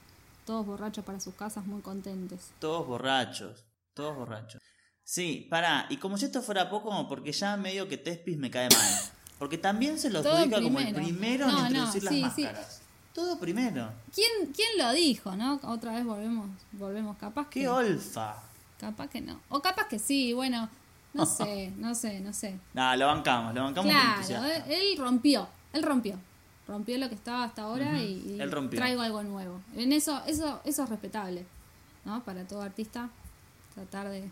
todos 0.44 0.66
borrachos 0.66 1.04
para 1.04 1.20
sus 1.20 1.34
casas 1.34 1.66
muy 1.66 1.82
contentos. 1.82 2.50
Todos 2.58 2.84
borrachos. 2.84 3.64
Todos 3.94 4.16
borrachos. 4.16 4.60
Sí, 5.04 5.46
pará. 5.48 5.86
Y 5.88 5.98
como 5.98 6.18
si 6.18 6.24
esto 6.24 6.42
fuera 6.42 6.68
poco, 6.68 7.06
porque 7.08 7.30
ya 7.30 7.56
medio 7.56 7.86
que 7.86 7.96
Tespis 7.96 8.38
me 8.38 8.50
cae 8.50 8.68
mal. 8.70 9.15
Porque 9.38 9.58
también 9.58 9.98
se 9.98 10.10
lo 10.10 10.20
adjudica 10.20 10.62
como 10.62 10.78
el 10.78 10.94
primero 10.94 11.48
en 11.48 11.66
introducir 11.66 12.02
las 12.04 12.14
máscaras. 12.14 12.80
Todo 13.12 13.38
primero. 13.38 13.90
¿Quién, 14.14 14.52
¿Quién 14.54 14.68
lo 14.76 14.92
dijo, 14.92 15.36
no? 15.36 15.58
Otra 15.62 15.94
vez 15.94 16.04
volvemos, 16.04 16.50
volvemos 16.72 17.16
capaz 17.16 17.48
¿Qué 17.48 17.66
olfa? 17.66 18.42
Capaz 18.78 19.08
que 19.08 19.22
no. 19.22 19.40
O 19.48 19.62
capaz 19.62 19.88
que 19.88 19.98
sí, 19.98 20.34
bueno, 20.34 20.68
no 21.14 21.24
sé, 21.26 21.72
no 21.78 21.94
sé, 21.94 22.20
no 22.20 22.32
sé. 22.32 22.58
No, 22.74 22.94
lo 22.96 23.06
bancamos, 23.06 23.54
lo 23.54 23.64
bancamos. 23.64 23.90
Claro, 23.90 24.44
él, 24.68 24.98
rompió, 24.98 25.48
él 25.72 25.82
rompió. 25.82 26.18
Rompió 26.68 26.98
lo 26.98 27.08
que 27.08 27.14
estaba 27.14 27.44
hasta 27.44 27.62
ahora 27.62 28.02
y, 28.02 28.38
traigo 28.70 29.00
algo 29.00 29.22
nuevo. 29.22 29.60
En 29.76 29.92
eso, 29.92 30.20
eso, 30.26 30.60
eso 30.64 30.82
es 30.82 30.88
respetable, 30.90 31.46
¿no? 32.04 32.22
Para 32.24 32.44
todo 32.44 32.60
artista, 32.60 33.08
tratar 33.74 34.08
de, 34.08 34.28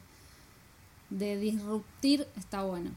de 1.10 1.36
disruptir 1.38 2.26
está 2.36 2.64
bueno. 2.64 2.90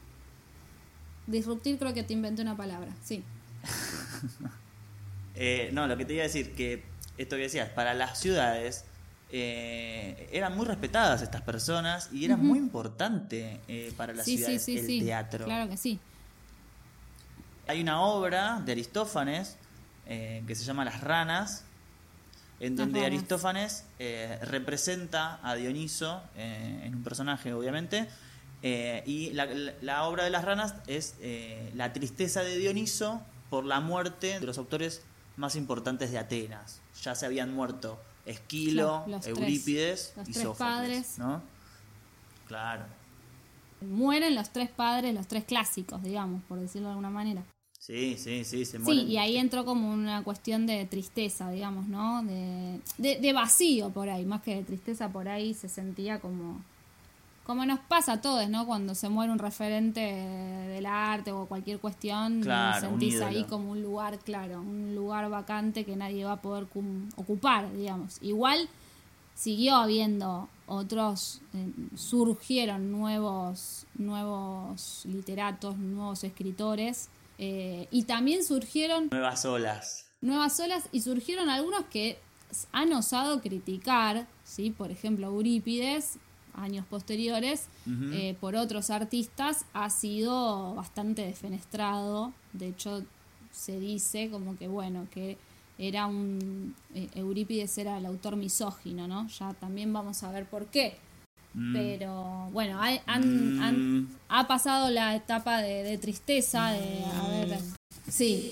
Disruptir 1.28 1.78
creo 1.78 1.94
que 1.94 2.02
te 2.02 2.14
inventé 2.14 2.42
una 2.42 2.56
palabra, 2.56 2.90
sí. 3.04 3.22
eh, 5.36 5.70
no, 5.72 5.86
lo 5.86 5.96
que 5.96 6.04
te 6.04 6.14
iba 6.14 6.22
a 6.22 6.26
decir, 6.26 6.54
que 6.54 6.82
esto 7.16 7.36
que 7.36 7.42
decías, 7.42 7.68
para 7.68 7.94
las 7.94 8.18
ciudades 8.18 8.84
eh, 9.30 10.30
eran 10.32 10.56
muy 10.56 10.64
respetadas 10.64 11.20
estas 11.20 11.42
personas 11.42 12.08
y 12.12 12.24
era 12.24 12.38
muy 12.38 12.58
importante 12.58 13.60
eh, 13.68 13.92
para 13.94 14.14
la 14.14 14.24
ciudad 14.24 14.50
el 14.50 15.04
teatro. 15.04 15.44
Claro 15.44 15.68
que 15.68 15.76
sí. 15.76 16.00
Hay 17.66 17.82
una 17.82 18.00
obra 18.00 18.62
de 18.64 18.72
Aristófanes 18.72 19.58
eh, 20.06 20.42
que 20.46 20.54
se 20.54 20.64
llama 20.64 20.86
Las 20.86 21.02
ranas, 21.02 21.64
en 22.60 22.74
donde 22.74 23.04
Aristófanes 23.04 23.84
representa 24.42 25.38
a 25.42 25.54
Dioniso 25.54 26.22
en 26.34 26.94
un 26.94 27.04
personaje, 27.04 27.52
obviamente, 27.52 28.08
y 28.62 29.30
la, 29.32 29.46
la, 29.82 30.04
obra 30.04 30.24
de 30.24 30.30
las 30.30 30.44
ranas 30.44 30.74
es 30.86 31.16
la 31.74 31.92
tristeza 31.92 32.42
de 32.42 32.56
Dioniso 32.58 33.20
por 33.50 33.64
la 33.64 33.80
muerte 33.80 34.40
de 34.40 34.46
los 34.46 34.58
autores 34.58 35.02
más 35.36 35.56
importantes 35.56 36.10
de 36.10 36.18
Atenas. 36.18 36.80
Ya 37.02 37.14
se 37.14 37.26
habían 37.26 37.54
muerto 37.54 37.98
Esquilo, 38.26 39.04
Eurípides 39.24 40.12
y 40.26 40.32
tres 40.32 40.48
padres. 40.58 41.18
¿no? 41.18 41.40
Claro. 42.46 42.84
Mueren 43.80 44.34
los 44.34 44.50
tres 44.50 44.68
padres, 44.70 45.14
los 45.14 45.26
tres 45.28 45.44
clásicos, 45.44 46.02
digamos, 46.02 46.42
por 46.44 46.58
decirlo 46.58 46.88
de 46.88 46.92
alguna 46.92 47.10
manera. 47.10 47.44
Sí, 47.78 48.16
sí, 48.18 48.44
sí, 48.44 48.64
se 48.64 48.78
Sí, 48.78 48.82
mueren. 48.82 49.08
y 49.08 49.18
ahí 49.18 49.36
entró 49.38 49.64
como 49.64 49.90
una 49.90 50.24
cuestión 50.24 50.66
de 50.66 50.84
tristeza, 50.84 51.50
digamos, 51.50 51.86
¿no? 51.86 52.22
De, 52.24 52.80
de, 52.98 53.20
de 53.20 53.32
vacío 53.32 53.90
por 53.90 54.10
ahí, 54.10 54.24
más 54.26 54.42
que 54.42 54.56
de 54.56 54.64
tristeza 54.64 55.08
por 55.10 55.28
ahí 55.28 55.54
se 55.54 55.68
sentía 55.68 56.18
como, 56.20 56.62
como 57.48 57.64
nos 57.64 57.78
pasa 57.80 58.12
a 58.12 58.20
todos, 58.20 58.46
¿no? 58.50 58.66
Cuando 58.66 58.94
se 58.94 59.08
muere 59.08 59.32
un 59.32 59.38
referente 59.38 60.00
del 60.00 60.84
arte 60.84 61.32
o 61.32 61.46
cualquier 61.46 61.78
cuestión, 61.80 62.42
Claro, 62.42 62.78
sentís 62.90 63.22
ahí 63.22 63.44
como 63.44 63.70
un 63.70 63.80
lugar, 63.82 64.18
claro, 64.18 64.60
un 64.60 64.94
lugar 64.94 65.30
vacante 65.30 65.86
que 65.86 65.96
nadie 65.96 66.26
va 66.26 66.32
a 66.32 66.42
poder 66.42 66.66
ocupar, 67.16 67.72
digamos. 67.72 68.18
Igual 68.20 68.68
siguió 69.34 69.76
habiendo 69.76 70.50
otros, 70.66 71.40
eh, 71.54 71.72
surgieron 71.96 72.92
nuevos, 72.92 73.86
nuevos 73.94 75.06
literatos, 75.06 75.78
nuevos 75.78 76.24
escritores, 76.24 77.08
eh, 77.38 77.88
y 77.90 78.02
también 78.02 78.44
surgieron 78.44 79.08
Nuevas 79.10 79.46
olas. 79.46 80.04
nuevas 80.20 80.60
olas 80.60 80.90
y 80.92 81.00
surgieron 81.00 81.48
algunos 81.48 81.86
que 81.86 82.18
han 82.72 82.92
osado 82.92 83.40
criticar, 83.40 84.26
¿sí? 84.44 84.68
por 84.68 84.90
ejemplo 84.90 85.28
Eurípides, 85.28 86.18
años 86.54 86.84
posteriores, 86.86 87.66
eh, 88.12 88.36
por 88.40 88.56
otros 88.56 88.90
artistas, 88.90 89.64
ha 89.72 89.90
sido 89.90 90.74
bastante 90.74 91.22
defenestrado, 91.26 92.32
de 92.52 92.68
hecho 92.68 93.02
se 93.52 93.78
dice 93.80 94.30
como 94.30 94.56
que 94.56 94.68
bueno, 94.68 95.06
que 95.12 95.36
era 95.78 96.06
un 96.06 96.74
eh, 96.94 97.08
Eurípides 97.14 97.78
era 97.78 97.98
el 97.98 98.06
autor 98.06 98.36
misógino, 98.36 99.06
¿no? 99.08 99.28
Ya 99.28 99.52
también 99.54 99.92
vamos 99.92 100.22
a 100.22 100.32
ver 100.32 100.46
por 100.46 100.66
qué. 100.66 100.96
Pero 101.72 102.48
bueno, 102.52 102.80
hay- 102.80 103.00
han, 103.06 103.60
han- 103.60 104.00
Mm. 104.02 104.08
ha 104.28 104.46
pasado 104.46 104.90
la 104.90 105.16
etapa 105.16 105.60
de, 105.62 105.82
de 105.82 105.98
tristeza, 105.98 106.70
de 106.72 107.04
a 107.04 107.28
ver. 107.28 107.58
Sí. 108.08 108.50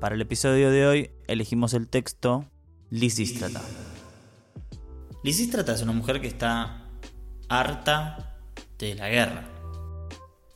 Para 0.00 0.14
el 0.14 0.22
episodio 0.22 0.70
de 0.70 0.86
hoy 0.86 1.10
elegimos 1.28 1.74
el 1.74 1.86
texto 1.86 2.46
Lisístrata. 2.88 3.60
Lisístrata 5.22 5.74
es 5.74 5.82
una 5.82 5.92
mujer 5.92 6.22
que 6.22 6.26
está 6.26 6.88
harta 7.50 8.38
de 8.78 8.94
la 8.94 9.10
guerra. 9.10 9.44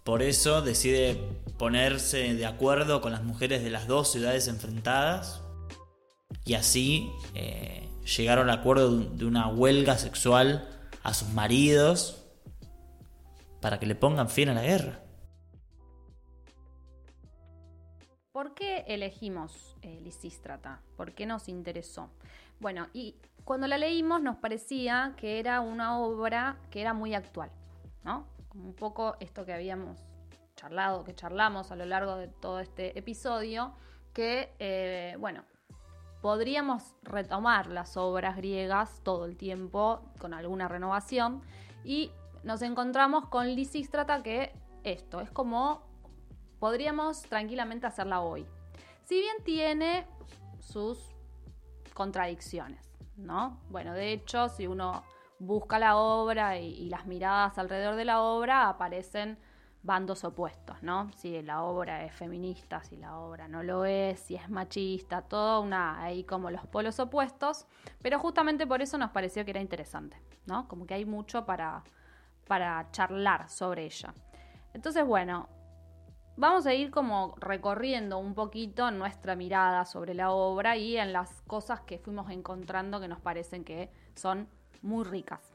Por 0.03 0.23
eso 0.23 0.63
decide 0.63 1.21
ponerse 1.59 2.33
de 2.33 2.47
acuerdo 2.47 3.03
con 3.03 3.13
las 3.13 3.23
mujeres 3.23 3.63
de 3.63 3.69
las 3.69 3.87
dos 3.87 4.11
ciudades 4.11 4.49
enfrentadas 4.49 5.43
y 6.47 6.55
así 6.55 7.11
eh, 7.35 7.87
llegaron 8.17 8.49
al 8.49 8.59
acuerdo 8.61 8.97
de 8.99 9.27
una 9.27 9.49
huelga 9.49 9.99
sexual 9.99 10.71
a 11.03 11.13
sus 11.13 11.29
maridos 11.29 12.25
para 13.61 13.79
que 13.79 13.85
le 13.85 13.95
pongan 13.95 14.31
fin 14.31 14.49
a 14.49 14.55
la 14.55 14.63
guerra. 14.63 15.04
¿Por 18.35 18.53
qué 18.53 18.85
elegimos 18.89 19.77
eh, 19.83 20.01
Lisístrata? 20.03 20.81
¿Por 20.97 21.13
qué 21.13 21.25
nos 21.25 21.49
interesó? 21.49 22.11
Bueno, 22.59 22.89
y 22.93 23.15
cuando 23.45 23.69
la 23.69 23.79
leímos 23.79 24.21
nos 24.23 24.39
parecía 24.39 25.15
que 25.17 25.39
era 25.39 25.61
una 25.61 26.01
obra 26.01 26.57
que 26.73 26.81
era 26.81 26.95
muy 26.95 27.15
actual, 27.15 27.53
¿no? 28.03 28.27
Un 28.57 28.75
poco 28.75 29.15
esto 29.21 29.47
que 29.47 29.53
habíamos 29.53 30.01
charlado, 30.57 31.05
que 31.05 31.15
charlamos 31.15 31.71
a 31.71 31.77
lo 31.77 31.87
largo 31.87 32.17
de 32.17 32.27
todo 32.27 32.59
este 32.59 32.99
episodio, 32.99 33.73
que, 34.13 34.53
eh, 34.59 35.15
bueno, 35.21 35.45
podríamos 36.21 36.97
retomar 37.05 37.69
las 37.69 37.97
obras 37.97 38.37
griegas 38.37 39.01
todo 39.05 39.27
el 39.27 39.37
tiempo 39.37 40.03
con 40.19 40.35
alguna 40.35 40.67
renovación 40.67 41.41
y 41.85 42.11
nos 42.43 42.63
encontramos 42.63 43.29
con 43.29 43.55
Lisístrata 43.55 44.25
que 44.25 44.53
esto 44.83 45.21
es 45.21 45.31
como 45.31 45.94
podríamos 46.65 47.21
tranquilamente 47.25 47.87
hacerla 47.87 48.23
hoy. 48.23 48.47
Si 49.03 49.21
bien 49.21 49.37
tiene 49.45 50.07
sus 50.61 51.15
contradicciones, 51.93 52.81
¿no? 53.19 53.61
Bueno, 53.69 53.93
de 53.93 54.15
hecho, 54.15 54.49
si 54.49 54.67
uno 54.67 55.05
busca 55.39 55.79
la 55.79 55.99
obra 55.99 56.59
y, 56.59 56.89
las 56.89 57.05
miradas 57.05 57.59
alrededor 57.59 57.97
de 57.97 58.07
la 58.07 58.23
obra, 58.23 58.71
aparecen 58.71 59.37
bandos 59.83 60.25
opuestos, 60.25 60.83
¿no? 60.83 61.13
Si 61.19 61.43
la 61.43 61.65
obra 61.65 62.03
es 62.03 62.15
feminista, 62.15 62.83
si 62.83 62.97
la 62.97 63.19
obra 63.19 63.47
no 63.47 63.63
lo 63.63 63.85
es, 63.85 64.19
si 64.21 64.35
es 64.35 64.49
machista, 64.49 65.21
todo 65.21 65.61
una 65.61 66.03
ahí 66.03 66.25
como 66.25 66.51
los 66.51 66.67
polos 66.69 66.99
opuestos, 66.99 67.67
pero 68.01 68.19
justamente 68.19 68.67
por 68.67 68.81
eso 68.81 68.97
nos 68.97 69.11
pareció 69.11 69.45
que 69.45 69.51
era 69.51 69.61
interesante, 69.61 70.17
¿no? 70.47 70.67
Como 70.67 70.87
que 70.87 70.95
hay 70.95 71.05
mucho 71.05 71.45
para, 71.45 71.85
para 72.47 72.91
charlar 72.91 73.51
sobre 73.51 73.85
ella. 73.85 74.15
Entonces, 74.73 75.05
bueno, 75.05 75.47
vamos 76.37 76.67
a 76.67 76.75
ir 76.75 76.91
como 76.91 77.35
recorriendo 77.39 78.19
un 78.19 78.35
poquito 78.35 78.91
nuestra 78.91 79.37
mirada 79.37 79.85
sobre 79.85 80.15
la 80.15 80.31
obra 80.31 80.77
y 80.77 80.97
en 80.97 81.13
las 81.13 81.43
cosas 81.43 81.81
que 81.81 81.99
fuimos 81.99 82.31
encontrando 82.31 83.01
que 83.01 83.09
nos 83.09 83.21
parecen 83.21 83.65
que 83.65 83.91
son 84.15 84.49
muy 84.83 85.05
ricas. 85.05 85.55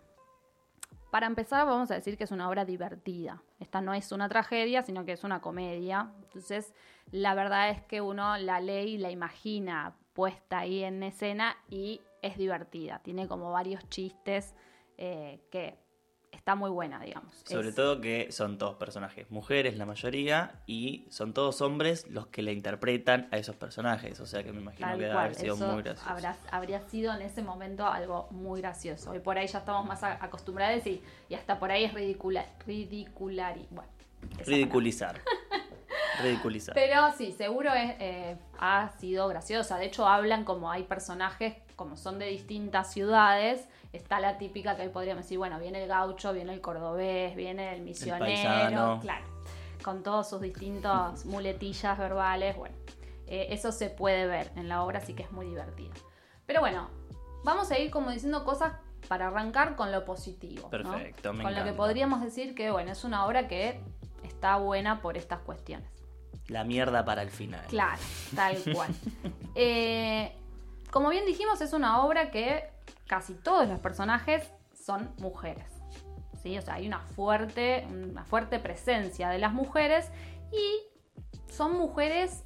Para 1.11 1.25
empezar, 1.25 1.65
vamos 1.65 1.89
a 1.89 1.95
decir 1.95 2.17
que 2.17 2.23
es 2.23 2.31
una 2.31 2.47
obra 2.47 2.65
divertida. 2.65 3.41
Esta 3.59 3.81
no 3.81 3.95
es 3.95 4.11
una 4.11 4.29
tragedia, 4.29 4.83
sino 4.83 5.05
que 5.05 5.13
es 5.13 5.23
una 5.23 5.41
comedia. 5.41 6.11
Entonces, 6.21 6.73
la 7.11 7.33
verdad 7.33 7.69
es 7.69 7.81
que 7.81 7.99
uno 8.01 8.37
la 8.37 8.61
lee 8.61 8.91
y 8.91 8.97
la 8.99 9.09
imagina 9.09 9.95
puesta 10.13 10.59
ahí 10.59 10.83
en 10.83 11.01
escena 11.01 11.57
y 11.67 12.01
es 12.21 12.37
divertida. 12.37 12.99
Tiene 12.99 13.27
como 13.27 13.51
varios 13.51 13.89
chistes 13.89 14.53
eh, 14.97 15.41
que 15.49 15.79
está 16.31 16.55
muy 16.55 16.69
buena, 16.69 16.99
digamos. 17.03 17.33
Sobre 17.45 17.69
Es- 17.69 17.75
todo 17.75 18.01
que 18.01 18.31
son 18.31 18.57
todos 18.57 18.75
personajes 18.75 19.29
mujeres 19.31 19.77
la 19.77 19.85
mayoría 19.85 20.61
y 20.67 21.05
son 21.09 21.33
todos 21.33 21.61
hombres 21.61 22.07
los 22.09 22.27
que 22.27 22.41
le 22.41 22.53
interpretan 22.53 23.27
a 23.31 23.37
esos 23.37 23.55
personajes. 23.55 24.19
O 24.19 24.25
sea 24.25 24.43
que 24.43 24.51
me 24.51 24.61
imagino 24.61 24.87
Tal 24.87 24.97
que 24.97 25.03
debe 25.05 25.17
haber 25.17 25.35
sido 25.35 25.55
eso 25.55 25.67
muy 25.67 25.83
gracioso. 25.83 26.09
habrá- 26.09 26.37
habría 26.51 26.81
sido 26.89 27.13
en 27.13 27.21
ese 27.21 27.41
momento 27.43 27.85
algo 27.85 28.27
muy 28.31 28.61
gracioso. 28.61 29.13
Y 29.15 29.19
por 29.19 29.37
ahí 29.37 29.47
ya 29.47 29.59
estamos 29.59 29.85
más 29.85 30.03
acostumbrados 30.03 30.85
y, 30.87 31.01
y 31.29 31.33
hasta 31.35 31.59
por 31.59 31.71
ahí 31.71 31.83
es 31.85 31.93
ridicula, 31.93 32.45
ridicular 32.65 33.57
y 33.57 33.67
bueno. 33.71 33.89
Ridiculizar. 34.45 35.19
Ridiculizar. 36.21 36.75
Pero 36.75 37.11
sí, 37.17 37.31
seguro 37.31 37.73
es, 37.73 37.95
eh, 37.99 38.37
ha 38.59 38.89
sido 38.99 39.27
graciosa. 39.29 39.77
De 39.77 39.85
hecho, 39.85 40.05
hablan 40.05 40.43
como 40.43 40.69
hay 40.69 40.83
personajes, 40.83 41.55
como 41.77 41.95
son 41.95 42.19
de 42.19 42.25
distintas 42.25 42.91
ciudades. 42.91 43.67
Está 43.91 44.19
la 44.19 44.37
típica 44.37 44.75
que 44.75 44.83
ahí 44.83 44.89
podríamos 44.89 45.23
decir, 45.23 45.37
bueno, 45.37 45.59
viene 45.59 45.81
el 45.81 45.87
gaucho, 45.87 46.31
viene 46.31 46.53
el 46.53 46.61
cordobés, 46.61 47.35
viene 47.35 47.73
el 47.73 47.81
misionero, 47.81 48.25
paisano. 48.25 48.99
claro, 49.01 49.25
con 49.83 50.03
todos 50.03 50.29
sus 50.29 50.41
distintos 50.41 51.25
muletillas 51.25 51.97
verbales. 51.97 52.55
Bueno, 52.55 52.75
eh, 53.25 53.47
eso 53.49 53.71
se 53.71 53.89
puede 53.89 54.27
ver 54.27 54.51
en 54.55 54.69
la 54.69 54.83
obra, 54.83 54.99
así 54.99 55.13
que 55.13 55.23
es 55.23 55.31
muy 55.31 55.47
divertida. 55.47 55.93
Pero 56.45 56.61
bueno, 56.61 56.89
vamos 57.43 57.71
a 57.71 57.79
ir 57.79 57.89
como 57.89 58.11
diciendo 58.11 58.43
cosas 58.43 58.73
para 59.07 59.27
arrancar 59.27 59.75
con 59.75 59.91
lo 59.91 60.05
positivo. 60.05 60.63
¿no? 60.63 60.69
Perfecto, 60.69 61.33
me 61.33 61.43
Con 61.43 61.55
lo 61.55 61.63
que 61.63 61.73
podríamos 61.73 62.21
decir 62.21 62.53
que, 62.53 62.69
bueno, 62.71 62.91
es 62.91 63.03
una 63.03 63.25
obra 63.25 63.47
que 63.47 63.81
está 64.23 64.57
buena 64.57 65.01
por 65.01 65.17
estas 65.17 65.39
cuestiones. 65.39 65.89
La 66.47 66.63
mierda 66.63 67.05
para 67.05 67.21
el 67.21 67.29
final. 67.29 67.65
Claro, 67.67 68.01
tal 68.35 68.57
cual. 68.73 68.93
Eh, 69.55 70.31
como 70.91 71.09
bien 71.09 71.25
dijimos, 71.25 71.59
es 71.59 71.73
una 71.73 72.03
obra 72.03 72.31
que 72.31 72.69
casi 73.09 73.33
todos 73.33 73.67
los 73.67 73.79
personajes 73.79 74.53
son 74.71 75.09
mujeres. 75.17 75.65
¿sí? 76.43 76.57
O 76.57 76.61
sea, 76.61 76.75
hay 76.75 76.87
una 76.87 76.99
fuerte, 76.99 77.87
una 77.89 78.23
fuerte 78.23 78.59
presencia 78.59 79.29
de 79.29 79.39
las 79.39 79.51
mujeres 79.51 80.09
y 80.53 81.51
son 81.51 81.75
mujeres 81.75 82.45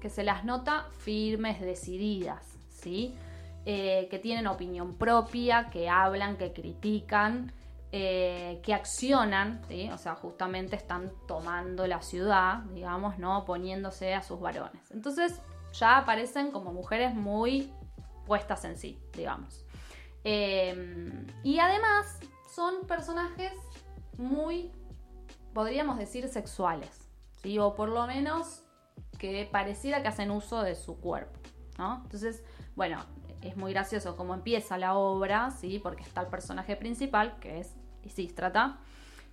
que 0.00 0.10
se 0.10 0.22
las 0.22 0.44
nota 0.44 0.86
firmes, 0.98 1.60
decididas, 1.60 2.46
¿sí? 2.68 3.16
Eh, 3.64 4.08
que 4.10 4.18
tienen 4.18 4.46
opinión 4.48 4.98
propia, 4.98 5.70
que 5.70 5.88
hablan, 5.88 6.36
que 6.36 6.52
critican, 6.52 7.52
eh, 7.92 8.60
que 8.62 8.74
accionan, 8.74 9.62
¿sí? 9.68 9.88
o 9.90 9.98
sea, 9.98 10.14
justamente 10.14 10.76
están 10.76 11.12
tomando 11.26 11.86
la 11.86 12.02
ciudad, 12.02 12.58
digamos, 12.74 13.18
¿no? 13.18 13.38
Oponiéndose 13.38 14.12
a 14.14 14.22
sus 14.22 14.40
varones. 14.40 14.90
Entonces 14.90 15.40
ya 15.72 15.98
aparecen 15.98 16.50
como 16.50 16.72
mujeres 16.72 17.14
muy 17.14 17.72
puestas 18.26 18.64
en 18.64 18.76
sí, 18.76 18.98
digamos. 19.16 19.61
Eh, 20.24 21.26
y 21.42 21.58
además 21.58 22.18
son 22.54 22.86
personajes 22.86 23.52
muy, 24.18 24.70
podríamos 25.52 25.98
decir, 25.98 26.28
sexuales, 26.28 27.08
¿sí? 27.42 27.58
o 27.58 27.74
por 27.74 27.88
lo 27.88 28.06
menos 28.06 28.62
que 29.18 29.48
pareciera 29.50 30.02
que 30.02 30.08
hacen 30.08 30.30
uso 30.30 30.62
de 30.62 30.74
su 30.74 31.00
cuerpo, 31.00 31.40
¿no? 31.78 32.02
Entonces, 32.04 32.42
bueno, 32.74 32.98
es 33.40 33.56
muy 33.56 33.72
gracioso 33.72 34.16
cómo 34.16 34.34
empieza 34.34 34.78
la 34.78 34.94
obra, 34.94 35.50
¿sí? 35.50 35.78
Porque 35.78 36.02
está 36.02 36.22
el 36.22 36.28
personaje 36.28 36.76
principal, 36.76 37.38
que 37.40 37.60
es 37.60 37.74
Lisístrata, 38.02 38.78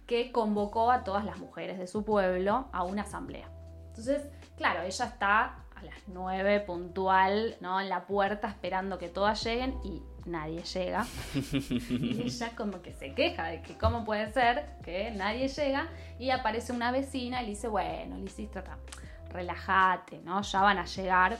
que 0.05 0.31
convocó 0.31 0.91
a 0.91 1.03
todas 1.03 1.25
las 1.25 1.37
mujeres 1.37 1.77
de 1.77 1.87
su 1.87 2.03
pueblo 2.03 2.67
a 2.71 2.83
una 2.83 3.03
asamblea. 3.03 3.49
Entonces, 3.87 4.27
claro, 4.57 4.81
ella 4.81 5.05
está 5.05 5.65
a 5.75 5.83
las 5.83 6.07
9 6.07 6.61
puntual, 6.61 7.57
¿no? 7.61 7.79
En 7.79 7.89
la 7.89 8.07
puerta 8.07 8.47
esperando 8.47 8.97
que 8.97 9.09
todas 9.09 9.43
lleguen 9.43 9.79
y 9.83 10.03
nadie 10.29 10.61
llega. 10.63 11.05
y 11.89 12.21
ella 12.25 12.51
como 12.55 12.81
que 12.81 12.93
se 12.93 13.13
queja 13.13 13.45
de 13.47 13.61
que 13.61 13.77
cómo 13.77 14.05
puede 14.05 14.31
ser 14.31 14.65
que 14.83 15.11
nadie 15.11 15.47
llega 15.47 15.87
y 16.17 16.29
aparece 16.29 16.71
una 16.71 16.91
vecina 16.91 17.41
y 17.41 17.45
le 17.45 17.49
dice, 17.51 17.67
bueno, 17.67 18.17
Lisístrata, 18.17 18.77
relájate, 19.29 20.19
¿no? 20.19 20.41
Ya 20.41 20.61
van 20.61 20.77
a 20.77 20.85
llegar. 20.85 21.37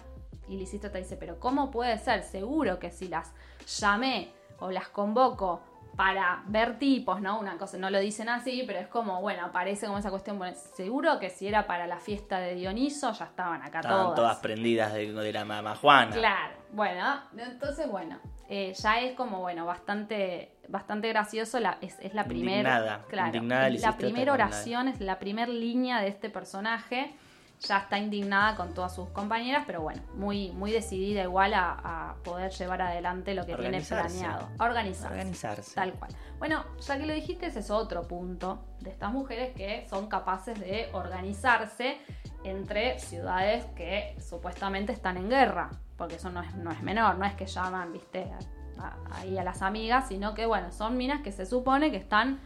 Y 0.47 0.57
Lisístrata 0.57 0.97
dice, 0.97 1.15
pero 1.15 1.39
¿cómo 1.39 1.69
puede 1.71 1.97
ser? 1.99 2.23
Seguro 2.23 2.79
que 2.79 2.91
si 2.91 3.07
las 3.07 3.31
llamé 3.79 4.31
o 4.59 4.71
las 4.71 4.89
convoco 4.89 5.61
para 5.95 6.43
ver 6.47 6.79
tipos, 6.79 7.19
¿no? 7.21 7.39
Una 7.39 7.57
cosa, 7.57 7.77
no 7.77 7.89
lo 7.89 7.99
dicen 7.99 8.29
así, 8.29 8.63
pero 8.65 8.79
es 8.79 8.87
como, 8.87 9.21
bueno, 9.21 9.45
aparece 9.45 9.85
como 9.85 9.97
esa 9.97 10.09
cuestión, 10.09 10.37
bueno, 10.37 10.55
seguro 10.75 11.19
que 11.19 11.29
si 11.29 11.47
era 11.47 11.67
para 11.67 11.87
la 11.87 11.99
fiesta 11.99 12.39
de 12.39 12.55
Dioniso, 12.55 13.11
ya 13.11 13.25
estaban 13.25 13.61
acá 13.61 13.79
Estaban 13.81 14.03
todas. 14.05 14.15
todas 14.15 14.37
prendidas 14.37 14.93
de, 14.93 15.11
de 15.11 15.33
la 15.33 15.43
mamá 15.43 15.75
Juana. 15.75 16.11
Claro, 16.15 16.55
bueno, 16.73 17.21
entonces 17.37 17.89
bueno, 17.89 18.19
eh, 18.47 18.73
ya 18.73 18.99
es 18.99 19.15
como 19.15 19.39
bueno, 19.41 19.65
bastante, 19.65 20.57
bastante 20.67 21.09
gracioso, 21.09 21.59
la, 21.59 21.77
es, 21.81 21.97
es 21.99 22.13
la 22.13 22.25
primera, 22.25 23.05
claro, 23.07 23.27
indignada 23.27 23.69
la 23.69 23.97
primera 23.97 24.33
oración 24.33 24.87
es 24.87 24.99
la 24.99 25.19
primera 25.19 25.51
línea 25.51 26.01
de 26.01 26.07
este 26.07 26.29
personaje, 26.29 27.13
ya 27.59 27.79
está 27.79 27.97
indignada 27.97 28.55
con 28.55 28.73
todas 28.73 28.95
sus 28.95 29.09
compañeras, 29.09 29.63
pero 29.67 29.81
bueno, 29.81 30.01
muy, 30.15 30.51
muy 30.51 30.71
decidida 30.71 31.23
igual 31.23 31.53
a, 31.53 31.71
a 32.11 32.15
poder 32.23 32.51
llevar 32.51 32.81
adelante 32.81 33.33
lo 33.33 33.45
que 33.45 33.55
tiene 33.55 33.81
planeado, 33.81 34.49
a 34.57 34.65
organizarse. 34.65 35.13
Organizarse. 35.13 35.75
Tal 35.75 35.93
cual. 35.93 36.11
Bueno, 36.37 36.63
ya 36.79 36.97
que 36.97 37.05
lo 37.05 37.13
dijiste, 37.13 37.47
ese 37.47 37.59
es 37.59 37.69
otro 37.69 38.07
punto 38.07 38.63
de 38.79 38.91
estas 38.91 39.11
mujeres 39.11 39.53
que 39.55 39.85
son 39.89 40.07
capaces 40.07 40.57
de 40.59 40.89
organizarse 40.93 41.97
entre 42.45 42.97
ciudades 42.99 43.65
que 43.75 44.15
supuestamente 44.21 44.93
están 44.93 45.17
en 45.17 45.29
guerra, 45.29 45.69
porque 45.99 46.15
eso 46.15 46.31
no 46.31 46.41
es, 46.41 46.55
no 46.55 46.71
es 46.71 46.81
menor, 46.81 47.19
no 47.19 47.25
es 47.25 47.35
que 47.35 47.45
llaman, 47.45 47.91
viste, 47.93 48.31
a- 48.79 48.95
ahí 49.11 49.37
a 49.37 49.43
las 49.43 49.61
amigas, 49.61 50.07
sino 50.07 50.33
que, 50.33 50.47
bueno, 50.47 50.71
son 50.71 50.97
minas 50.97 51.21
que 51.21 51.31
se 51.31 51.45
supone 51.45 51.91
que 51.91 51.97
están 51.97 52.39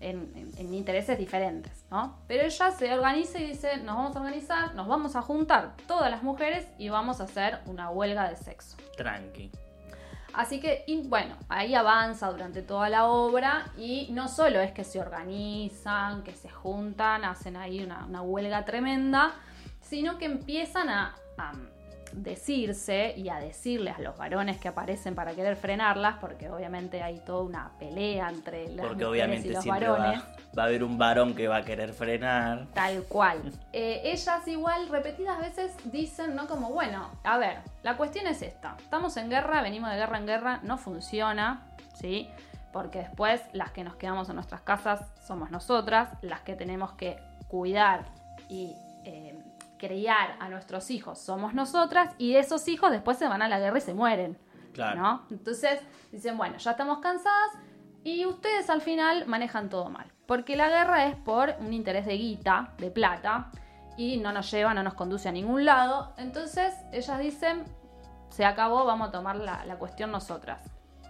en, 0.00 0.32
en- 0.36 0.50
en 0.56 0.72
intereses 0.74 1.18
diferentes, 1.18 1.84
¿no? 1.90 2.16
Pero 2.28 2.44
ella 2.44 2.70
se 2.70 2.92
organiza 2.94 3.38
y 3.38 3.48
dice, 3.48 3.76
nos 3.78 3.96
vamos 3.96 4.16
a 4.16 4.20
organizar, 4.20 4.74
nos 4.74 4.86
vamos 4.88 5.14
a 5.16 5.22
juntar 5.22 5.74
todas 5.86 6.10
las 6.10 6.22
mujeres 6.22 6.66
y 6.78 6.88
vamos 6.88 7.20
a 7.20 7.24
hacer 7.24 7.58
una 7.66 7.90
huelga 7.90 8.28
de 8.30 8.36
sexo. 8.36 8.76
Tranqui. 8.96 9.50
Así 10.34 10.60
que, 10.60 10.84
y 10.86 11.06
bueno, 11.08 11.34
ahí 11.50 11.74
avanza 11.74 12.30
durante 12.30 12.62
toda 12.62 12.88
la 12.88 13.04
obra 13.06 13.66
y 13.76 14.08
no 14.12 14.28
solo 14.28 14.60
es 14.60 14.72
que 14.72 14.82
se 14.82 14.98
organizan, 14.98 16.22
que 16.22 16.34
se 16.34 16.48
juntan, 16.48 17.24
hacen 17.24 17.56
ahí 17.56 17.84
una, 17.84 18.06
una 18.06 18.22
huelga 18.22 18.64
tremenda, 18.64 19.32
sino 19.82 20.16
que 20.16 20.24
empiezan 20.24 20.88
a, 20.88 21.14
a 21.36 21.52
decirse 22.12 23.14
y 23.16 23.28
a 23.28 23.36
decirles 23.36 23.96
a 23.96 24.00
los 24.00 24.16
varones 24.16 24.58
que 24.58 24.68
aparecen 24.68 25.14
para 25.14 25.34
querer 25.34 25.56
frenarlas, 25.56 26.16
porque 26.20 26.50
obviamente 26.50 27.02
hay 27.02 27.18
toda 27.20 27.42
una 27.42 27.72
pelea 27.78 28.28
entre 28.28 28.68
las 28.68 28.86
Porque 28.86 29.04
mujeres 29.04 29.06
y 29.06 29.10
obviamente 29.10 29.50
los 29.50 29.62
siempre 29.62 29.88
varones. 29.88 30.20
va, 30.20 30.36
va 30.58 30.62
a 30.62 30.66
haber 30.66 30.84
un 30.84 30.98
varón 30.98 31.34
que 31.34 31.48
va 31.48 31.56
a 31.56 31.62
querer 31.64 31.92
frenar. 31.92 32.66
Tal 32.74 33.04
cual. 33.04 33.40
Eh, 33.74 34.12
ellas 34.12 34.46
igual 34.48 34.88
repetidas 34.90 35.38
veces 35.40 35.74
dicen, 35.84 36.34
¿no? 36.34 36.46
Como, 36.46 36.70
bueno, 36.72 37.08
a 37.24 37.38
ver, 37.38 37.58
la 37.82 37.96
cuestión 37.96 38.26
es 38.26 38.42
esta. 38.42 38.76
Estamos 38.78 39.16
en 39.16 39.30
guerra, 39.30 39.62
venimos 39.62 39.90
de 39.90 39.96
guerra 39.96 40.18
en 40.18 40.26
guerra, 40.26 40.60
no 40.62 40.76
funciona, 40.76 41.62
¿sí? 41.94 42.28
Porque 42.70 42.98
después 42.98 43.40
las 43.54 43.70
que 43.70 43.82
nos 43.82 43.96
quedamos 43.96 44.28
en 44.28 44.34
nuestras 44.34 44.60
casas 44.60 45.00
somos 45.26 45.50
nosotras, 45.50 46.10
las 46.20 46.40
que 46.40 46.54
tenemos 46.54 46.92
que 46.92 47.18
cuidar 47.48 48.04
y 48.48 48.76
eh, 49.04 49.38
criar 49.82 50.36
a 50.38 50.48
nuestros 50.48 50.92
hijos 50.92 51.18
somos 51.18 51.54
nosotras, 51.54 52.14
y 52.16 52.36
esos 52.36 52.68
hijos 52.68 52.92
después 52.92 53.18
se 53.18 53.26
van 53.26 53.42
a 53.42 53.48
la 53.48 53.58
guerra 53.58 53.78
y 53.78 53.80
se 53.80 53.94
mueren. 53.94 54.38
Claro. 54.72 55.00
¿no? 55.00 55.26
Entonces 55.30 55.80
dicen, 56.12 56.38
bueno, 56.38 56.56
ya 56.58 56.70
estamos 56.70 57.00
cansadas 57.00 57.50
y 58.04 58.24
ustedes 58.24 58.70
al 58.70 58.80
final 58.80 59.26
manejan 59.26 59.68
todo 59.68 59.90
mal. 59.90 60.06
Porque 60.26 60.54
la 60.54 60.68
guerra 60.68 61.06
es 61.06 61.16
por 61.16 61.56
un 61.58 61.72
interés 61.72 62.06
de 62.06 62.16
guita, 62.16 62.74
de 62.78 62.92
plata, 62.92 63.50
y 63.96 64.18
no 64.18 64.32
nos 64.32 64.50
lleva, 64.52 64.72
no 64.72 64.84
nos 64.84 64.94
conduce 64.94 65.28
a 65.28 65.32
ningún 65.32 65.64
lado. 65.64 66.14
Entonces 66.16 66.72
ellas 66.92 67.18
dicen, 67.18 67.64
se 68.30 68.44
acabó, 68.44 68.84
vamos 68.84 69.08
a 69.08 69.10
tomar 69.10 69.36
la, 69.36 69.64
la 69.66 69.76
cuestión 69.76 70.12
nosotras. 70.12 70.60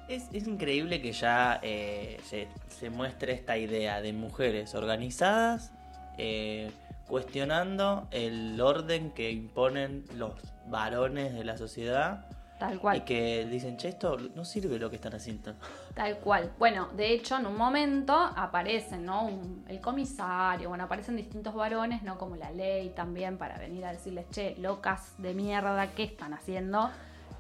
Es, 0.09 0.29
es 0.33 0.49
increíble 0.49 1.03
que 1.03 1.13
ya 1.13 1.61
eh, 1.63 2.19
se, 2.25 2.49
se 2.69 2.89
muestre 2.89 3.35
esta 3.35 3.59
idea 3.59 4.01
de 4.01 4.15
mujeres 4.15 4.75
organizadas 4.75 5.73
eh, 6.19 6.71
cuestionando 7.09 8.09
el 8.11 8.61
orden 8.61 9.11
que 9.13 9.31
imponen 9.31 10.05
los 10.17 10.33
varones 10.67 11.35
de 11.35 11.45
la 11.45 11.57
sociedad 11.57 12.27
Tal 12.59 12.79
cual. 12.79 12.97
y 12.99 13.01
que 13.01 13.45
dicen, 13.47 13.77
che, 13.77 13.89
esto 13.89 14.17
no 14.35 14.45
sirve 14.45 14.79
lo 14.79 14.89
que 14.89 14.97
están 14.97 15.15
haciendo. 15.15 15.55
Tal 15.95 16.19
cual. 16.19 16.53
Bueno, 16.59 16.89
de 16.97 17.13
hecho, 17.13 17.37
en 17.37 17.47
un 17.47 17.57
momento 17.57 18.15
aparecen, 18.15 19.05
¿no? 19.05 19.25
Un- 19.27 19.65
el 19.69 19.81
comisario, 19.81 20.69
bueno, 20.69 20.85
aparecen 20.85 21.17
distintos 21.17 21.55
varones, 21.55 22.03
¿no? 22.03 22.19
Como 22.19 22.37
la 22.37 22.51
ley 22.53 22.91
también, 22.91 23.37
para 23.37 23.59
venir 23.59 23.85
a 23.85 23.91
decirles, 23.93 24.27
che, 24.31 24.55
locas 24.59 25.15
de 25.19 25.35
mierda, 25.35 25.89
¿qué 25.91 26.05
están 26.05 26.35
haciendo? 26.35 26.89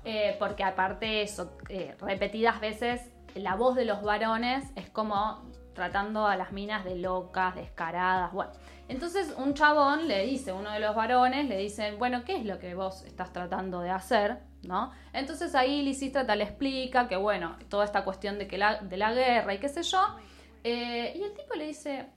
Eh, 0.05 0.35
porque 0.41 0.65
aparte 0.65 1.07
de 1.07 1.23
eso, 1.23 1.57
eh, 1.69 1.95
repetidas 2.01 2.61
veces, 2.61 3.01
la 3.37 3.55
voz 3.55 3.77
de 3.77 3.85
los 3.85 4.03
varones 4.03 4.65
es 4.75 4.91
como 4.91 5.41
tratando 5.75 6.27
a 6.27 6.37
las 6.37 6.51
minas 6.53 6.85
de 6.85 6.97
locas, 6.97 7.55
descaradas, 7.55 8.33
bueno. 8.33 8.51
Entonces 8.93 9.33
un 9.39 9.55
chabón 9.55 10.07
le 10.07 10.27
dice, 10.27 10.53
uno 10.53 10.71
de 10.71 10.79
los 10.79 10.95
varones 10.95 11.49
le 11.49 11.57
dice, 11.57 11.93
bueno, 11.93 12.25
¿qué 12.27 12.37
es 12.37 12.45
lo 12.45 12.59
que 12.59 12.75
vos 12.75 13.05
estás 13.05 13.33
tratando 13.33 13.81
de 13.81 13.89
hacer? 13.89 14.43
¿No? 14.65 14.93
Entonces 15.15 15.55
ahí 15.55 15.81
Lisístrata 15.81 16.37
le 16.37 16.45
explica 16.45 17.09
que, 17.09 17.17
bueno, 17.17 17.57
toda 17.71 17.87
esta 17.87 18.05
cuestión 18.05 18.39
de, 18.39 18.47
que 18.47 18.59
la, 18.59 18.83
de 18.83 18.99
la 18.99 19.15
guerra 19.15 19.55
y 19.55 19.59
qué 19.59 19.71
sé 19.71 19.83
yo. 19.83 19.99
eh, 20.63 21.15
y 21.17 21.23
el 21.23 21.33
tipo 21.33 21.55
le 21.55 21.69
dice, 21.69 22.11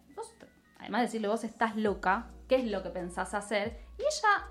además 0.78 1.00
de 1.00 1.06
decirle, 1.06 1.30
vos 1.30 1.46
estás 1.46 1.78
loca, 1.78 2.28
¿qué 2.50 2.58
es 2.58 2.66
lo 2.66 2.84
que 2.84 2.90
pensás 2.90 3.34
hacer? 3.34 3.80
Y 3.98 4.02
ella 4.02 4.46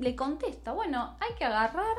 le 0.00 0.16
contesta, 0.16 0.72
bueno, 0.72 1.16
hay 1.20 1.36
que 1.36 1.44
agarrar 1.44 1.96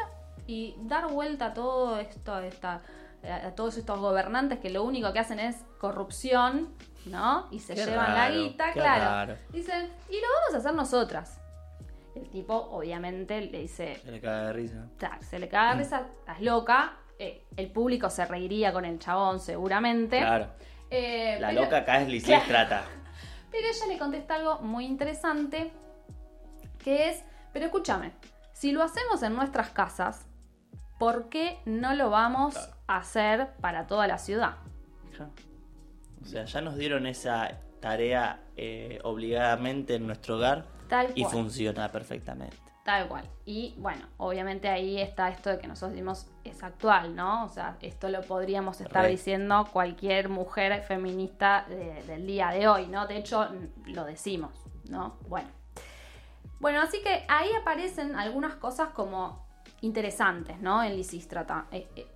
y 0.47 0.75
dar 0.81 1.09
vuelta 1.09 1.45
a 1.45 1.53
todo 1.53 1.97
esto, 1.97 2.39
esta, 2.41 2.81
a 3.23 3.51
todos 3.55 3.77
estos 3.77 3.99
gobernantes 3.99 4.59
que 4.59 4.69
lo 4.69 4.83
único 4.83 5.13
que 5.13 5.19
hacen 5.19 5.39
es 5.39 5.63
corrupción, 5.79 6.75
¿no? 7.05 7.47
Y 7.51 7.59
se 7.59 7.75
Qué 7.75 7.85
llevan 7.85 8.13
la 8.13 8.29
guita, 8.29 8.73
qué 8.73 8.79
claro. 8.79 9.03
raro. 9.05 9.35
Dicen, 9.51 9.91
y 10.09 10.15
lo 10.15 10.27
vamos 10.41 10.53
a 10.55 10.57
hacer 10.57 10.73
nosotras. 10.73 11.39
El 12.15 12.29
tipo, 12.29 12.55
obviamente, 12.55 13.41
le 13.41 13.59
dice, 13.59 13.95
Se 14.03 14.11
le 14.11 14.21
caga 14.21 14.47
de 14.47 14.53
risa. 14.53 14.87
"Ta, 14.97 15.19
se 15.21 15.37
le 15.37 15.49
caga 15.49 15.75
de 15.75 15.83
risa, 15.83 16.07
estás 16.19 16.41
loca. 16.41 16.97
Eh, 17.19 17.45
el 17.57 17.71
público 17.71 18.09
se 18.09 18.25
reiría 18.25 18.71
con 18.73 18.85
el 18.85 18.99
chabón, 18.99 19.39
seguramente. 19.39 20.19
Claro. 20.19 20.47
Eh, 20.89 21.37
La 21.39 21.49
pero- 21.49 21.61
loca 21.63 21.77
acá 21.77 22.01
es 22.01 22.07
Lisístrata. 22.07 22.83
pero 23.51 23.67
ella 23.67 23.85
le 23.87 23.97
contesta 23.97 24.35
algo 24.35 24.59
muy 24.59 24.85
interesante, 24.85 25.71
que 26.83 27.09
es, 27.09 27.23
pero 27.53 27.65
escúchame, 27.65 28.11
si 28.53 28.71
lo 28.71 28.83
hacemos 28.83 29.21
en 29.23 29.33
nuestras 29.35 29.69
casas, 29.69 30.25
¿por 30.99 31.29
qué 31.29 31.59
no 31.65 31.93
lo 31.95 32.09
vamos 32.09 32.53
Claro. 32.53 32.73
a 32.87 32.97
hacer 32.97 33.49
para 33.61 33.87
toda 33.87 34.07
la 34.07 34.17
ciudad? 34.17 34.55
O 36.25 36.27
sea, 36.27 36.45
ya 36.45 36.61
nos 36.61 36.75
dieron 36.75 37.05
esa 37.05 37.51
tarea 37.79 38.39
eh, 38.57 38.99
obligadamente 39.03 39.95
en 39.95 40.07
nuestro 40.07 40.37
hogar 40.37 40.65
Tal 40.89 41.11
y 41.15 41.21
cual. 41.21 41.31
funciona 41.33 41.91
perfectamente. 41.91 42.57
Tal 42.83 43.07
cual. 43.07 43.25
Y 43.45 43.73
bueno, 43.77 44.05
obviamente 44.17 44.67
ahí 44.69 44.99
está 45.01 45.29
esto 45.29 45.49
de 45.49 45.57
que 45.59 45.67
nosotros 45.67 45.93
decimos 45.93 46.27
es 46.43 46.61
actual, 46.63 47.15
¿no? 47.15 47.45
O 47.45 47.49
sea, 47.49 47.77
esto 47.81 48.09
lo 48.09 48.21
podríamos 48.21 48.79
estar 48.81 49.03
Re. 49.03 49.09
diciendo 49.09 49.67
cualquier 49.73 50.29
mujer 50.29 50.81
feminista 50.83 51.65
de- 51.67 52.03
del 52.03 52.27
día 52.27 52.49
de 52.49 52.67
hoy, 52.67 52.85
¿no? 52.87 53.07
De 53.07 53.17
hecho, 53.17 53.47
lo 53.85 54.05
decimos, 54.05 54.51
¿no? 54.89 55.17
Bueno. 55.27 55.49
Bueno, 56.59 56.81
así 56.81 57.01
que 57.01 57.25
ahí 57.27 57.49
aparecen 57.59 58.15
algunas 58.15 58.55
cosas 58.55 58.89
como 58.89 59.45
interesantes, 59.81 60.59
¿no? 60.61 60.83
En 60.83 60.95
Lisístrata. 60.95 61.65
Eh, 61.71 61.87
eh, 61.95 62.07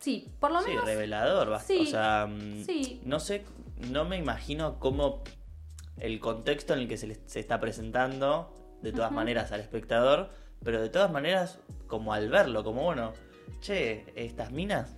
sí, 0.00 0.28
por 0.40 0.50
lo 0.52 0.60
Sí, 0.62 0.70
menos. 0.70 0.84
revelador. 0.84 1.58
Sí, 1.60 1.80
o 1.82 1.86
sea, 1.86 2.26
mm, 2.28 2.64
sí. 2.64 3.00
no 3.04 3.20
sé, 3.20 3.44
no 3.90 4.04
me 4.04 4.16
imagino 4.16 4.78
cómo 4.78 5.22
el 5.98 6.20
contexto 6.20 6.74
en 6.74 6.80
el 6.80 6.88
que 6.88 6.96
se, 6.96 7.06
le- 7.08 7.20
se 7.26 7.40
está 7.40 7.58
presentando, 7.60 8.54
de 8.82 8.92
todas 8.92 9.10
maneras, 9.10 9.50
al 9.52 9.60
espectador, 9.60 10.30
pero 10.64 10.80
de 10.80 10.88
todas 10.88 11.10
maneras, 11.10 11.58
como 11.86 12.12
al 12.12 12.28
verlo, 12.28 12.62
como 12.64 12.82
bueno, 12.84 13.12
che, 13.60 14.04
estas 14.14 14.52
minas 14.52 14.94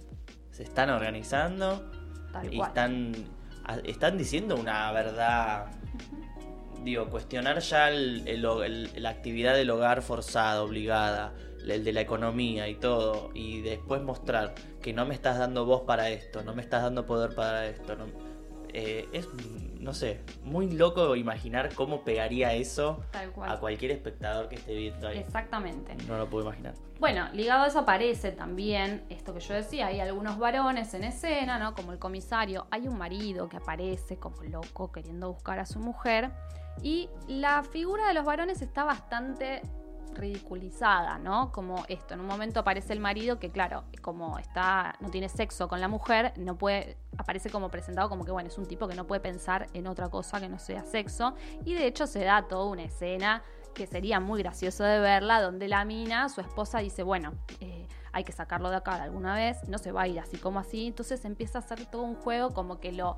se 0.51 0.62
están 0.64 0.90
organizando 0.90 1.90
Tal 2.32 2.53
y 2.53 2.57
cual. 2.59 2.68
están, 2.68 3.12
están 3.84 4.18
diciendo 4.18 4.57
una 4.57 4.90
verdad. 4.92 5.66
Digo, 6.84 7.09
cuestionar 7.11 7.59
ya 7.61 7.90
el- 7.90 8.26
el 8.26 8.44
el- 8.44 9.03
la 9.03 9.11
actividad 9.11 9.55
del 9.55 9.68
hogar 9.70 10.01
forzada, 10.03 10.62
obligada, 10.62 11.32
el 11.68 11.84
de 11.84 11.92
la 11.92 12.00
economía 12.00 12.68
y 12.68 12.74
todo, 12.76 13.30
y 13.34 13.61
después 13.62 14.02
mostrar 14.02 14.54
que 14.82 14.92
no 14.92 15.06
me 15.06 15.14
estás 15.14 15.38
dando 15.38 15.64
voz 15.66 15.82
para 15.82 16.08
esto, 16.11 16.42
no 16.42 16.54
me 16.54 16.62
estás 16.62 16.82
dando 16.82 17.06
poder 17.06 17.34
para 17.34 17.66
esto. 17.66 17.96
no- 17.96 18.30
eh, 18.72 19.08
es, 19.12 19.26
no 19.80 19.92
sé, 19.92 20.20
muy 20.44 20.70
loco 20.70 21.16
imaginar 21.16 21.74
cómo 21.74 22.04
pegaría 22.04 22.54
eso 22.54 23.00
a 23.42 23.58
cualquier 23.58 23.90
espectador 23.90 24.48
que 24.48 24.54
esté 24.54 24.76
viendo 24.76 25.08
ahí. 25.08 25.18
Exactamente. 25.18 25.96
No 26.06 26.16
lo 26.18 26.30
puedo 26.30 26.44
imaginar. 26.44 26.74
Bueno, 27.00 27.28
ligado 27.32 27.64
a 27.64 27.66
eso 27.66 27.80
aparece 27.80 28.30
también 28.30 29.02
esto 29.08 29.34
que 29.34 29.40
yo 29.40 29.54
decía, 29.54 29.88
hay 29.88 29.98
algunos 29.98 30.38
varones 30.38 30.94
en 30.94 31.02
escena, 31.02 31.58
¿no? 31.58 31.74
Como 31.74 31.90
el 31.90 31.98
comisario, 31.98 32.68
hay 32.70 32.86
un 32.86 32.96
marido 32.96 33.48
que 33.48 33.56
aparece 33.56 34.18
como 34.18 34.40
loco 34.44 34.92
queriendo 34.92 35.32
buscar 35.32 35.58
a 35.58 35.66
su 35.66 35.80
mujer 35.80 36.30
y 36.80 37.08
la 37.26 37.64
figura 37.64 38.06
de 38.06 38.14
los 38.14 38.24
varones 38.24 38.62
está 38.62 38.84
bastante 38.84 39.62
ridiculizada, 40.14 41.18
¿no? 41.18 41.52
Como 41.52 41.84
esto, 41.88 42.14
en 42.14 42.20
un 42.20 42.26
momento 42.26 42.61
aparece 42.61 42.92
el 42.92 43.00
marido 43.00 43.38
que 43.38 43.50
claro, 43.50 43.84
como 44.02 44.38
está 44.38 44.94
no 45.00 45.11
tiene 45.11 45.28
sexo 45.28 45.68
con 45.68 45.80
la 45.80 45.88
mujer, 45.88 46.32
no 46.36 46.56
puede 46.56 46.96
aparece 47.16 47.50
como 47.50 47.70
presentado 47.70 48.08
como 48.08 48.24
que 48.24 48.30
bueno, 48.30 48.48
es 48.48 48.58
un 48.58 48.66
tipo 48.66 48.88
que 48.88 48.94
no 48.94 49.06
puede 49.06 49.20
pensar 49.20 49.66
en 49.74 49.86
otra 49.86 50.08
cosa 50.08 50.40
que 50.40 50.48
no 50.48 50.58
sea 50.58 50.84
sexo 50.84 51.34
y 51.64 51.74
de 51.74 51.86
hecho 51.86 52.06
se 52.06 52.24
da 52.24 52.48
toda 52.48 52.66
una 52.66 52.84
escena 52.84 53.42
que 53.74 53.86
sería 53.86 54.20
muy 54.20 54.42
gracioso 54.42 54.84
de 54.84 54.98
verla, 54.98 55.40
donde 55.40 55.68
la 55.68 55.84
mina, 55.84 56.28
su 56.28 56.40
esposa, 56.40 56.78
dice, 56.80 57.02
bueno, 57.02 57.34
eh, 57.61 57.86
hay 58.12 58.24
que 58.24 58.32
sacarlo 58.32 58.70
de 58.70 58.76
acá 58.76 58.94
alguna 59.02 59.34
vez, 59.34 59.56
no 59.68 59.78
se 59.78 59.92
va 59.92 60.02
a 60.02 60.08
ir 60.08 60.18
así 60.18 60.36
como 60.36 60.58
así, 60.58 60.86
entonces 60.88 61.24
empieza 61.24 61.58
a 61.58 61.62
hacer 61.62 61.86
todo 61.86 62.02
un 62.02 62.16
juego 62.16 62.50
como 62.50 62.80
que 62.80 62.92
lo, 62.92 63.16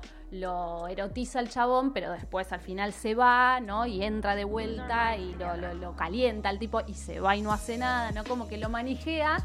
erotiza 0.87 1.39
el 1.39 1.49
chabón, 1.49 1.93
pero 1.93 2.11
después 2.11 2.51
al 2.51 2.59
final 2.59 2.93
se 2.93 3.15
va, 3.15 3.59
¿no? 3.59 3.85
Y 3.85 4.03
entra 4.03 4.35
de 4.35 4.43
vuelta 4.43 5.17
y 5.17 5.35
lo 5.35 5.95
calienta 5.95 6.49
al 6.49 6.59
tipo 6.59 6.81
y 6.87 6.93
se 6.93 7.19
va 7.19 7.35
y 7.35 7.41
no 7.41 7.51
hace 7.51 7.77
nada, 7.77 8.11
¿no? 8.11 8.23
Como 8.23 8.47
que 8.47 8.57
lo 8.57 8.69
manijea 8.69 9.37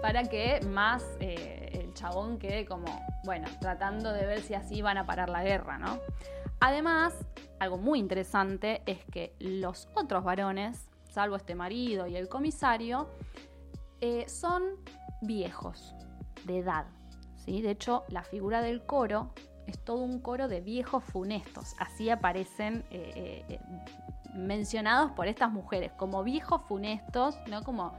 para 0.00 0.24
que 0.24 0.60
más 0.66 1.04
eh, 1.20 1.70
el 1.72 1.94
chabón 1.94 2.38
quede 2.38 2.64
como, 2.64 2.86
bueno, 3.24 3.48
tratando 3.60 4.12
de 4.12 4.26
ver 4.26 4.40
si 4.40 4.54
así 4.54 4.82
van 4.82 4.98
a 4.98 5.04
parar 5.04 5.28
la 5.28 5.42
guerra, 5.42 5.78
¿no? 5.78 5.98
Además, 6.60 7.14
algo 7.58 7.76
muy 7.76 7.98
interesante 7.98 8.82
es 8.86 9.04
que 9.04 9.34
los 9.38 9.88
otros 9.94 10.24
varones, 10.24 10.88
salvo 11.10 11.36
este 11.36 11.54
marido 11.54 12.06
y 12.06 12.16
el 12.16 12.28
comisario, 12.28 13.08
eh, 14.04 14.28
son 14.28 14.62
viejos, 15.22 15.94
de 16.44 16.58
edad. 16.58 16.84
¿sí? 17.36 17.62
De 17.62 17.70
hecho, 17.70 18.04
la 18.08 18.22
figura 18.22 18.60
del 18.60 18.84
coro 18.84 19.32
es 19.66 19.82
todo 19.82 20.02
un 20.02 20.20
coro 20.20 20.46
de 20.46 20.60
viejos 20.60 21.02
funestos. 21.04 21.74
Así 21.78 22.10
aparecen 22.10 22.84
eh, 22.90 23.46
eh, 23.48 23.60
mencionados 24.34 25.12
por 25.12 25.26
estas 25.26 25.50
mujeres, 25.50 25.90
como 25.92 26.22
viejos 26.22 26.60
funestos, 26.68 27.38
¿no? 27.48 27.64
Como 27.64 27.94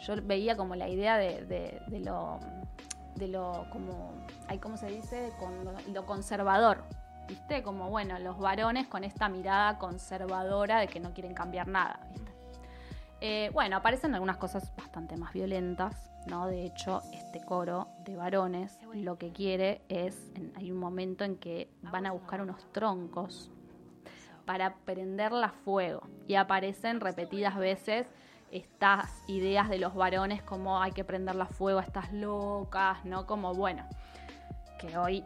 yo 0.00 0.14
veía 0.20 0.56
como 0.56 0.74
la 0.74 0.88
idea 0.88 1.16
de, 1.16 1.80
lo 2.04 2.40
de 3.14 3.28
lo 3.28 3.66
como 3.70 4.14
ay, 4.48 4.58
cómo 4.58 4.76
se 4.76 4.88
dice 4.88 5.32
con 5.38 5.64
lo, 5.94 6.06
conservador 6.06 6.84
viste 7.26 7.62
como 7.62 7.88
bueno 7.88 8.18
los 8.18 8.38
varones 8.38 8.88
con 8.88 9.04
esta 9.04 9.28
mirada 9.28 9.78
conservadora 9.78 10.80
de 10.80 10.88
que 10.88 11.00
no 11.00 11.14
quieren 11.14 11.34
cambiar 11.34 11.68
nada. 11.68 12.00
Eh, 13.20 13.50
bueno 13.54 13.76
aparecen 13.76 14.14
algunas 14.14 14.36
cosas 14.36 14.74
bastante 14.76 15.16
más 15.16 15.32
violentas 15.32 16.10
no 16.26 16.46
de 16.46 16.66
hecho 16.66 17.00
este 17.14 17.42
coro 17.42 17.88
de 18.04 18.14
varones 18.14 18.78
lo 18.92 19.16
que 19.16 19.32
quiere 19.32 19.80
es 19.88 20.30
en- 20.34 20.52
hay 20.56 20.70
un 20.70 20.76
momento 20.78 21.24
en 21.24 21.36
que 21.36 21.70
van 21.82 22.04
a 22.06 22.12
buscar 22.12 22.42
unos 22.42 22.70
troncos 22.72 23.50
para 24.44 24.76
prenderla 24.84 25.46
a 25.46 25.50
fuego. 25.50 26.02
Y 26.28 26.36
aparecen 26.36 27.00
repetidas 27.00 27.56
veces 27.56 28.06
estas 28.52 29.10
ideas 29.26 29.68
de 29.68 29.78
los 29.78 29.92
varones 29.96 30.40
como 30.42 30.80
hay 30.80 30.92
que 30.92 31.02
prenderla 31.02 31.44
a 31.44 31.48
fuego 31.48 31.80
a 31.80 31.82
estas 31.82 32.12
locas, 32.12 33.04
¿no? 33.04 33.26
Como 33.26 33.54
bueno, 33.54 33.84
que 34.78 34.96
hoy 34.96 35.24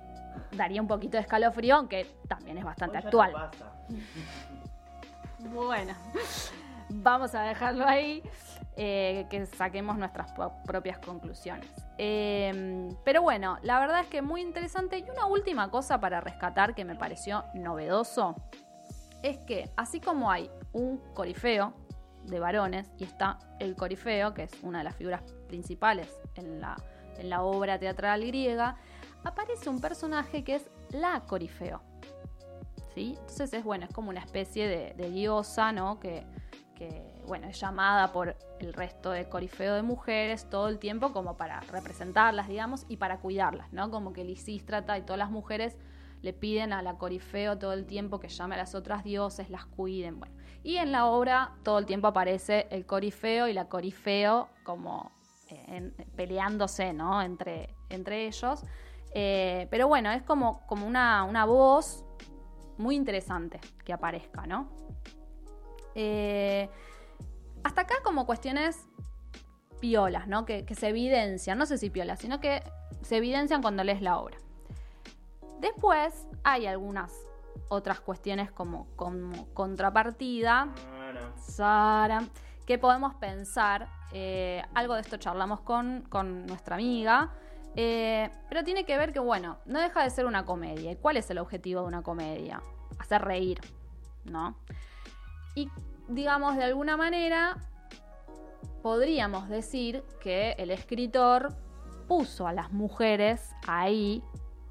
daría 0.52 0.80
un 0.80 0.88
poquito 0.88 1.18
de 1.18 1.22
escalofrío, 1.22 1.76
aunque 1.76 2.06
también 2.28 2.56
es 2.56 2.64
bastante 2.64 2.96
actual. 2.98 3.50
Bueno, 5.54 5.94
vamos 6.90 7.34
a 7.34 7.42
dejarlo 7.42 7.86
ahí, 7.86 8.22
eh, 8.76 9.26
que 9.30 9.46
saquemos 9.46 9.96
nuestras 9.98 10.32
propias 10.64 10.98
conclusiones. 10.98 11.68
Eh, 11.98 12.88
pero 13.04 13.22
bueno, 13.22 13.58
la 13.62 13.80
verdad 13.80 14.00
es 14.00 14.06
que 14.08 14.22
muy 14.22 14.42
interesante. 14.42 14.98
Y 14.98 15.10
una 15.10 15.26
última 15.26 15.70
cosa 15.70 16.00
para 16.00 16.20
rescatar 16.20 16.74
que 16.74 16.84
me 16.84 16.94
pareció 16.94 17.44
novedoso 17.54 18.36
es 19.22 19.38
que 19.38 19.70
así 19.76 20.00
como 20.00 20.30
hay 20.30 20.50
un 20.72 20.98
corifeo 21.14 21.74
de 22.24 22.38
varones 22.38 22.90
y 22.98 23.04
está 23.04 23.38
el 23.58 23.76
corifeo, 23.76 24.34
que 24.34 24.44
es 24.44 24.52
una 24.62 24.78
de 24.78 24.84
las 24.84 24.96
figuras 24.96 25.22
principales 25.48 26.08
en 26.34 26.60
la, 26.60 26.76
en 27.18 27.28
la 27.30 27.42
obra 27.42 27.78
teatral 27.78 28.26
griega, 28.26 28.76
aparece 29.24 29.68
un 29.68 29.80
personaje 29.80 30.44
que 30.44 30.56
es 30.56 30.70
la 30.90 31.20
corifeo. 31.26 31.82
¿sí? 32.94 33.16
Entonces 33.18 33.52
es 33.52 33.64
bueno, 33.64 33.86
es 33.86 33.94
como 33.94 34.10
una 34.10 34.20
especie 34.20 34.68
de, 34.68 34.94
de 34.94 35.10
diosa, 35.10 35.72
¿no? 35.72 36.00
Que, 36.00 36.24
que, 36.80 37.02
bueno, 37.26 37.46
es 37.46 37.60
llamada 37.60 38.10
por 38.10 38.36
el 38.58 38.72
resto 38.72 39.10
de 39.10 39.28
corifeo 39.28 39.74
de 39.74 39.82
mujeres 39.82 40.48
todo 40.48 40.68
el 40.68 40.78
tiempo 40.78 41.12
como 41.12 41.36
para 41.36 41.60
representarlas, 41.60 42.48
digamos, 42.48 42.86
y 42.88 42.96
para 42.96 43.18
cuidarlas, 43.18 43.70
¿no? 43.70 43.90
Como 43.90 44.14
que 44.14 44.24
Lisístrata 44.24 44.96
y 44.96 45.02
todas 45.02 45.18
las 45.18 45.30
mujeres 45.30 45.76
le 46.22 46.32
piden 46.32 46.72
a 46.72 46.80
la 46.80 46.94
corifeo 46.96 47.58
todo 47.58 47.74
el 47.74 47.84
tiempo 47.84 48.18
que 48.18 48.28
llame 48.28 48.54
a 48.54 48.58
las 48.58 48.74
otras 48.74 49.04
dioses, 49.04 49.50
las 49.50 49.66
cuiden, 49.66 50.18
bueno. 50.20 50.34
Y 50.62 50.78
en 50.78 50.90
la 50.90 51.04
obra 51.04 51.52
todo 51.64 51.78
el 51.78 51.84
tiempo 51.84 52.06
aparece 52.08 52.66
el 52.70 52.86
corifeo 52.86 53.46
y 53.46 53.52
la 53.52 53.66
corifeo 53.68 54.48
como 54.64 55.12
eh, 55.50 55.64
en- 55.68 55.94
peleándose, 56.16 56.94
¿no? 56.94 57.20
Entre, 57.20 57.74
entre 57.90 58.26
ellos. 58.26 58.64
Eh, 59.12 59.68
pero 59.70 59.86
bueno, 59.86 60.10
es 60.12 60.22
como, 60.22 60.66
como 60.66 60.86
una, 60.86 61.24
una 61.24 61.44
voz 61.44 62.06
muy 62.78 62.96
interesante 62.96 63.60
que 63.84 63.92
aparezca, 63.92 64.46
¿no? 64.46 64.70
Eh, 65.94 66.68
hasta 67.64 67.82
acá 67.82 67.94
como 68.02 68.26
cuestiones 68.26 68.86
piolas, 69.80 70.28
¿no? 70.28 70.44
Que, 70.44 70.64
que 70.64 70.74
se 70.74 70.88
evidencian, 70.88 71.58
no 71.58 71.66
sé 71.66 71.78
si 71.78 71.90
piolas, 71.90 72.18
sino 72.18 72.40
que 72.40 72.62
se 73.02 73.16
evidencian 73.16 73.62
cuando 73.62 73.82
lees 73.84 74.02
la 74.02 74.18
obra. 74.18 74.38
Después 75.60 76.26
hay 76.42 76.66
algunas 76.66 77.12
otras 77.68 78.00
cuestiones 78.00 78.50
como, 78.50 78.86
como 78.96 79.52
contrapartida, 79.54 80.68
Sara, 81.36 82.24
que 82.66 82.78
podemos 82.78 83.14
pensar. 83.14 83.88
eh, 84.12 84.62
algo 84.74 84.94
de 84.94 85.02
esto 85.02 85.16
charlamos 85.18 85.60
con, 85.60 86.02
con 86.08 86.46
nuestra 86.46 86.76
amiga. 86.76 87.32
eh, 87.76 88.30
pero 88.48 88.64
tiene 88.64 88.84
que 88.84 88.96
ver 88.98 89.12
que, 89.12 89.20
bueno, 89.20 89.58
no 89.66 89.80
deja 89.80 90.02
de 90.02 90.10
ser 90.10 90.26
una 90.26 90.44
comedia. 90.44 90.90
¿Y 90.92 90.96
cuál 90.96 91.16
es 91.16 91.30
el 91.30 91.38
objetivo 91.38 91.82
de 91.82 91.86
una 91.88 92.02
comedia? 92.02 92.62
Hacer 92.98 93.22
reír, 93.22 93.60
¿no? 94.24 94.56
Y 95.54 95.68
digamos, 96.08 96.56
de 96.56 96.64
alguna 96.64 96.96
manera, 96.96 97.56
podríamos 98.82 99.48
decir 99.48 100.04
que 100.20 100.52
el 100.58 100.70
escritor 100.70 101.54
puso 102.08 102.46
a 102.46 102.52
las 102.52 102.72
mujeres 102.72 103.50
ahí 103.66 104.22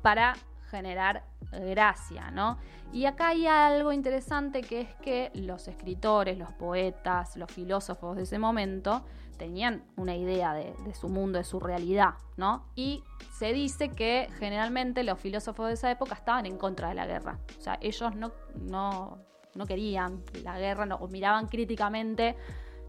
para 0.02 0.36
generar 0.70 1.24
gracia, 1.52 2.32
¿no? 2.32 2.58
Y 2.92 3.06
acá 3.06 3.30
hay 3.30 3.48
algo 3.48 3.92
interesante 3.92 4.62
que 4.62 4.82
es 4.82 4.96
que 4.96 5.32
los 5.34 5.68
escritores, 5.68 6.38
los 6.38 6.52
poetas, 6.54 7.38
los 7.38 7.52
filósofos 7.52 8.16
de 8.18 8.24
ese 8.24 8.40
momento 8.40 9.04
tenían 9.38 9.84
una 9.96 10.16
idea 10.16 10.54
de, 10.54 10.76
su 10.94 11.08
mundo, 11.08 11.38
de 11.38 11.46
su 11.46 11.60
realidad, 11.60 12.16
¿no? 12.36 12.66
Y 12.76 13.04
se 13.32 13.54
dice 13.54 13.90
que 13.90 14.28
generalmente 14.38 15.04
los 15.04 15.20
filósofos 15.20 15.68
de 15.68 15.74
esa 15.74 15.90
época 15.92 16.16
estaban 16.16 16.46
en 16.46 16.58
contra 16.58 16.90
de 16.90 16.96
la 16.96 17.06
guerra. 17.06 17.40
O 17.58 17.62
sea, 17.62 17.78
ellos 17.82 18.16
no, 18.16 18.32
no, 18.56 19.18
no 19.56 19.66
querían 19.66 20.24
la 20.43 20.58
guerra 20.60 20.86
no, 20.86 20.95
o 20.95 21.08
miraban 21.08 21.47
críticamente 21.47 22.36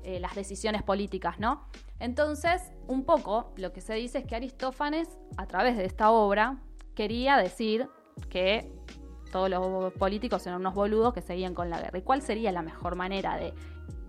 eh, 0.03 0.19
las 0.21 0.35
decisiones 0.35 0.83
políticas, 0.83 1.39
¿no? 1.39 1.67
Entonces, 1.99 2.73
un 2.87 3.05
poco 3.05 3.53
lo 3.57 3.73
que 3.73 3.81
se 3.81 3.95
dice 3.95 4.19
es 4.19 4.25
que 4.25 4.35
Aristófanes, 4.35 5.09
a 5.37 5.47
través 5.47 5.77
de 5.77 5.85
esta 5.85 6.11
obra, 6.11 6.59
quería 6.95 7.37
decir 7.37 7.89
que 8.31 8.73
todos 9.31 9.51
los 9.51 9.93
políticos 9.95 10.47
eran 10.47 10.61
unos 10.61 10.75
boludos 10.75 11.13
que 11.13 11.21
seguían 11.21 11.55
con 11.55 11.71
la 11.71 11.81
guerra. 11.81 11.99
¿Y 11.99 12.03
cuál 12.03 12.23
sería 12.23 12.51
la 12.51 12.63
mejor 12.63 12.97
manera 12.97 13.37
de 13.37 13.55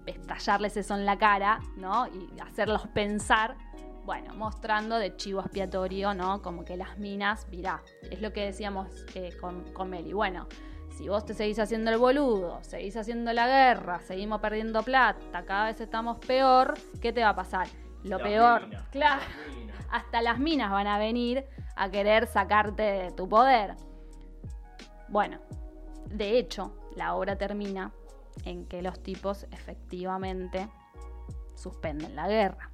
estallarles 0.06 0.78
eso 0.78 0.96
en 0.96 1.06
la 1.06 1.18
cara, 1.18 1.60
¿no? 1.76 2.08
Y 2.08 2.40
hacerlos 2.40 2.88
pensar, 2.88 3.58
bueno, 4.06 4.34
mostrando 4.34 4.98
de 4.98 5.16
chivo 5.16 5.42
expiatorio, 5.42 6.14
¿no? 6.14 6.42
Como 6.42 6.66
que 6.66 6.78
las 6.78 6.98
minas, 6.98 7.48
mirá, 7.50 7.84
es 8.10 8.22
lo 8.22 8.34
que 8.34 8.46
decíamos 8.46 8.88
eh, 9.14 9.36
con, 9.40 9.64
con 9.74 9.90
Meli. 9.90 10.14
Bueno, 10.14 10.48
si 11.02 11.10
vos 11.10 11.26
te 11.26 11.34
seguís 11.34 11.58
haciendo 11.58 11.90
el 11.90 11.98
boludo, 11.98 12.60
seguís 12.62 12.96
haciendo 12.96 13.34
la 13.34 13.48
guerra, 13.48 14.02
seguimos 14.02 14.40
perdiendo 14.40 14.84
plata, 14.84 15.44
cada 15.46 15.66
vez 15.66 15.82
estamos 15.82 16.20
peor, 16.20 16.76
¿qué 17.02 17.12
te 17.12 17.24
va 17.24 17.30
a 17.30 17.36
pasar? 17.36 17.68
Lo 18.04 18.20
peor, 18.20 18.70
claro, 18.92 19.24
hasta 19.90 20.22
las 20.22 20.38
minas 20.38 20.70
van 20.70 20.86
a 20.86 21.00
venir 21.00 21.44
a 21.76 21.90
querer 21.90 22.28
sacarte 22.28 22.84
de 22.84 23.12
tu 23.14 23.28
poder. 23.28 23.78
Bueno, 25.08 25.40
de 26.06 26.38
hecho, 26.38 26.78
la 26.96 27.16
obra 27.16 27.36
termina 27.36 27.92
en 28.46 28.68
que 28.68 28.84
los 28.84 29.02
tipos 29.02 29.48
efectivamente 29.50 30.70
suspenden 31.56 32.16
la 32.16 32.28
guerra, 32.28 32.70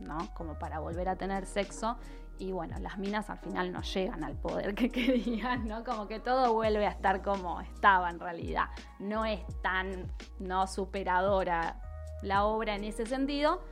¿no? 0.00 0.34
Como 0.34 0.58
para 0.58 0.80
volver 0.80 1.08
a 1.08 1.14
tener 1.14 1.46
sexo 1.46 1.96
y 2.38 2.52
bueno, 2.52 2.76
las 2.78 2.98
minas 2.98 3.30
al 3.30 3.38
final 3.38 3.72
no 3.72 3.82
llegan 3.82 4.24
al 4.24 4.34
poder 4.34 4.74
que 4.74 4.88
querían, 4.90 5.66
¿no? 5.66 5.84
Como 5.84 6.06
que 6.06 6.20
todo 6.20 6.52
vuelve 6.52 6.86
a 6.86 6.90
estar 6.90 7.22
como 7.22 7.60
estaba 7.60 8.10
en 8.10 8.20
realidad. 8.20 8.66
No 8.98 9.24
es 9.24 9.40
tan 9.62 10.10
no 10.38 10.66
superadora 10.66 11.80
la 12.22 12.44
obra 12.44 12.74
en 12.74 12.84
ese 12.84 13.06
sentido, 13.06 13.62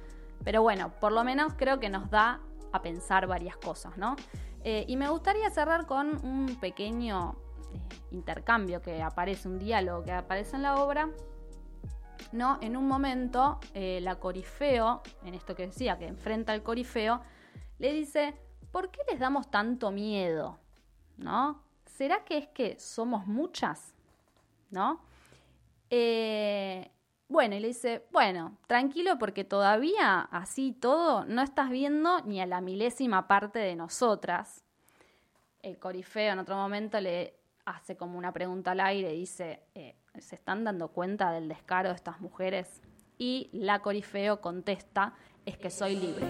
pero 0.45 0.63
bueno, 0.63 0.93
por 1.01 1.13
lo 1.13 1.25
menos 1.25 1.55
creo 1.57 1.81
que 1.81 1.89
nos 1.89 2.11
da 2.11 2.41
a 2.73 2.83
pensar 2.83 3.27
varias 3.27 3.57
cosas, 3.57 3.97
¿no? 3.97 4.17
Eh, 4.63 4.85
y 4.89 4.97
me 4.97 5.09
gustaría 5.09 5.49
cerrar 5.51 5.87
con 5.87 6.25
un 6.25 6.57
pequeño 6.61 7.37
eh, 7.73 7.79
intercambio 8.11 8.83
que 8.83 9.03
aparece, 9.03 9.49
un 9.49 9.59
diálogo 9.59 10.05
que 10.05 10.13
aparece 10.13 10.57
en 10.57 10.63
la 10.63 10.77
obra. 10.77 11.09
¿no? 12.33 12.59
En 12.61 12.77
un 12.77 12.89
momento, 12.89 13.61
eh, 13.75 14.01
la 14.03 14.17
Corifeo, 14.17 15.03
en 15.25 15.35
esto 15.35 15.55
que 15.55 15.67
decía, 15.67 15.97
que 15.99 16.07
enfrenta 16.07 16.53
al 16.53 16.63
Corifeo, 16.63 17.21
le 17.79 17.93
dice, 17.93 18.35
¿por 18.73 18.91
qué 18.91 19.01
les 19.11 19.19
damos 19.19 19.51
tanto 19.51 19.91
miedo? 19.91 20.59
¿No? 21.17 21.63
¿Será 21.85 22.25
que 22.25 22.39
es 22.39 22.49
que 22.49 22.79
somos 22.79 23.27
muchas? 23.27 23.95
¿No? 24.71 25.01
Eh, 25.91 26.91
bueno, 27.29 27.57
y 27.57 27.61
le 27.61 27.69
dice, 27.69 28.07
bueno, 28.13 28.57
tranquilo 28.67 29.19
porque 29.19 29.45
todavía 29.45 30.21
así 30.31 30.73
todo 30.73 31.25
no 31.25 31.43
estás 31.43 31.71
viendo 31.71 32.21
ni 32.23 32.41
a 32.41 32.47
la 32.47 32.61
milésima 32.61 33.27
parte 33.27 33.59
de 33.59 33.75
nosotras. 33.75 34.63
El 35.63 35.79
corifeo 35.79 36.33
en 36.33 36.39
otro 36.39 36.57
momento 36.57 37.01
le 37.01 37.35
hace 37.65 37.97
como 37.97 38.17
una 38.17 38.33
pregunta 38.33 38.73
al 38.73 38.81
aire 38.81 39.11
dice, 39.13 39.61
eh, 39.75 39.97
¿se 40.19 40.37
están 40.37 40.65
dando 40.65 40.89
cuenta 40.89 41.33
del 41.33 41.49
descaro 41.49 41.89
de 41.89 41.97
estas 41.97 42.21
mujeres? 42.21 42.81
Y 43.19 43.51
la 43.53 43.81
corifeo 43.81 44.41
contesta, 44.41 45.15
es 45.45 45.57
que 45.59 45.71
soy 45.71 45.97
libre. 45.97 46.27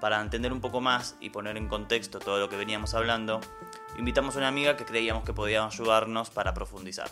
Para 0.00 0.20
entender 0.20 0.52
un 0.52 0.60
poco 0.60 0.80
más 0.80 1.16
y 1.20 1.30
poner 1.30 1.58
en 1.58 1.68
contexto 1.68 2.18
todo 2.18 2.38
lo 2.38 2.48
que 2.48 2.56
veníamos 2.56 2.94
hablando, 2.94 3.40
invitamos 3.98 4.34
a 4.34 4.38
una 4.38 4.48
amiga 4.48 4.76
que 4.76 4.86
creíamos 4.86 5.24
que 5.24 5.34
podía 5.34 5.64
ayudarnos 5.64 6.30
para 6.30 6.54
profundizar. 6.54 7.10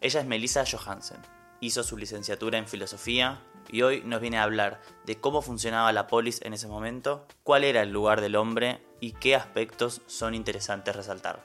Ella 0.00 0.20
es 0.20 0.26
Melissa 0.26 0.64
Johansen. 0.64 1.18
Hizo 1.60 1.82
su 1.82 1.96
licenciatura 1.96 2.58
en 2.58 2.68
filosofía 2.68 3.40
y 3.68 3.82
hoy 3.82 4.02
nos 4.04 4.20
viene 4.20 4.38
a 4.38 4.44
hablar 4.44 4.80
de 5.06 5.16
cómo 5.16 5.42
funcionaba 5.42 5.92
la 5.92 6.06
polis 6.06 6.40
en 6.42 6.52
ese 6.52 6.68
momento, 6.68 7.26
cuál 7.42 7.64
era 7.64 7.82
el 7.82 7.90
lugar 7.90 8.20
del 8.20 8.36
hombre 8.36 8.80
y 9.00 9.12
qué 9.12 9.34
aspectos 9.34 10.02
son 10.06 10.34
interesantes 10.34 10.94
resaltar. 10.94 11.40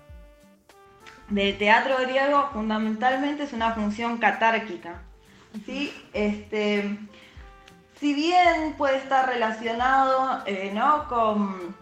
Del 1.29 1.57
teatro 1.57 1.97
griego 2.01 2.49
fundamentalmente 2.53 3.43
es 3.43 3.53
una 3.53 3.73
función 3.73 4.17
catárquica. 4.17 5.01
¿sí? 5.65 5.93
Este, 6.13 6.97
si 7.99 8.13
bien 8.13 8.75
puede 8.77 8.97
estar 8.97 9.27
relacionado 9.27 10.41
eh, 10.45 10.71
¿no? 10.73 11.07
con, 11.09 11.75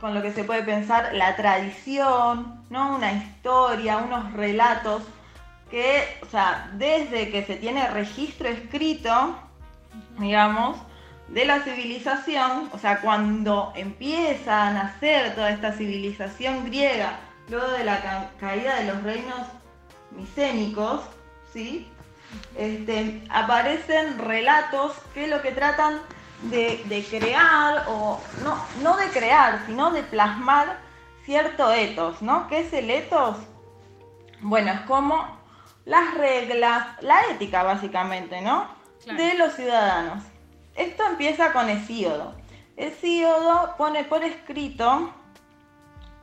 con, 0.00 0.14
lo 0.14 0.22
que 0.22 0.32
se 0.32 0.44
puede 0.44 0.62
pensar 0.62 1.14
la 1.14 1.36
tradición, 1.36 2.62
¿no? 2.70 2.96
una 2.96 3.12
historia, 3.12 3.98
unos 3.98 4.32
relatos, 4.32 5.02
que, 5.70 6.18
o 6.22 6.26
sea, 6.26 6.70
desde 6.74 7.30
que 7.30 7.44
se 7.44 7.56
tiene 7.56 7.86
registro 7.88 8.48
escrito, 8.48 9.38
digamos, 10.18 10.78
de 11.28 11.44
la 11.44 11.60
civilización, 11.60 12.70
o 12.72 12.78
sea, 12.78 13.02
cuando 13.02 13.72
empieza 13.76 14.68
a 14.68 14.72
nacer 14.72 15.34
toda 15.34 15.50
esta 15.50 15.72
civilización 15.72 16.64
griega, 16.64 17.20
luego 17.50 17.68
de 17.72 17.84
la 17.84 18.30
caída 18.40 18.76
de 18.76 18.86
los 18.86 19.02
reinos 19.02 19.46
micénicos, 20.12 21.02
¿sí? 21.52 21.86
Este, 22.56 23.22
aparecen 23.30 24.18
relatos 24.18 24.92
que 25.14 25.26
lo 25.28 25.40
que 25.42 25.52
tratan 25.52 26.00
de, 26.42 26.82
de, 26.86 27.04
crear, 27.04 27.84
o 27.88 28.20
no, 28.42 28.64
no 28.82 28.96
de 28.96 29.08
crear, 29.08 29.62
sino 29.66 29.90
de 29.90 30.02
plasmar 30.02 30.78
cierto 31.24 31.72
etos, 31.72 32.22
¿no? 32.22 32.48
¿Qué 32.48 32.60
es 32.60 32.72
el 32.72 32.90
etos? 32.90 33.36
Bueno, 34.40 34.72
es 34.72 34.80
como 34.82 35.38
las 35.84 36.14
reglas, 36.14 36.86
la 37.00 37.20
ética 37.30 37.62
básicamente, 37.62 38.40
¿no? 38.40 38.68
De 39.06 39.34
los 39.34 39.54
ciudadanos. 39.54 40.22
Esto 40.74 41.04
empieza 41.06 41.52
con 41.52 41.68
Hesíodo. 41.68 42.34
Hesíodo 42.76 43.74
pone 43.76 44.04
por 44.04 44.22
escrito, 44.22 45.12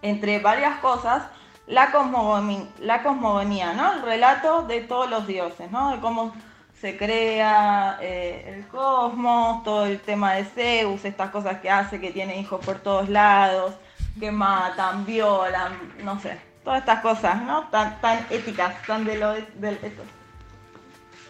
entre 0.02 0.40
varias 0.40 0.80
cosas, 0.80 1.24
la, 1.68 1.92
cosmogonía, 1.92 2.68
la 2.80 3.04
cosmogonía, 3.04 3.74
¿no? 3.74 3.94
El 3.94 4.02
relato 4.02 4.64
de 4.64 4.82
todos 4.82 5.10
los 5.10 5.28
dioses, 5.28 5.72
¿no? 5.72 5.92
De 5.92 6.00
cómo 6.00 6.34
se 6.80 6.98
crea 6.98 7.98
eh, 8.02 8.54
el 8.56 8.68
cosmos, 8.68 9.64
todo 9.64 9.86
el 9.86 10.00
tema 10.00 10.34
de 10.34 10.46
Zeus, 10.46 11.06
estas 11.06 11.32
cosas 11.32 11.60
que 11.60 11.70
hace, 11.70 12.00
que 12.00 12.12
tiene 12.12 12.40
hijos 12.40 12.64
por 12.66 12.80
todos 12.80 13.10
lados, 13.10 13.74
que 14.20 14.32
matan, 14.32 15.06
violan, 15.06 15.94
no 16.04 16.20
sé 16.20 16.40
todas 16.66 16.80
estas 16.80 17.00
cosas, 17.02 17.42
¿no? 17.44 17.70
Tan, 17.70 18.02
tan 18.02 18.26
éticas, 18.30 18.82
tan 18.86 19.06
de 19.06 19.18
lo 19.18 19.34
del 19.34 19.80
esto. 19.84 20.04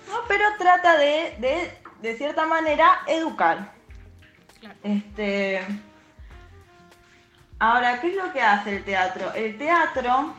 ¿No? 0.08 0.16
Pero 0.28 0.46
trata 0.58 0.98
de, 0.98 1.36
de, 1.40 1.78
de 2.02 2.18
cierta 2.18 2.48
manera, 2.48 3.02
educar. 3.06 3.72
Este, 4.82 5.62
ahora, 7.60 8.00
¿qué 8.00 8.10
es 8.10 8.16
lo 8.16 8.32
que 8.34 8.42
hace 8.42 8.78
el 8.78 8.84
teatro? 8.84 9.34
El 9.34 9.58
teatro 9.58 10.34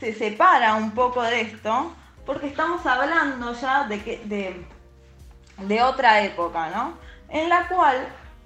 se 0.00 0.14
separa 0.14 0.74
un 0.74 0.92
poco 0.92 1.22
de 1.22 1.42
esto 1.42 1.92
porque 2.26 2.46
estamos 2.46 2.84
hablando 2.86 3.52
ya 3.54 3.86
de, 3.86 4.02
que, 4.02 4.22
de, 4.24 4.66
de 5.58 5.82
otra 5.82 6.22
época, 6.22 6.70
¿no? 6.70 6.94
En 7.28 7.48
la 7.48 7.68
cual 7.68 7.96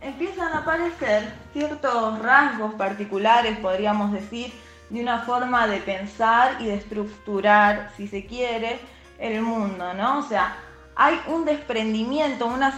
empiezan 0.00 0.52
a 0.52 0.58
aparecer 0.58 1.32
ciertos 1.52 2.18
rasgos 2.20 2.74
particulares, 2.74 3.58
podríamos 3.58 4.12
decir, 4.12 4.52
de 4.90 5.02
una 5.02 5.20
forma 5.20 5.66
de 5.66 5.78
pensar 5.78 6.56
y 6.60 6.66
de 6.66 6.74
estructurar, 6.74 7.92
si 7.96 8.08
se 8.08 8.24
quiere, 8.24 8.80
el 9.18 9.42
mundo, 9.42 9.92
¿no? 9.94 10.18
O 10.18 10.22
sea, 10.22 10.56
hay 10.96 11.20
un 11.26 11.44
desprendimiento, 11.44 12.46
una 12.46 12.72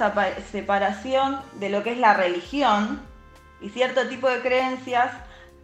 separación 0.50 1.40
de 1.54 1.70
lo 1.70 1.82
que 1.82 1.92
es 1.92 1.98
la 1.98 2.14
religión 2.14 3.00
y 3.60 3.70
cierto 3.70 4.08
tipo 4.08 4.28
de 4.28 4.40
creencias 4.40 5.12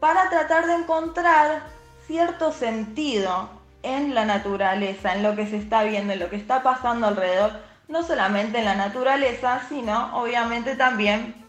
para 0.01 0.29
tratar 0.29 0.67
de 0.67 0.75
encontrar 0.75 1.63
cierto 2.07 2.53
sentido 2.53 3.51
en 3.83 4.15
la 4.15 4.25
naturaleza, 4.25 5.15
en 5.15 5.23
lo 5.23 5.37
que 5.37 5.47
se 5.47 5.57
está 5.57 5.85
viendo, 5.85 6.13
en 6.13 6.19
lo 6.19 6.31
que 6.31 6.37
está 6.37 6.63
pasando 6.63 7.07
alrededor, 7.07 7.53
no 7.89 8.03
solamente 8.03 8.59
en 8.59 8.65
la 8.65 8.75
naturaleza, 8.75 9.63
sino 9.69 10.17
obviamente 10.19 10.77
también 10.77 11.47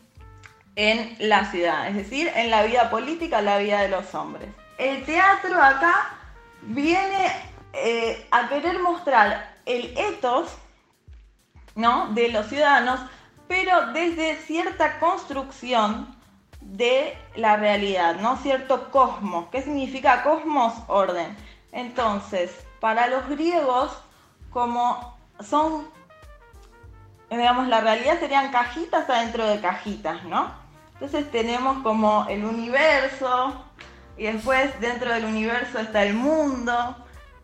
en 0.75 1.15
la 1.19 1.45
ciudad, 1.45 1.87
es 1.87 1.95
decir, 1.95 2.31
en 2.35 2.51
la 2.51 2.63
vida 2.63 2.89
política, 2.89 3.41
la 3.41 3.57
vida 3.57 3.81
de 3.81 3.89
los 3.89 4.13
hombres 4.13 4.49
el 4.77 5.05
teatro 5.05 5.61
acá 5.61 6.11
viene 6.61 7.31
eh, 7.73 8.27
a 8.31 8.47
querer 8.47 8.79
mostrar 8.79 9.57
el 9.65 9.97
ethos 9.97 10.55
¿no? 11.75 12.13
de 12.13 12.29
los 12.29 12.47
ciudadanos, 12.47 12.99
pero 13.47 13.91
desde 13.93 14.37
cierta 14.37 14.99
construcción 14.99 16.15
de 16.73 17.17
la 17.35 17.55
realidad, 17.57 18.15
¿no? 18.15 18.37
Cierto 18.37 18.91
cosmos. 18.91 19.47
¿Qué 19.51 19.61
significa 19.61 20.23
cosmos? 20.23 20.73
Orden. 20.87 21.35
Entonces, 21.71 22.65
para 22.79 23.07
los 23.07 23.27
griegos, 23.29 23.91
como 24.51 25.17
son, 25.39 25.87
digamos, 27.29 27.67
la 27.67 27.81
realidad 27.81 28.19
serían 28.19 28.51
cajitas 28.51 29.09
adentro 29.09 29.47
de 29.47 29.61
cajitas, 29.61 30.23
¿no? 30.25 30.51
Entonces 30.93 31.29
tenemos 31.31 31.83
como 31.83 32.25
el 32.27 32.43
universo, 32.43 33.63
y 34.17 34.23
después 34.23 34.79
dentro 34.79 35.13
del 35.13 35.25
universo 35.25 35.79
está 35.79 36.03
el 36.03 36.15
mundo. 36.15 36.95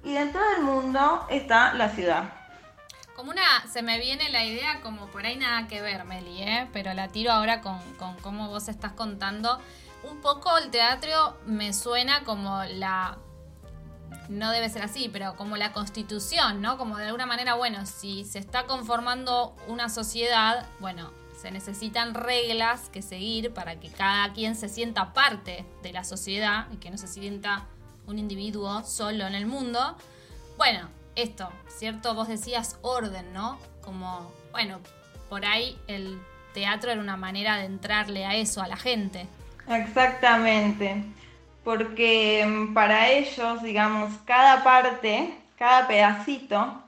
Y 0.03 0.13
dentro 0.13 0.41
del 0.49 0.63
mundo 0.63 1.25
está 1.29 1.73
la 1.73 1.89
ciudad. 1.89 2.23
Como 3.23 3.31
una, 3.31 3.65
se 3.71 3.81
me 3.83 4.01
viene 4.01 4.29
la 4.31 4.43
idea 4.43 4.81
como 4.81 5.07
por 5.07 5.25
ahí 5.25 5.37
nada 5.37 5.65
que 5.69 5.81
ver, 5.81 6.03
Meli, 6.03 6.41
¿eh? 6.41 6.67
pero 6.73 6.93
la 6.93 7.07
tiro 7.07 7.31
ahora 7.31 7.61
con, 7.61 7.79
con 7.93 8.17
cómo 8.17 8.49
vos 8.49 8.67
estás 8.67 8.91
contando. 8.91 9.61
Un 10.03 10.19
poco 10.19 10.57
el 10.57 10.69
teatro 10.71 11.39
me 11.45 11.71
suena 11.71 12.25
como 12.25 12.65
la 12.65 13.17
no 14.27 14.51
debe 14.51 14.67
ser 14.67 14.81
así, 14.81 15.07
pero 15.07 15.37
como 15.37 15.55
la 15.55 15.71
constitución, 15.71 16.61
¿no? 16.61 16.77
Como 16.77 16.97
de 16.97 17.05
alguna 17.05 17.25
manera, 17.25 17.53
bueno, 17.53 17.85
si 17.85 18.25
se 18.25 18.39
está 18.39 18.65
conformando 18.65 19.55
una 19.69 19.87
sociedad, 19.87 20.67
bueno, 20.81 21.09
se 21.41 21.49
necesitan 21.49 22.15
reglas 22.15 22.89
que 22.89 23.01
seguir 23.01 23.53
para 23.53 23.79
que 23.79 23.87
cada 23.87 24.33
quien 24.33 24.57
se 24.57 24.67
sienta 24.67 25.13
parte 25.13 25.65
de 25.81 25.93
la 25.93 26.03
sociedad 26.03 26.67
y 26.73 26.75
que 26.75 26.91
no 26.91 26.97
se 26.97 27.07
sienta 27.07 27.67
un 28.05 28.19
individuo 28.19 28.83
solo 28.83 29.25
en 29.25 29.33
el 29.33 29.45
mundo. 29.45 29.95
Bueno, 30.57 30.89
esto, 31.15 31.49
¿cierto? 31.67 32.13
Vos 32.13 32.27
decías 32.27 32.77
orden, 32.81 33.33
¿no? 33.33 33.59
Como, 33.81 34.31
bueno, 34.51 34.79
por 35.29 35.45
ahí 35.45 35.77
el 35.87 36.21
teatro 36.53 36.91
era 36.91 37.01
una 37.01 37.17
manera 37.17 37.57
de 37.57 37.65
entrarle 37.65 38.25
a 38.25 38.35
eso, 38.35 38.61
a 38.61 38.67
la 38.67 38.77
gente. 38.77 39.27
Exactamente, 39.67 41.03
porque 41.63 42.45
mm, 42.45 42.73
para 42.73 43.09
ellos, 43.09 43.63
digamos, 43.63 44.13
cada 44.25 44.63
parte, 44.63 45.37
cada 45.57 45.87
pedacito, 45.87 46.81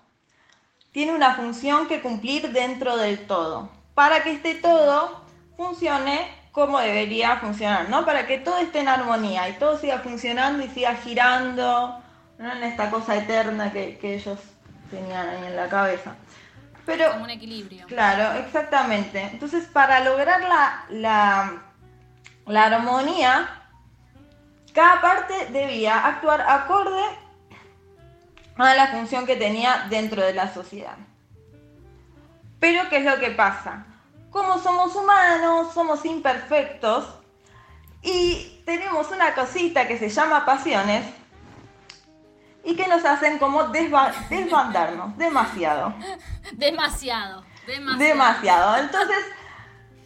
tiene 0.91 1.13
una 1.13 1.35
función 1.35 1.87
que 1.87 2.01
cumplir 2.01 2.51
dentro 2.51 2.97
del 2.97 3.25
todo 3.27 3.69
para 3.95 4.23
que 4.23 4.31
esté 4.31 4.55
todo 4.55 5.21
funcione 5.57 6.27
como 6.51 6.79
debería 6.79 7.37
funcionar, 7.37 7.89
¿no? 7.89 8.05
Para 8.05 8.27
que 8.27 8.37
todo 8.37 8.57
esté 8.59 8.79
en 8.79 8.87
armonía 8.87 9.49
y 9.49 9.53
todo 9.53 9.77
siga 9.77 9.99
funcionando 9.99 10.63
y 10.63 10.69
siga 10.69 10.95
girando, 10.95 12.01
¿no? 12.37 12.51
En 12.51 12.63
esta 12.63 12.89
cosa 12.89 13.15
eterna 13.15 13.71
que, 13.71 13.97
ellos 14.01 14.39
tenían 14.89 15.27
ahí 15.27 15.45
en 15.45 15.55
la 15.55 15.69
cabeza. 15.69 16.15
Pero, 16.85 17.11
como 17.11 17.23
un 17.23 17.29
equilibrio. 17.31 17.85
Claro, 17.87 18.39
exactamente. 18.39 19.21
Entonces, 19.21 19.65
para 19.65 20.01
lograr 20.01 20.41
la, 20.41 20.85
la, 20.89 21.63
la 22.45 22.65
armonía, 22.65 23.49
cada 24.73 25.01
parte 25.01 25.47
debía 25.51 26.05
actuar 26.05 26.41
acorde 26.41 27.01
a 28.57 28.75
la 28.75 28.87
función 28.87 29.25
que 29.25 29.35
tenía 29.35 29.87
dentro 29.89 30.21
de 30.21 30.33
la 30.33 30.53
sociedad. 30.53 30.97
Pero, 32.59 32.87
¿qué 32.89 32.97
es 32.97 33.05
lo 33.05 33.19
que 33.19 33.31
pasa? 33.31 33.85
Como 34.29 34.59
somos 34.59 34.95
humanos, 34.95 35.73
somos 35.73 36.05
imperfectos 36.05 37.07
y 38.01 38.61
tenemos 38.65 39.09
una 39.11 39.33
cosita 39.33 39.87
que 39.87 39.97
se 39.97 40.09
llama 40.09 40.45
pasiones 40.45 41.05
y 42.65 42.75
que 42.75 42.87
nos 42.87 43.05
hacen 43.05 43.37
como 43.37 43.65
desbandarnos 43.65 45.15
demasiado. 45.17 45.93
Demasiado, 46.53 47.43
demasiado. 47.67 47.97
Demasiado. 47.99 48.77
Entonces, 48.77 49.25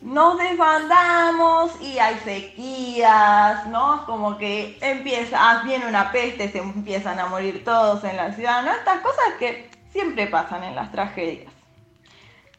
nos 0.02 0.38
desbandamos 0.38 1.72
y 1.82 2.00
hay 2.00 2.18
sequías, 2.20 3.66
¿no? 3.68 4.06
Como 4.06 4.38
que 4.38 4.78
empieza, 4.82 5.38
ah, 5.40 5.62
viene 5.64 5.88
una 5.88 6.12
peste, 6.12 6.52
se 6.52 6.60
empiezan 6.60 7.20
a 7.20 7.26
morir 7.26 7.64
todos 7.64 8.04
en 8.04 8.18
la 8.18 8.34
ciudad, 8.34 8.64
¿no? 8.64 8.72
Estas 8.72 9.00
cosas 9.00 9.34
que 9.40 9.72
siempre 9.92 10.28
pasan 10.28 10.64
en 10.64 10.76
las 10.76 10.92
tragedias. 10.92 11.52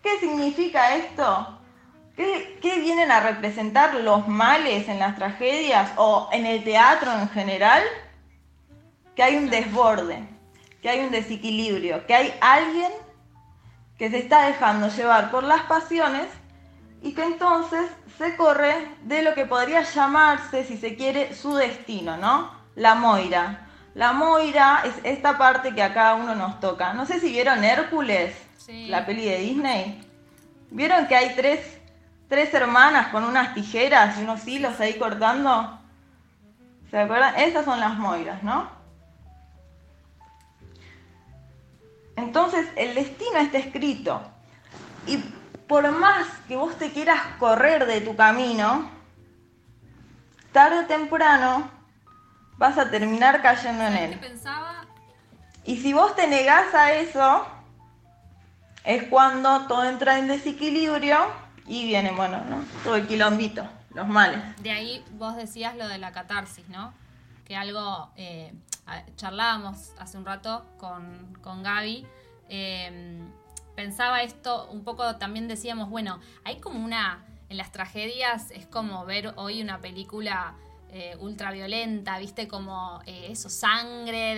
¿Qué 0.03 0.19
significa 0.19 0.97
esto? 0.97 1.59
¿Qué, 2.17 2.59
¿Qué, 2.61 2.81
vienen 2.81 3.11
a 3.11 3.21
representar 3.21 3.95
los 3.95 4.29
males 4.29 4.89
en 4.89 4.99
las 4.99 5.17
tragedias 5.17 5.93
o 5.97 6.29
en 6.33 6.45
el 6.45 6.65
teatro 6.65 7.13
en 7.13 7.29
general? 7.31 7.83
Que 9.21 9.25
hay 9.25 9.37
un 9.37 9.51
desborde, 9.51 10.27
que 10.81 10.89
hay 10.89 11.01
un 11.01 11.11
desequilibrio, 11.11 12.07
que 12.07 12.15
hay 12.15 12.33
alguien 12.41 12.91
que 13.99 14.09
se 14.09 14.17
está 14.17 14.47
dejando 14.47 14.89
llevar 14.89 15.31
por 15.31 15.45
las 15.45 15.61
pasiones 15.65 16.27
y 17.03 17.13
que 17.13 17.25
entonces 17.25 17.91
se 18.17 18.35
corre 18.37 18.89
de 19.03 19.21
lo 19.21 19.35
que 19.35 19.45
podría 19.45 19.83
llamarse, 19.83 20.65
si 20.65 20.79
se 20.79 20.97
quiere, 20.97 21.35
su 21.35 21.55
destino, 21.55 22.17
¿no? 22.17 22.51
La 22.77 22.95
Moira. 22.95 23.69
La 23.95 24.15
Moira 24.15 24.85
es 24.87 24.95
esta 25.05 25.37
parte 25.37 25.75
que 25.75 25.83
a 25.83 25.93
cada 25.93 26.15
uno 26.15 26.35
nos 26.35 26.59
toca. 26.59 26.95
No 26.95 27.05
sé 27.05 27.21
si 27.21 27.31
vieron 27.31 27.63
Hércules, 27.63 28.35
la 28.69 29.05
peli 29.05 29.27
de 29.27 29.37
Disney. 29.37 30.03
¿Vieron 30.71 31.07
que 31.09 31.17
hay 31.17 31.35
tres, 31.37 31.79
tres 32.27 32.55
hermanas 32.55 33.09
con 33.09 33.25
unas 33.25 33.53
tijeras 33.53 34.17
y 34.17 34.23
unos 34.23 34.49
hilos 34.49 34.81
ahí 34.81 34.95
cortando? 34.95 35.79
¿Se 36.91 36.99
acuerdan? 36.99 37.37
Esas 37.37 37.67
son 37.67 37.81
las 37.81 37.99
Moiras, 37.99 38.43
¿no? 38.43 38.80
Entonces 42.23 42.69
el 42.77 42.95
destino 42.95 43.39
está 43.39 43.59
escrito. 43.59 44.23
Y 45.07 45.19
por 45.67 45.91
más 45.93 46.27
que 46.49 46.57
vos 46.57 46.77
te 46.77 46.93
quieras 46.93 47.21
correr 47.39 47.87
de 47.87 48.01
tu 48.01 48.17
camino, 48.17 48.91
tarde 50.53 50.81
o 50.81 50.87
temprano 50.87 51.71
vas 52.57 52.77
a 52.77 52.91
terminar 52.91 53.41
cayendo 53.41 53.85
en 53.85 53.95
él. 53.95 54.21
Y 55.65 55.79
si 55.79 55.93
vos 55.93 56.15
te 56.17 56.27
negás 56.27 56.75
a 56.75 56.93
eso, 56.95 57.47
es 58.85 59.05
cuando 59.05 59.67
todo 59.67 59.85
entra 59.85 60.19
en 60.19 60.29
desequilibrio 60.29 61.19
y 61.67 61.87
viene, 61.87 62.13
bueno, 62.13 62.43
¿no? 62.49 62.65
todo 62.83 62.97
el 62.97 63.07
quilombito, 63.07 63.67
los 63.95 64.09
males. 64.09 64.41
De 64.63 64.71
ahí 64.71 65.05
vos 65.13 65.37
decías 65.37 65.77
lo 65.77 65.87
de 65.89 65.99
la 65.99 66.13
catarsis, 66.13 66.69
¿no? 66.69 66.93
Que 67.47 67.57
algo, 67.57 68.11
eh, 68.17 68.53
charlábamos 69.17 69.93
hace 69.99 70.19
un 70.19 70.25
rato 70.25 70.67
con, 70.79 71.37
con 71.43 71.63
Gaby. 71.63 72.07
Eh, 72.49 73.21
pensaba 73.75 74.23
esto, 74.23 74.69
un 74.71 74.85
poco 74.85 75.17
también 75.17 75.49
decíamos, 75.49 75.89
bueno, 75.89 76.21
hay 76.45 76.61
como 76.61 76.85
una, 76.85 77.25
en 77.49 77.57
las 77.57 77.73
tragedias 77.73 78.51
es 78.51 78.67
como 78.67 79.05
ver 79.07 79.33
hoy 79.37 79.63
una 79.63 79.81
película 79.81 80.55
eh, 80.91 81.17
ultraviolenta, 81.21 82.19
viste 82.19 82.49
como 82.49 83.01
eh, 83.07 83.29
eso, 83.31 83.49
sangre, 83.49 84.35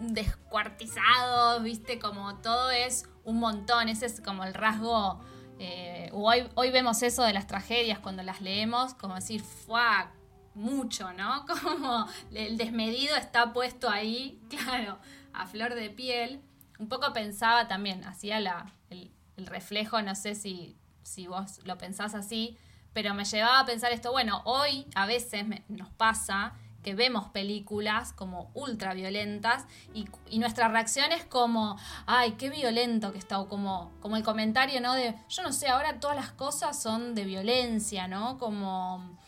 descuartizado, 0.00 1.60
viste 1.62 1.98
como 1.98 2.36
todo 2.38 2.70
es 2.70 3.08
un 3.24 3.38
montón, 3.38 3.88
ese 3.88 4.06
es 4.06 4.20
como 4.20 4.44
el 4.44 4.54
rasgo, 4.54 5.20
eh, 5.58 6.10
hoy, 6.12 6.48
hoy 6.54 6.70
vemos 6.70 7.02
eso 7.02 7.22
de 7.22 7.32
las 7.32 7.46
tragedias 7.46 7.98
cuando 8.00 8.22
las 8.22 8.40
leemos, 8.40 8.94
como 8.94 9.14
decir, 9.14 9.40
fuck, 9.40 10.08
mucho, 10.56 11.12
¿no? 11.12 11.46
Como 11.62 12.08
el 12.32 12.56
desmedido 12.56 13.14
está 13.16 13.52
puesto 13.52 13.88
ahí, 13.88 14.40
claro, 14.48 14.98
a 15.32 15.46
flor 15.46 15.74
de 15.74 15.90
piel 15.90 16.42
un 16.78 16.88
poco 16.88 17.12
pensaba 17.12 17.68
también, 17.68 18.04
hacía 18.04 18.40
la, 18.40 18.72
el, 18.90 19.10
reflejo, 19.46 20.00
no 20.02 20.14
sé 20.14 20.34
si, 20.34 20.76
si 21.02 21.26
vos 21.26 21.60
lo 21.64 21.76
pensás 21.76 22.14
así, 22.14 22.56
pero 22.92 23.12
me 23.14 23.24
llevaba 23.24 23.60
a 23.60 23.66
pensar 23.66 23.92
esto, 23.92 24.12
bueno, 24.12 24.42
hoy 24.44 24.86
a 24.94 25.06
veces 25.06 25.44
nos 25.68 25.90
pasa 25.90 26.54
que 26.82 26.94
vemos 26.94 27.28
películas 27.30 28.12
como 28.12 28.50
ultra 28.54 28.94
violentas 28.94 29.66
y, 29.92 30.06
nuestra 30.38 30.68
reacción 30.68 31.12
es 31.12 31.24
como, 31.24 31.76
ay, 32.06 32.32
qué 32.32 32.48
violento 32.48 33.12
que 33.12 33.18
está, 33.18 33.40
o 33.40 33.48
como, 33.48 33.92
como 34.00 34.16
el 34.16 34.22
comentario, 34.22 34.80
¿no? 34.80 34.94
De, 34.94 35.14
yo 35.28 35.42
no 35.42 35.52
sé, 35.52 35.68
ahora 35.68 36.00
todas 36.00 36.16
las 36.16 36.30
cosas 36.30 36.80
son 36.80 37.14
de 37.14 37.24
violencia, 37.24 38.08
¿no? 38.08 38.38
Como, 38.38 39.18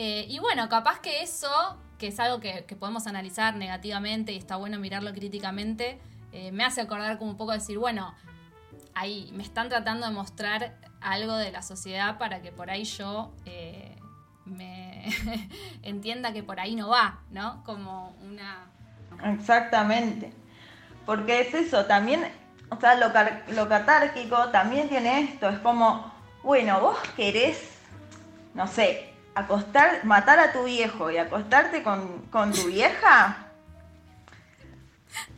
eh, 0.00 0.26
y 0.28 0.38
bueno, 0.38 0.68
capaz 0.68 1.00
que 1.00 1.22
eso, 1.24 1.50
que 1.98 2.06
es 2.06 2.20
algo 2.20 2.38
que, 2.38 2.62
podemos 2.78 3.08
analizar 3.08 3.56
negativamente 3.56 4.32
y 4.32 4.36
está 4.36 4.54
bueno 4.54 4.78
mirarlo 4.78 5.12
críticamente, 5.12 5.98
eh, 6.30 6.52
me 6.52 6.64
hace 6.64 6.80
acordar 6.80 7.18
como 7.18 7.32
un 7.32 7.36
poco 7.36 7.50
decir, 7.50 7.78
bueno, 7.78 8.14
ahí 8.94 9.28
me 9.34 9.42
están 9.42 9.68
tratando 9.68 10.06
de 10.06 10.12
mostrar 10.12 10.76
algo 11.00 11.34
de 11.34 11.50
la 11.50 11.62
sociedad 11.62 12.16
para 12.16 12.42
que 12.42 12.52
por 12.52 12.70
ahí 12.70 12.84
yo 12.84 13.34
eh, 13.44 13.96
me 14.44 15.08
entienda 15.82 16.32
que 16.32 16.44
por 16.44 16.60
ahí 16.60 16.76
no 16.76 16.90
va, 16.90 17.18
¿no? 17.30 17.64
Como 17.64 18.10
una... 18.22 18.66
Exactamente. 19.24 20.32
Porque 21.04 21.40
es 21.40 21.54
eso, 21.54 21.86
también, 21.86 22.24
o 22.70 22.78
sea, 22.78 22.94
lo, 22.94 23.08
lo 23.52 23.68
catárquico 23.68 24.50
también 24.50 24.88
tiene 24.88 25.22
esto, 25.22 25.48
es 25.48 25.58
como, 25.58 26.12
bueno, 26.44 26.80
vos 26.80 26.98
querés, 27.16 27.80
no 28.54 28.68
sé, 28.68 29.17
acostar, 29.38 30.04
matar 30.04 30.38
a 30.38 30.52
tu 30.52 30.64
viejo 30.64 31.10
y 31.10 31.18
acostarte 31.18 31.82
con, 31.82 32.26
con 32.30 32.52
tu 32.52 32.66
vieja, 32.66 33.48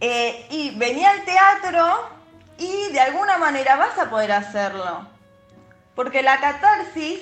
eh, 0.01 0.47
y 0.51 0.77
venía 0.77 1.11
al 1.11 1.25
teatro 1.25 2.09
y 2.59 2.93
de 2.93 3.01
alguna 3.01 3.39
manera 3.39 3.77
vas 3.77 3.99
a 3.99 4.11
poder 4.11 4.33
hacerlo. 4.33 5.07
Porque 5.95 6.23
la 6.23 6.41
catarsis 6.41 7.21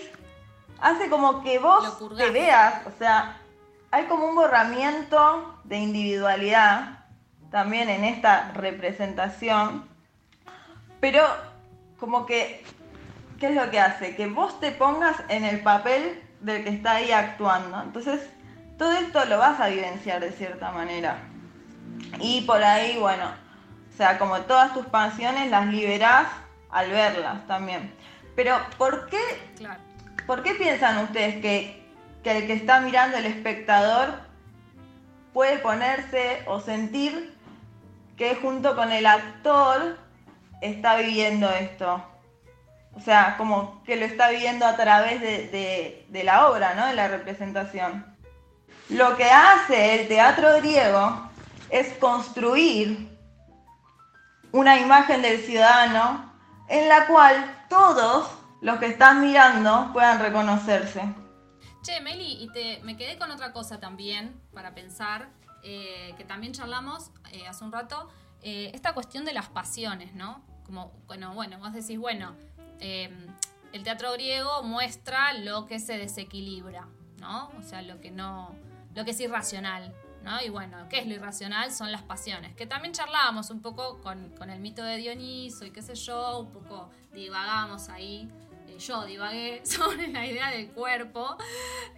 hace 0.81 1.09
como 1.09 1.43
que 1.43 1.59
vos 1.59 1.99
te 2.17 2.31
veas, 2.31 2.87
o 2.87 2.93
sea, 2.99 3.41
hay 3.91 4.05
como 4.05 4.27
un 4.27 4.37
borramiento 4.37 5.59
de 5.65 5.79
individualidad 5.79 7.05
también 7.51 7.89
en 7.89 8.05
esta 8.05 8.53
representación, 8.53 9.89
pero 11.01 11.25
como 11.99 12.27
que, 12.27 12.65
¿qué 13.41 13.49
es 13.49 13.55
lo 13.55 13.71
que 13.71 13.81
hace? 13.81 14.15
Que 14.15 14.27
vos 14.27 14.61
te 14.61 14.71
pongas 14.71 15.17
en 15.29 15.45
el 15.45 15.61
papel 15.63 16.23
del 16.41 16.65
que 16.65 16.71
está 16.71 16.97
ahí 16.97 17.13
actuando. 17.13 17.81
Entonces, 17.83 18.21
todo 18.77 18.93
esto 18.93 19.25
lo 19.25 19.39
vas 19.39 19.61
a 19.61 19.69
vivenciar 19.69 20.21
de 20.21 20.33
cierta 20.33 20.71
manera. 20.71 21.19
Y 22.21 22.43
por 22.43 22.63
ahí, 22.63 22.97
bueno, 22.99 23.25
o 23.93 23.97
sea, 23.97 24.19
como 24.19 24.41
todas 24.43 24.73
tus 24.73 24.87
pasiones 24.87 25.51
las 25.51 25.67
liberás 25.67 26.29
al 26.71 26.91
verlas 26.91 27.47
también. 27.47 27.93
Pero, 28.37 28.57
¿por 28.77 29.09
qué, 29.09 29.19
¿por 30.27 30.43
qué 30.43 30.55
piensan 30.55 30.99
ustedes 30.99 31.41
que, 31.43 31.79
el 32.25 32.47
que 32.47 32.53
está 32.53 32.81
mirando 32.81 33.17
el 33.17 33.25
espectador 33.25 34.21
puede 35.33 35.59
ponerse 35.59 36.43
o 36.47 36.61
sentir 36.61 37.35
que 38.19 38.35
junto 38.35 38.77
con 38.77 38.93
el 38.93 39.07
actor 39.07 39.99
está 40.61 40.97
viviendo 40.97 41.51
esto? 41.51 42.05
O 42.99 43.01
sea, 43.01 43.37
como 43.39 43.83
que 43.85 43.97
lo 43.97 44.05
está 44.05 44.29
viviendo 44.29 44.67
a 44.67 44.77
través 44.77 45.21
de, 45.21 46.05
de 46.09 46.25
la 46.25 46.49
obra, 46.49 46.75
¿no? 46.75 46.87
De 46.87 46.95
la 46.95 47.09
representación. 47.09 48.05
Lo 48.91 49.17
que 49.17 49.31
hace 49.31 50.01
el 50.01 50.09
teatro 50.09 50.57
griego 50.57 51.31
es 51.71 51.97
construir 51.99 53.09
una 54.53 54.79
imagen 54.79 55.23
del 55.23 55.41
ciudadano 55.41 56.33
en 56.69 56.89
la 56.89 57.07
cual 57.07 57.67
todos 57.69 58.31
los 58.61 58.79
que 58.79 58.87
están 58.87 59.21
mirando 59.21 59.91
puedan 59.93 60.21
reconocerse. 60.21 61.03
Che, 61.83 62.01
Meli, 62.01 62.43
y 62.43 62.51
te, 62.51 62.81
me 62.83 62.97
quedé 62.97 63.19
con 63.19 63.31
otra 63.31 63.53
cosa 63.53 63.79
también 63.79 64.41
para 64.53 64.75
pensar, 64.75 65.29
eh, 65.63 66.15
que 66.17 66.25
también 66.25 66.53
charlamos 66.53 67.11
eh, 67.33 67.47
hace 67.47 67.65
un 67.65 67.73
rato, 67.73 68.09
eh, 68.43 68.71
esta 68.75 68.95
cuestión 68.95 69.25
de 69.25 69.33
las 69.33 69.49
pasiones, 69.49 70.15
¿no? 70.15 70.45
Como, 70.65 70.93
bueno, 71.07 71.35
bueno, 71.35 71.59
vos 71.59 71.73
decís, 71.73 71.99
bueno, 71.99 72.35
el 72.81 73.83
teatro 73.83 74.13
griego 74.13 74.63
muestra 74.63 75.35
lo 75.35 75.67
que 75.67 75.79
se 75.81 75.99
desequilibra, 75.99 76.89
¿no? 77.19 77.51
O 77.59 77.63
sea, 77.63 77.83
lo 77.83 78.01
que 78.01 78.11
no, 78.11 78.55
lo 78.95 79.05
que 79.05 79.13
es 79.13 79.21
irracional, 79.21 79.95
¿no? 80.23 80.41
Y 80.43 80.49
bueno, 80.49 80.89
¿qué 80.89 80.99
es 81.01 81.07
lo 81.07 81.15
irracional? 81.15 81.73
Son 81.73 81.93
las 81.93 82.03
pasiones, 82.03 82.55
que 82.55 82.67
también 82.67 82.93
charlábamos 82.93 83.51
un 83.51 83.61
poco 83.61 84.01
con, 84.01 84.31
con 84.31 84.51
el 84.51 84.61
mito 84.61 84.83
de 84.83 84.97
Dioniso 84.97 85.65
y 85.65 85.71
qué 85.71 85.83
sé 85.83 85.95
yo, 85.95 86.41
un 86.41 86.53
poco 86.53 86.91
divagamos 87.13 87.89
ahí, 87.89 88.29
eh, 88.67 88.79
yo 88.79 89.05
divagué 89.05 89.63
sobre 89.67 90.09
la 90.09 90.27
idea 90.27 90.51
del 90.51 90.71
cuerpo, 90.71 91.37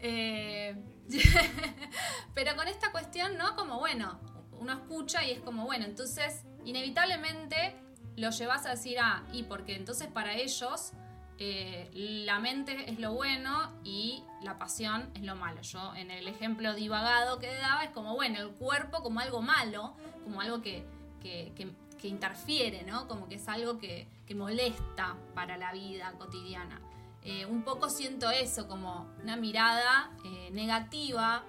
eh, 0.00 0.76
pero 2.34 2.56
con 2.56 2.68
esta 2.68 2.92
cuestión, 2.92 3.36
¿no? 3.36 3.56
Como 3.56 3.78
bueno, 3.78 4.20
uno 4.58 4.72
escucha 4.72 5.24
y 5.24 5.32
es 5.32 5.40
como, 5.40 5.64
bueno, 5.64 5.84
entonces 5.84 6.44
inevitablemente 6.64 7.74
lo 8.20 8.30
llevas 8.30 8.66
a 8.66 8.70
decir, 8.70 8.98
ah, 9.00 9.22
y 9.32 9.44
porque 9.44 9.74
entonces 9.74 10.08
para 10.08 10.34
ellos 10.36 10.92
eh, 11.38 11.88
la 11.94 12.38
mente 12.38 12.90
es 12.90 12.98
lo 12.98 13.14
bueno 13.14 13.72
y 13.82 14.22
la 14.42 14.58
pasión 14.58 15.10
es 15.14 15.22
lo 15.22 15.36
malo. 15.36 15.62
Yo 15.62 15.94
en 15.96 16.10
el 16.10 16.28
ejemplo 16.28 16.74
divagado 16.74 17.38
que 17.38 17.52
daba 17.54 17.82
es 17.82 17.90
como, 17.90 18.14
bueno, 18.14 18.38
el 18.40 18.50
cuerpo 18.50 19.02
como 19.02 19.20
algo 19.20 19.40
malo, 19.40 19.94
como 20.22 20.42
algo 20.42 20.60
que, 20.60 20.84
que, 21.22 21.52
que, 21.98 22.08
interfiere, 22.08 22.82
¿no? 22.84 23.08
Como 23.08 23.26
que 23.26 23.36
es 23.36 23.48
algo 23.48 23.78
que, 23.78 24.06
molesta 24.34 25.16
para 25.34 25.56
la 25.56 25.72
vida 25.72 26.12
cotidiana. 26.16 26.80
Eh, 27.24 27.46
un 27.46 27.64
poco 27.64 27.90
siento 27.90 28.30
eso, 28.30 28.68
como 28.68 29.10
una 29.22 29.34
mirada 29.36 30.12
eh, 30.24 30.50
negativa. 30.52 31.42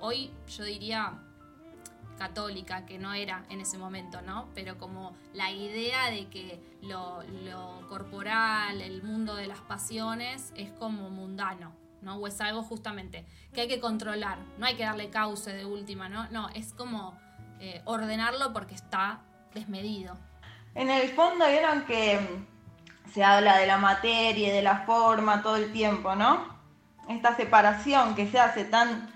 hoy 0.00 0.30
yo 0.48 0.64
diría 0.64 1.18
católica, 2.16 2.86
que 2.86 2.98
no 2.98 3.12
era 3.14 3.44
en 3.50 3.60
ese 3.60 3.78
momento, 3.78 4.22
¿no? 4.22 4.48
Pero 4.54 4.78
como 4.78 5.16
la 5.32 5.50
idea 5.50 6.10
de 6.10 6.28
que 6.28 6.60
lo, 6.82 7.22
corporal, 7.88 8.80
el 8.80 9.02
mundo 9.02 9.36
de 9.36 9.46
las 9.46 9.60
pasiones 9.60 10.52
es 10.56 10.72
como 10.72 11.08
mundano, 11.10 11.72
¿no? 12.02 12.16
O 12.16 12.26
es 12.26 12.40
algo 12.40 12.62
justamente 12.62 13.24
que 13.52 13.62
hay 13.62 13.68
que 13.68 13.80
controlar, 13.80 14.38
no 14.58 14.66
hay 14.66 14.74
que 14.74 14.84
darle 14.84 15.10
cauce 15.10 15.52
de 15.52 15.64
última, 15.64 16.08
¿no? 16.08 16.28
No, 16.30 16.48
es 16.50 16.72
como 16.72 17.18
eh, 17.60 17.82
ordenarlo 17.84 18.52
porque 18.52 18.74
está 18.74 19.20
desmedido. 19.54 20.16
En 20.74 20.90
el 20.90 21.08
fondo 21.10 21.46
vieron 21.48 21.84
que 21.86 22.18
se 23.12 23.24
habla 23.24 23.56
de 23.58 23.66
la 23.66 23.78
materia 23.78 24.48
y 24.48 24.50
de 24.50 24.62
la 24.62 24.80
forma 24.84 25.42
todo 25.42 25.56
el 25.56 25.72
tiempo, 25.72 26.14
¿no? 26.14 26.54
Esta 27.08 27.34
separación 27.36 28.14
que 28.14 28.28
se 28.28 28.38
hace 28.38 28.64
tan 28.64 29.15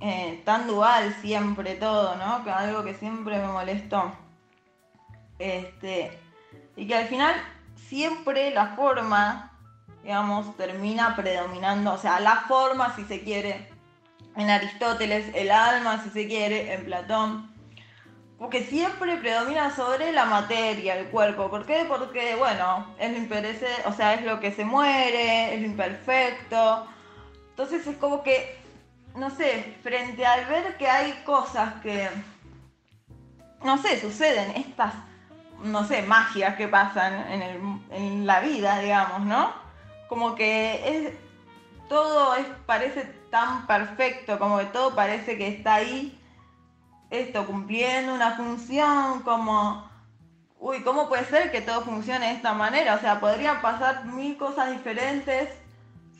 eh, 0.00 0.42
tan 0.44 0.66
dual 0.66 1.14
siempre 1.20 1.74
todo, 1.74 2.16
¿no? 2.16 2.42
Que 2.42 2.50
algo 2.50 2.82
que 2.82 2.94
siempre 2.94 3.38
me 3.38 3.48
molestó. 3.48 4.12
Este, 5.38 6.18
y 6.76 6.86
que 6.86 6.94
al 6.94 7.06
final 7.06 7.34
siempre 7.74 8.50
la 8.50 8.68
forma, 8.76 9.52
digamos, 10.02 10.56
termina 10.56 11.16
predominando, 11.16 11.92
o 11.92 11.98
sea, 11.98 12.20
la 12.20 12.44
forma, 12.48 12.94
si 12.96 13.04
se 13.04 13.22
quiere, 13.22 13.68
en 14.36 14.48
Aristóteles, 14.48 15.26
el 15.34 15.50
alma, 15.50 16.02
si 16.02 16.10
se 16.10 16.26
quiere, 16.26 16.72
en 16.72 16.84
Platón, 16.84 17.50
porque 18.38 18.64
siempre 18.64 19.18
predomina 19.18 19.74
sobre 19.76 20.12
la 20.12 20.24
materia, 20.24 20.96
el 20.96 21.08
cuerpo. 21.08 21.50
¿Por 21.50 21.66
qué? 21.66 21.84
Porque, 21.86 22.36
bueno, 22.36 22.86
es 22.98 23.12
lo 23.12 23.90
o 23.90 23.92
sea, 23.92 24.14
es 24.14 24.22
lo 24.22 24.40
que 24.40 24.50
se 24.50 24.64
muere, 24.64 25.54
es 25.54 25.60
lo 25.60 25.66
imperfecto. 25.66 26.86
Entonces 27.50 27.86
es 27.86 27.98
como 27.98 28.22
que 28.22 28.59
no 29.14 29.30
sé, 29.30 29.76
frente 29.82 30.24
al 30.24 30.46
ver 30.46 30.76
que 30.76 30.88
hay 30.88 31.12
cosas 31.24 31.74
que, 31.82 32.08
no 33.64 33.78
sé, 33.78 34.00
suceden, 34.00 34.52
estas, 34.56 34.94
no 35.62 35.84
sé, 35.84 36.02
magias 36.02 36.56
que 36.56 36.68
pasan 36.68 37.26
en, 37.90 38.26
la 38.26 38.40
vida, 38.40 38.78
digamos, 38.78 39.20
¿no? 39.22 39.52
Como 40.08 40.34
que 40.34 41.18
todo 41.88 42.34
es, 42.36 42.46
parece 42.66 43.04
tan 43.30 43.66
perfecto, 43.66 44.38
como 44.38 44.58
que 44.58 44.66
todo 44.66 44.94
parece 44.94 45.36
que 45.36 45.48
está 45.48 45.74
ahí, 45.74 46.16
esto, 47.10 47.44
cumpliendo 47.46 48.14
una 48.14 48.36
función, 48.36 49.22
como, 49.22 49.90
uy, 50.60 50.82
¿cómo 50.82 51.08
puede 51.08 51.24
ser 51.24 51.50
que 51.50 51.60
todo 51.60 51.82
funcione 51.82 52.28
de 52.28 52.32
esta 52.34 52.54
manera? 52.54 52.94
O 52.94 53.00
sea, 53.00 53.18
podrían 53.18 53.60
pasar 53.60 54.04
mil 54.04 54.36
cosas 54.36 54.70
diferentes 54.70 55.48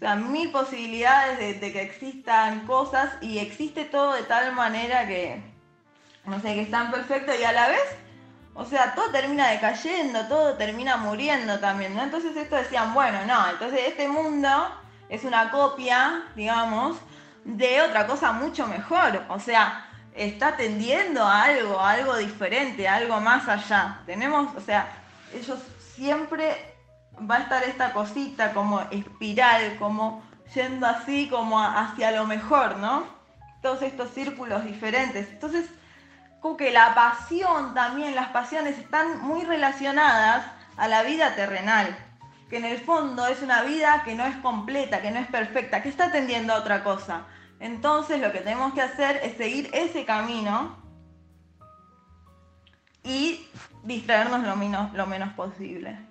sea, 0.01 0.17
mil 0.17 0.51
posibilidades 0.51 1.61
de, 1.61 1.73
que 1.73 1.83
existan 1.83 2.67
cosas 2.67 3.11
y 3.21 3.39
existe 3.39 3.85
todo 3.85 4.15
de 4.15 4.23
tal 4.23 4.55
manera 4.55 5.07
que, 5.07 5.43
no 6.25 6.41
sé, 6.41 6.55
que 6.55 6.63
es 6.63 6.71
tan 6.71 6.91
perfecto 6.91 7.33
y 7.39 7.45
a 7.45 7.53
la 7.53 7.69
vez, 7.69 7.85
o 8.55 8.65
sea, 8.65 8.95
todo 8.95 9.11
termina 9.11 9.49
decayendo, 9.49 10.27
todo 10.27 10.55
termina 10.57 10.97
muriendo 10.97 11.61
también, 11.61 11.95
¿no? 11.95 12.03
Entonces 12.03 12.37
esto 12.37 12.57
decían, 12.57 12.95
bueno, 12.95 13.19
no, 13.27 13.51
entonces 13.51 13.81
este 13.87 14.09
mundo 14.09 14.49
es 15.09 15.25
una 15.25 15.51
copia, 15.51 16.25
digamos, 16.35 16.97
de 17.45 17.83
otra 17.83 18.07
cosa 18.07 18.33
mucho 18.33 18.67
mejor, 18.67 19.25
o 19.29 19.39
sea, 19.39 19.87
está 20.15 20.57
tendiendo 20.57 21.23
a 21.23 21.45
algo, 21.45 21.79
a 21.79 21.91
algo 21.91 22.17
diferente, 22.17 22.89
algo 22.89 23.21
más 23.21 23.49
allá. 23.49 24.01
Tenemos, 24.07 24.55
o 24.57 24.61
sea, 24.61 24.89
ellos 25.35 25.59
siempre 25.95 26.57
va 27.19 27.37
a 27.37 27.41
estar 27.41 27.63
esta 27.65 27.93
cosita 27.93 28.53
como 28.53 28.81
espiral, 28.91 29.77
como 29.79 30.23
yendo 30.55 30.87
así 30.87 31.29
como 31.29 31.61
hacia 31.61 32.13
lo 32.13 32.27
mejor, 32.27 32.77
¿no? 32.79 33.05
Todos 33.63 33.83
estos 33.83 34.11
círculos 34.11 34.65
diferentes. 34.65 35.29
Entonces, 35.29 35.69
como 36.41 36.57
que 36.57 36.71
la 36.71 36.95
pasión 36.95 37.75
también, 37.75 38.15
las 38.15 38.29
pasiones 38.29 38.79
están 38.79 39.21
muy 39.21 39.45
relacionadas 39.45 40.45
a 40.77 40.89
la 40.89 41.03
vida 41.03 41.35
terrenal, 41.35 41.97
que 42.49 42.57
en 42.57 42.65
el 42.65 42.79
fondo 42.79 43.27
es 43.27 43.43
una 43.43 43.63
vida 43.63 44.03
que 44.05 44.15
no 44.15 44.25
es 44.25 44.37
completa, 44.37 45.03
que 45.03 45.11
no 45.11 45.21
es 45.21 45.27
perfecta, 45.27 45.83
que 45.83 45.91
está 45.91 46.11
tendiendo 46.11 46.55
a 46.55 46.59
otra 46.59 46.83
cosa. 46.83 47.27
Entonces 47.61 48.21
lo 48.21 48.33
que 48.33 48.39
tenemos 48.39 48.73
que 48.73 48.81
hacer 48.81 49.21
es 49.23 49.37
seguir 49.37 49.69
ese 49.75 50.07
camino 50.07 50.79
y 53.05 53.47
distraernos 53.85 54.43
lo 54.43 54.57
menos, 54.57 54.93
lo 54.95 55.07
menos 55.07 55.35
posible 55.35 56.10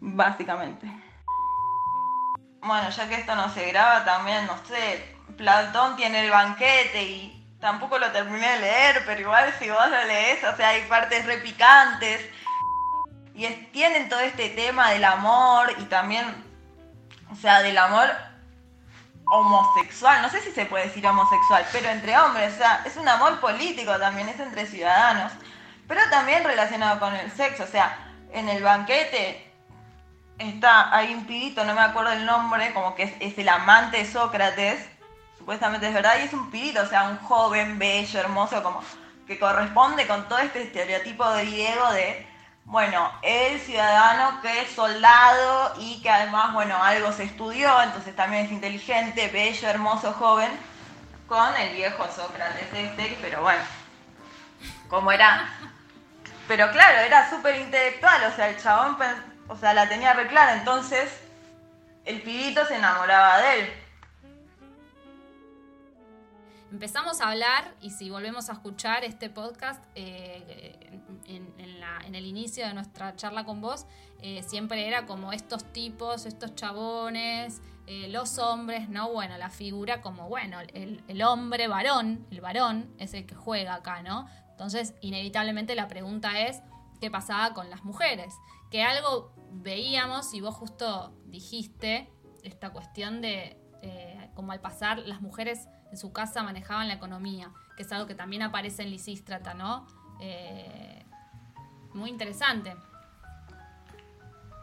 básicamente. 0.00 0.86
Bueno, 2.60 2.90
ya 2.90 3.08
que 3.08 3.14
esto 3.14 3.34
no 3.34 3.52
se 3.52 3.66
graba 3.66 4.04
también, 4.04 4.46
no 4.46 4.58
sé, 4.66 5.16
Platón 5.36 5.96
tiene 5.96 6.24
el 6.24 6.30
banquete 6.30 7.02
y 7.02 7.56
tampoco 7.60 7.98
lo 7.98 8.10
terminé 8.10 8.48
de 8.48 8.60
leer, 8.60 9.02
pero 9.06 9.20
igual 9.20 9.54
si 9.58 9.70
vos 9.70 9.88
lo 9.88 10.04
lees, 10.04 10.42
o 10.44 10.56
sea, 10.56 10.68
hay 10.70 10.82
partes 10.82 11.24
repicantes. 11.26 12.20
Y 13.34 13.46
tienen 13.72 14.08
todo 14.08 14.20
este 14.20 14.50
tema 14.50 14.90
del 14.90 15.04
amor 15.04 15.72
y 15.78 15.84
también, 15.84 16.26
o 17.30 17.36
sea, 17.36 17.62
del 17.62 17.78
amor 17.78 18.08
homosexual, 19.30 20.22
no 20.22 20.30
sé 20.30 20.40
si 20.40 20.50
se 20.50 20.66
puede 20.66 20.86
decir 20.86 21.06
homosexual, 21.06 21.64
pero 21.70 21.88
entre 21.88 22.18
hombres, 22.18 22.54
o 22.54 22.58
sea, 22.58 22.82
es 22.84 22.96
un 22.96 23.08
amor 23.08 23.38
político 23.40 23.96
también, 23.98 24.28
es 24.28 24.40
entre 24.40 24.66
ciudadanos, 24.66 25.32
pero 25.86 26.00
también 26.10 26.44
relacionado 26.44 26.98
con 26.98 27.14
el 27.14 27.30
sexo, 27.32 27.64
o 27.64 27.66
sea, 27.66 27.96
en 28.32 28.48
el 28.48 28.62
banquete 28.62 29.47
está, 30.38 30.94
hay 30.94 31.14
un 31.14 31.26
pibito, 31.26 31.64
no 31.64 31.74
me 31.74 31.80
acuerdo 31.80 32.12
el 32.12 32.24
nombre, 32.24 32.72
como 32.72 32.94
que 32.94 33.16
es, 33.20 33.38
el 33.38 33.48
amante 33.48 33.98
de 33.98 34.06
Sócrates, 34.06 34.88
supuestamente 35.36 35.88
es 35.88 35.94
verdad, 35.94 36.16
y 36.20 36.24
es 36.24 36.32
un 36.32 36.50
pibito, 36.50 36.82
o 36.82 36.86
sea, 36.86 37.08
un 37.08 37.18
joven, 37.18 37.78
bello, 37.78 38.20
hermoso, 38.20 38.62
como 38.62 38.82
que 39.26 39.38
corresponde 39.38 40.06
con 40.06 40.28
todo 40.28 40.38
este 40.38 40.62
estereotipo 40.62 41.24
griego 41.34 41.92
de, 41.92 42.26
bueno, 42.64 43.10
el 43.22 43.60
ciudadano 43.60 44.40
que 44.40 44.62
es 44.62 44.70
soldado 44.70 45.74
y 45.78 46.00
que 46.02 46.10
además, 46.10 46.52
bueno, 46.52 46.82
algo 46.82 47.12
se 47.12 47.24
estudió, 47.24 47.82
entonces 47.82 48.14
también 48.14 48.46
es 48.46 48.52
inteligente, 48.52 49.28
bello, 49.28 49.68
hermoso, 49.68 50.12
joven, 50.12 50.50
con 51.26 51.54
el 51.56 51.74
viejo 51.74 52.06
Sócrates 52.10 52.68
este, 52.72 53.18
pero 53.20 53.42
bueno, 53.42 53.62
como 54.88 55.12
era... 55.12 55.48
Pero 56.46 56.70
claro, 56.70 57.00
era 57.00 57.28
súper 57.28 57.56
intelectual, 57.56 58.24
o 58.24 58.34
sea, 58.34 58.48
el 58.48 58.62
chabón 58.62 58.96
o 59.48 59.56
sea, 59.56 59.74
la 59.74 59.88
tenía 59.88 60.12
re 60.12 60.28
clara, 60.28 60.58
entonces 60.58 61.10
el 62.04 62.22
pibito 62.22 62.64
se 62.66 62.76
enamoraba 62.76 63.40
de 63.40 63.60
él. 63.60 63.68
Empezamos 66.70 67.22
a 67.22 67.30
hablar, 67.30 67.72
y 67.80 67.90
si 67.90 68.10
volvemos 68.10 68.50
a 68.50 68.52
escuchar 68.52 69.02
este 69.02 69.30
podcast, 69.30 69.82
eh, 69.94 71.00
en, 71.24 72.14
el 72.14 72.26
inicio 72.26 72.66
de 72.66 72.74
nuestra 72.74 73.14
charla 73.16 73.44
con 73.44 73.60
vos, 73.60 73.86
eh, 74.22 74.42
siempre 74.42 74.86
era 74.86 75.06
como 75.06 75.32
estos 75.32 75.64
tipos, 75.72 76.26
estos 76.26 76.54
chabones, 76.54 77.60
eh, 77.86 78.08
los 78.08 78.38
hombres, 78.38 78.88
¿no? 78.88 79.10
Bueno, 79.10 79.36
la 79.38 79.50
figura 79.50 80.00
como, 80.00 80.28
bueno, 80.28 80.58
el, 80.72 81.02
el, 81.06 81.22
hombre 81.22 81.68
varón, 81.68 82.26
el 82.30 82.40
varón 82.40 82.94
es 82.98 83.14
el 83.14 83.26
que 83.26 83.34
juega 83.34 83.74
acá, 83.74 84.02
¿no? 84.02 84.26
Entonces, 84.50 84.94
inevitablemente 85.00 85.74
la 85.74 85.86
pregunta 85.86 86.40
es, 86.40 86.60
¿qué 87.00 87.10
pasaba 87.10 87.54
con 87.54 87.70
las 87.70 87.84
mujeres? 87.84 88.34
Que 88.70 88.82
algo 88.82 89.32
veíamos 89.50 90.34
y 90.34 90.40
vos 90.40 90.54
justo 90.54 91.14
dijiste 91.26 92.10
esta 92.42 92.70
cuestión 92.70 93.20
de 93.20 93.60
eh, 93.82 94.30
como 94.34 94.52
al 94.52 94.60
pasar 94.60 94.98
las 94.98 95.20
mujeres 95.20 95.68
en 95.90 95.98
su 95.98 96.12
casa 96.12 96.42
manejaban 96.42 96.88
la 96.88 96.94
economía, 96.94 97.52
que 97.76 97.82
es 97.82 97.92
algo 97.92 98.06
que 98.06 98.14
también 98.14 98.42
aparece 98.42 98.82
en 98.82 98.90
Lisístrata, 98.90 99.54
¿no? 99.54 99.86
Eh, 100.20 101.04
muy 101.94 102.10
interesante. 102.10 102.76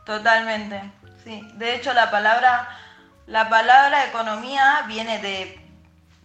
Totalmente, 0.05 0.91
Sí, 1.25 1.41
de 1.55 1.75
hecho 1.75 1.91
la 1.93 2.11
palabra, 2.11 2.69
la 3.25 3.49
palabra 3.49 4.05
economía 4.05 4.83
viene 4.87 5.17
de, 5.17 5.59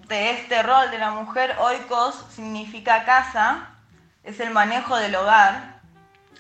de 0.08 0.30
este 0.32 0.62
rol 0.62 0.90
de 0.90 0.98
la 0.98 1.11
mujer. 1.12 1.56
Oikos 1.58 2.26
significa 2.30 3.06
casa, 3.06 3.70
es 4.22 4.40
el 4.40 4.50
manejo 4.50 4.96
del 4.96 5.14
hogar, 5.14 5.80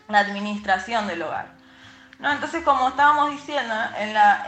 la 0.08 0.18
administración 0.18 1.06
del 1.06 1.22
hogar. 1.22 1.59
¿No? 2.20 2.30
Entonces, 2.30 2.62
como 2.62 2.88
estábamos 2.88 3.30
diciendo, 3.30 3.74
en 3.98 4.12
la, 4.14 4.46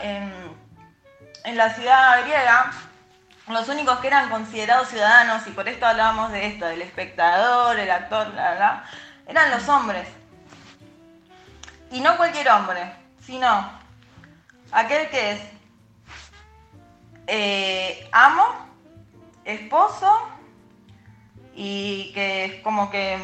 en, 1.43 1.57
la 1.57 1.73
ciudad 1.73 2.21
griega, 2.23 2.71
los 3.47 3.67
únicos 3.67 3.99
que 3.99 4.07
eran 4.07 4.29
considerados 4.29 4.89
ciudadanos, 4.89 5.45
y 5.47 5.51
por 5.51 5.67
esto 5.67 5.85
hablábamos 5.85 6.31
de 6.31 6.45
esto, 6.45 6.65
del 6.65 6.83
espectador, 6.83 7.79
el 7.79 7.89
actor, 7.89 8.31
bla, 8.31 8.55
bla, 8.55 8.83
eran 9.27 9.49
los 9.51 9.67
hombres. 9.67 10.07
Y 11.91 11.99
no 11.99 12.15
cualquier 12.15 12.49
hombre, 12.49 12.93
sino 13.19 13.69
aquel 14.71 15.09
que 15.09 15.31
es 15.31 15.41
eh, 17.27 18.09
amo, 18.11 18.43
esposo 19.45 20.11
y 21.55 22.11
que 22.13 22.45
es 22.45 22.63
como 22.63 22.91
que 22.91 23.19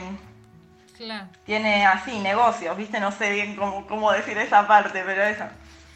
Claro, 0.99 1.27
tiene 1.45 1.85
así 1.85 2.19
negocios, 2.19 2.75
¿viste? 2.75 2.99
No 2.99 3.13
sé 3.13 3.31
bien 3.31 3.55
cómo, 3.55 3.87
cómo 3.87 4.11
decir 4.11 4.37
esa 4.37 4.67
parte, 4.67 5.01
pero 5.05 5.23
eso. 5.23 5.45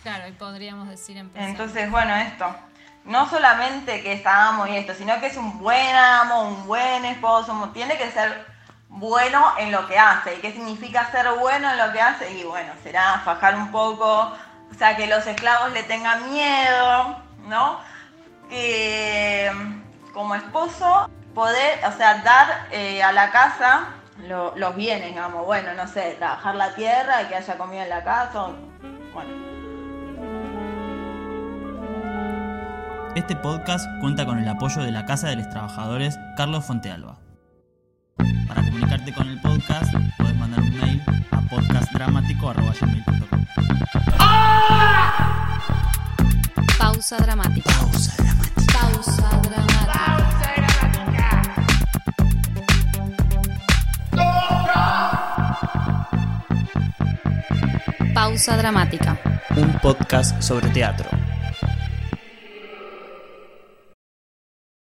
claro, 0.01 0.29
y 0.29 0.31
podríamos 0.31 0.87
decir 0.87 1.17
empezar. 1.17 1.49
Entonces, 1.49 1.91
bueno, 1.91 2.15
esto. 2.15 2.55
No 3.03 3.29
solamente 3.29 4.01
que 4.01 4.13
es 4.13 4.25
amo 4.25 4.65
y 4.65 4.77
esto, 4.77 4.93
sino 4.95 5.19
que 5.19 5.25
es 5.25 5.35
un 5.35 5.59
buen 5.59 5.93
amo, 5.93 6.43
un 6.43 6.65
buen 6.65 7.03
esposo, 7.03 7.69
tiene 7.73 7.97
que 7.97 8.09
ser 8.11 8.45
bueno 8.87 9.43
en 9.57 9.73
lo 9.73 9.85
que 9.87 9.99
hace. 9.99 10.35
¿Y 10.35 10.37
qué 10.37 10.53
significa 10.53 11.11
ser 11.11 11.29
bueno 11.37 11.69
en 11.69 11.79
lo 11.79 11.91
que 11.91 11.99
hace? 11.99 12.31
Y 12.31 12.45
bueno, 12.45 12.71
será 12.81 13.19
fajar 13.25 13.57
un 13.57 13.73
poco, 13.73 14.31
o 14.71 14.73
sea, 14.77 14.95
que 14.95 15.07
los 15.07 15.27
esclavos 15.27 15.73
le 15.73 15.83
tengan 15.83 16.31
miedo, 16.31 17.21
¿no? 17.49 17.77
Que 18.49 19.51
como 20.13 20.35
esposo, 20.35 21.09
poder, 21.35 21.85
o 21.85 21.91
sea, 21.97 22.19
dar 22.19 22.67
eh, 22.71 23.03
a 23.03 23.11
la 23.11 23.29
casa 23.31 23.89
lo- 24.27 24.53
los 24.55 24.75
bienes, 24.75 25.09
digamos, 25.09 25.45
bueno, 25.45 25.73
no 25.73 25.87
sé, 25.87 26.15
trabajar 26.17 26.55
la 26.55 26.73
tierra, 26.75 27.27
que 27.27 27.35
haya 27.35 27.57
comida 27.57 27.83
en 27.83 27.89
la 27.89 28.03
casa, 28.03 28.43
o- 28.45 28.55
bueno. 29.13 29.43
Este 33.15 33.35
podcast 33.35 33.85
cuenta 34.01 34.25
con 34.25 34.39
el 34.39 34.47
apoyo 34.47 34.81
de 34.81 34.91
la 34.91 35.05
Casa 35.05 35.27
de 35.27 35.35
los 35.35 35.47
Trabajadores 35.49 36.17
Carlos 36.35 36.65
Fontealba. 36.65 37.19
Para 38.47 38.63
comunicarte 38.63 39.13
con 39.13 39.27
el 39.27 39.39
podcast, 39.41 39.93
puedes 40.17 40.35
mandar 40.35 40.59
un 40.61 40.79
mail 40.79 41.03
a 41.31 41.41
podcastdramático.com. 41.41 43.45
Pausa 46.79 47.17
dramática. 47.17 47.69
Pausa 47.79 48.23
dramática. 48.23 48.79
Pausa 48.79 49.29
dramática. 49.43 50.52
Pausa 58.13 58.57
Dramática. 58.57 59.17
Un 59.55 59.73
podcast 59.79 60.41
sobre 60.41 60.69
teatro. 60.69 61.09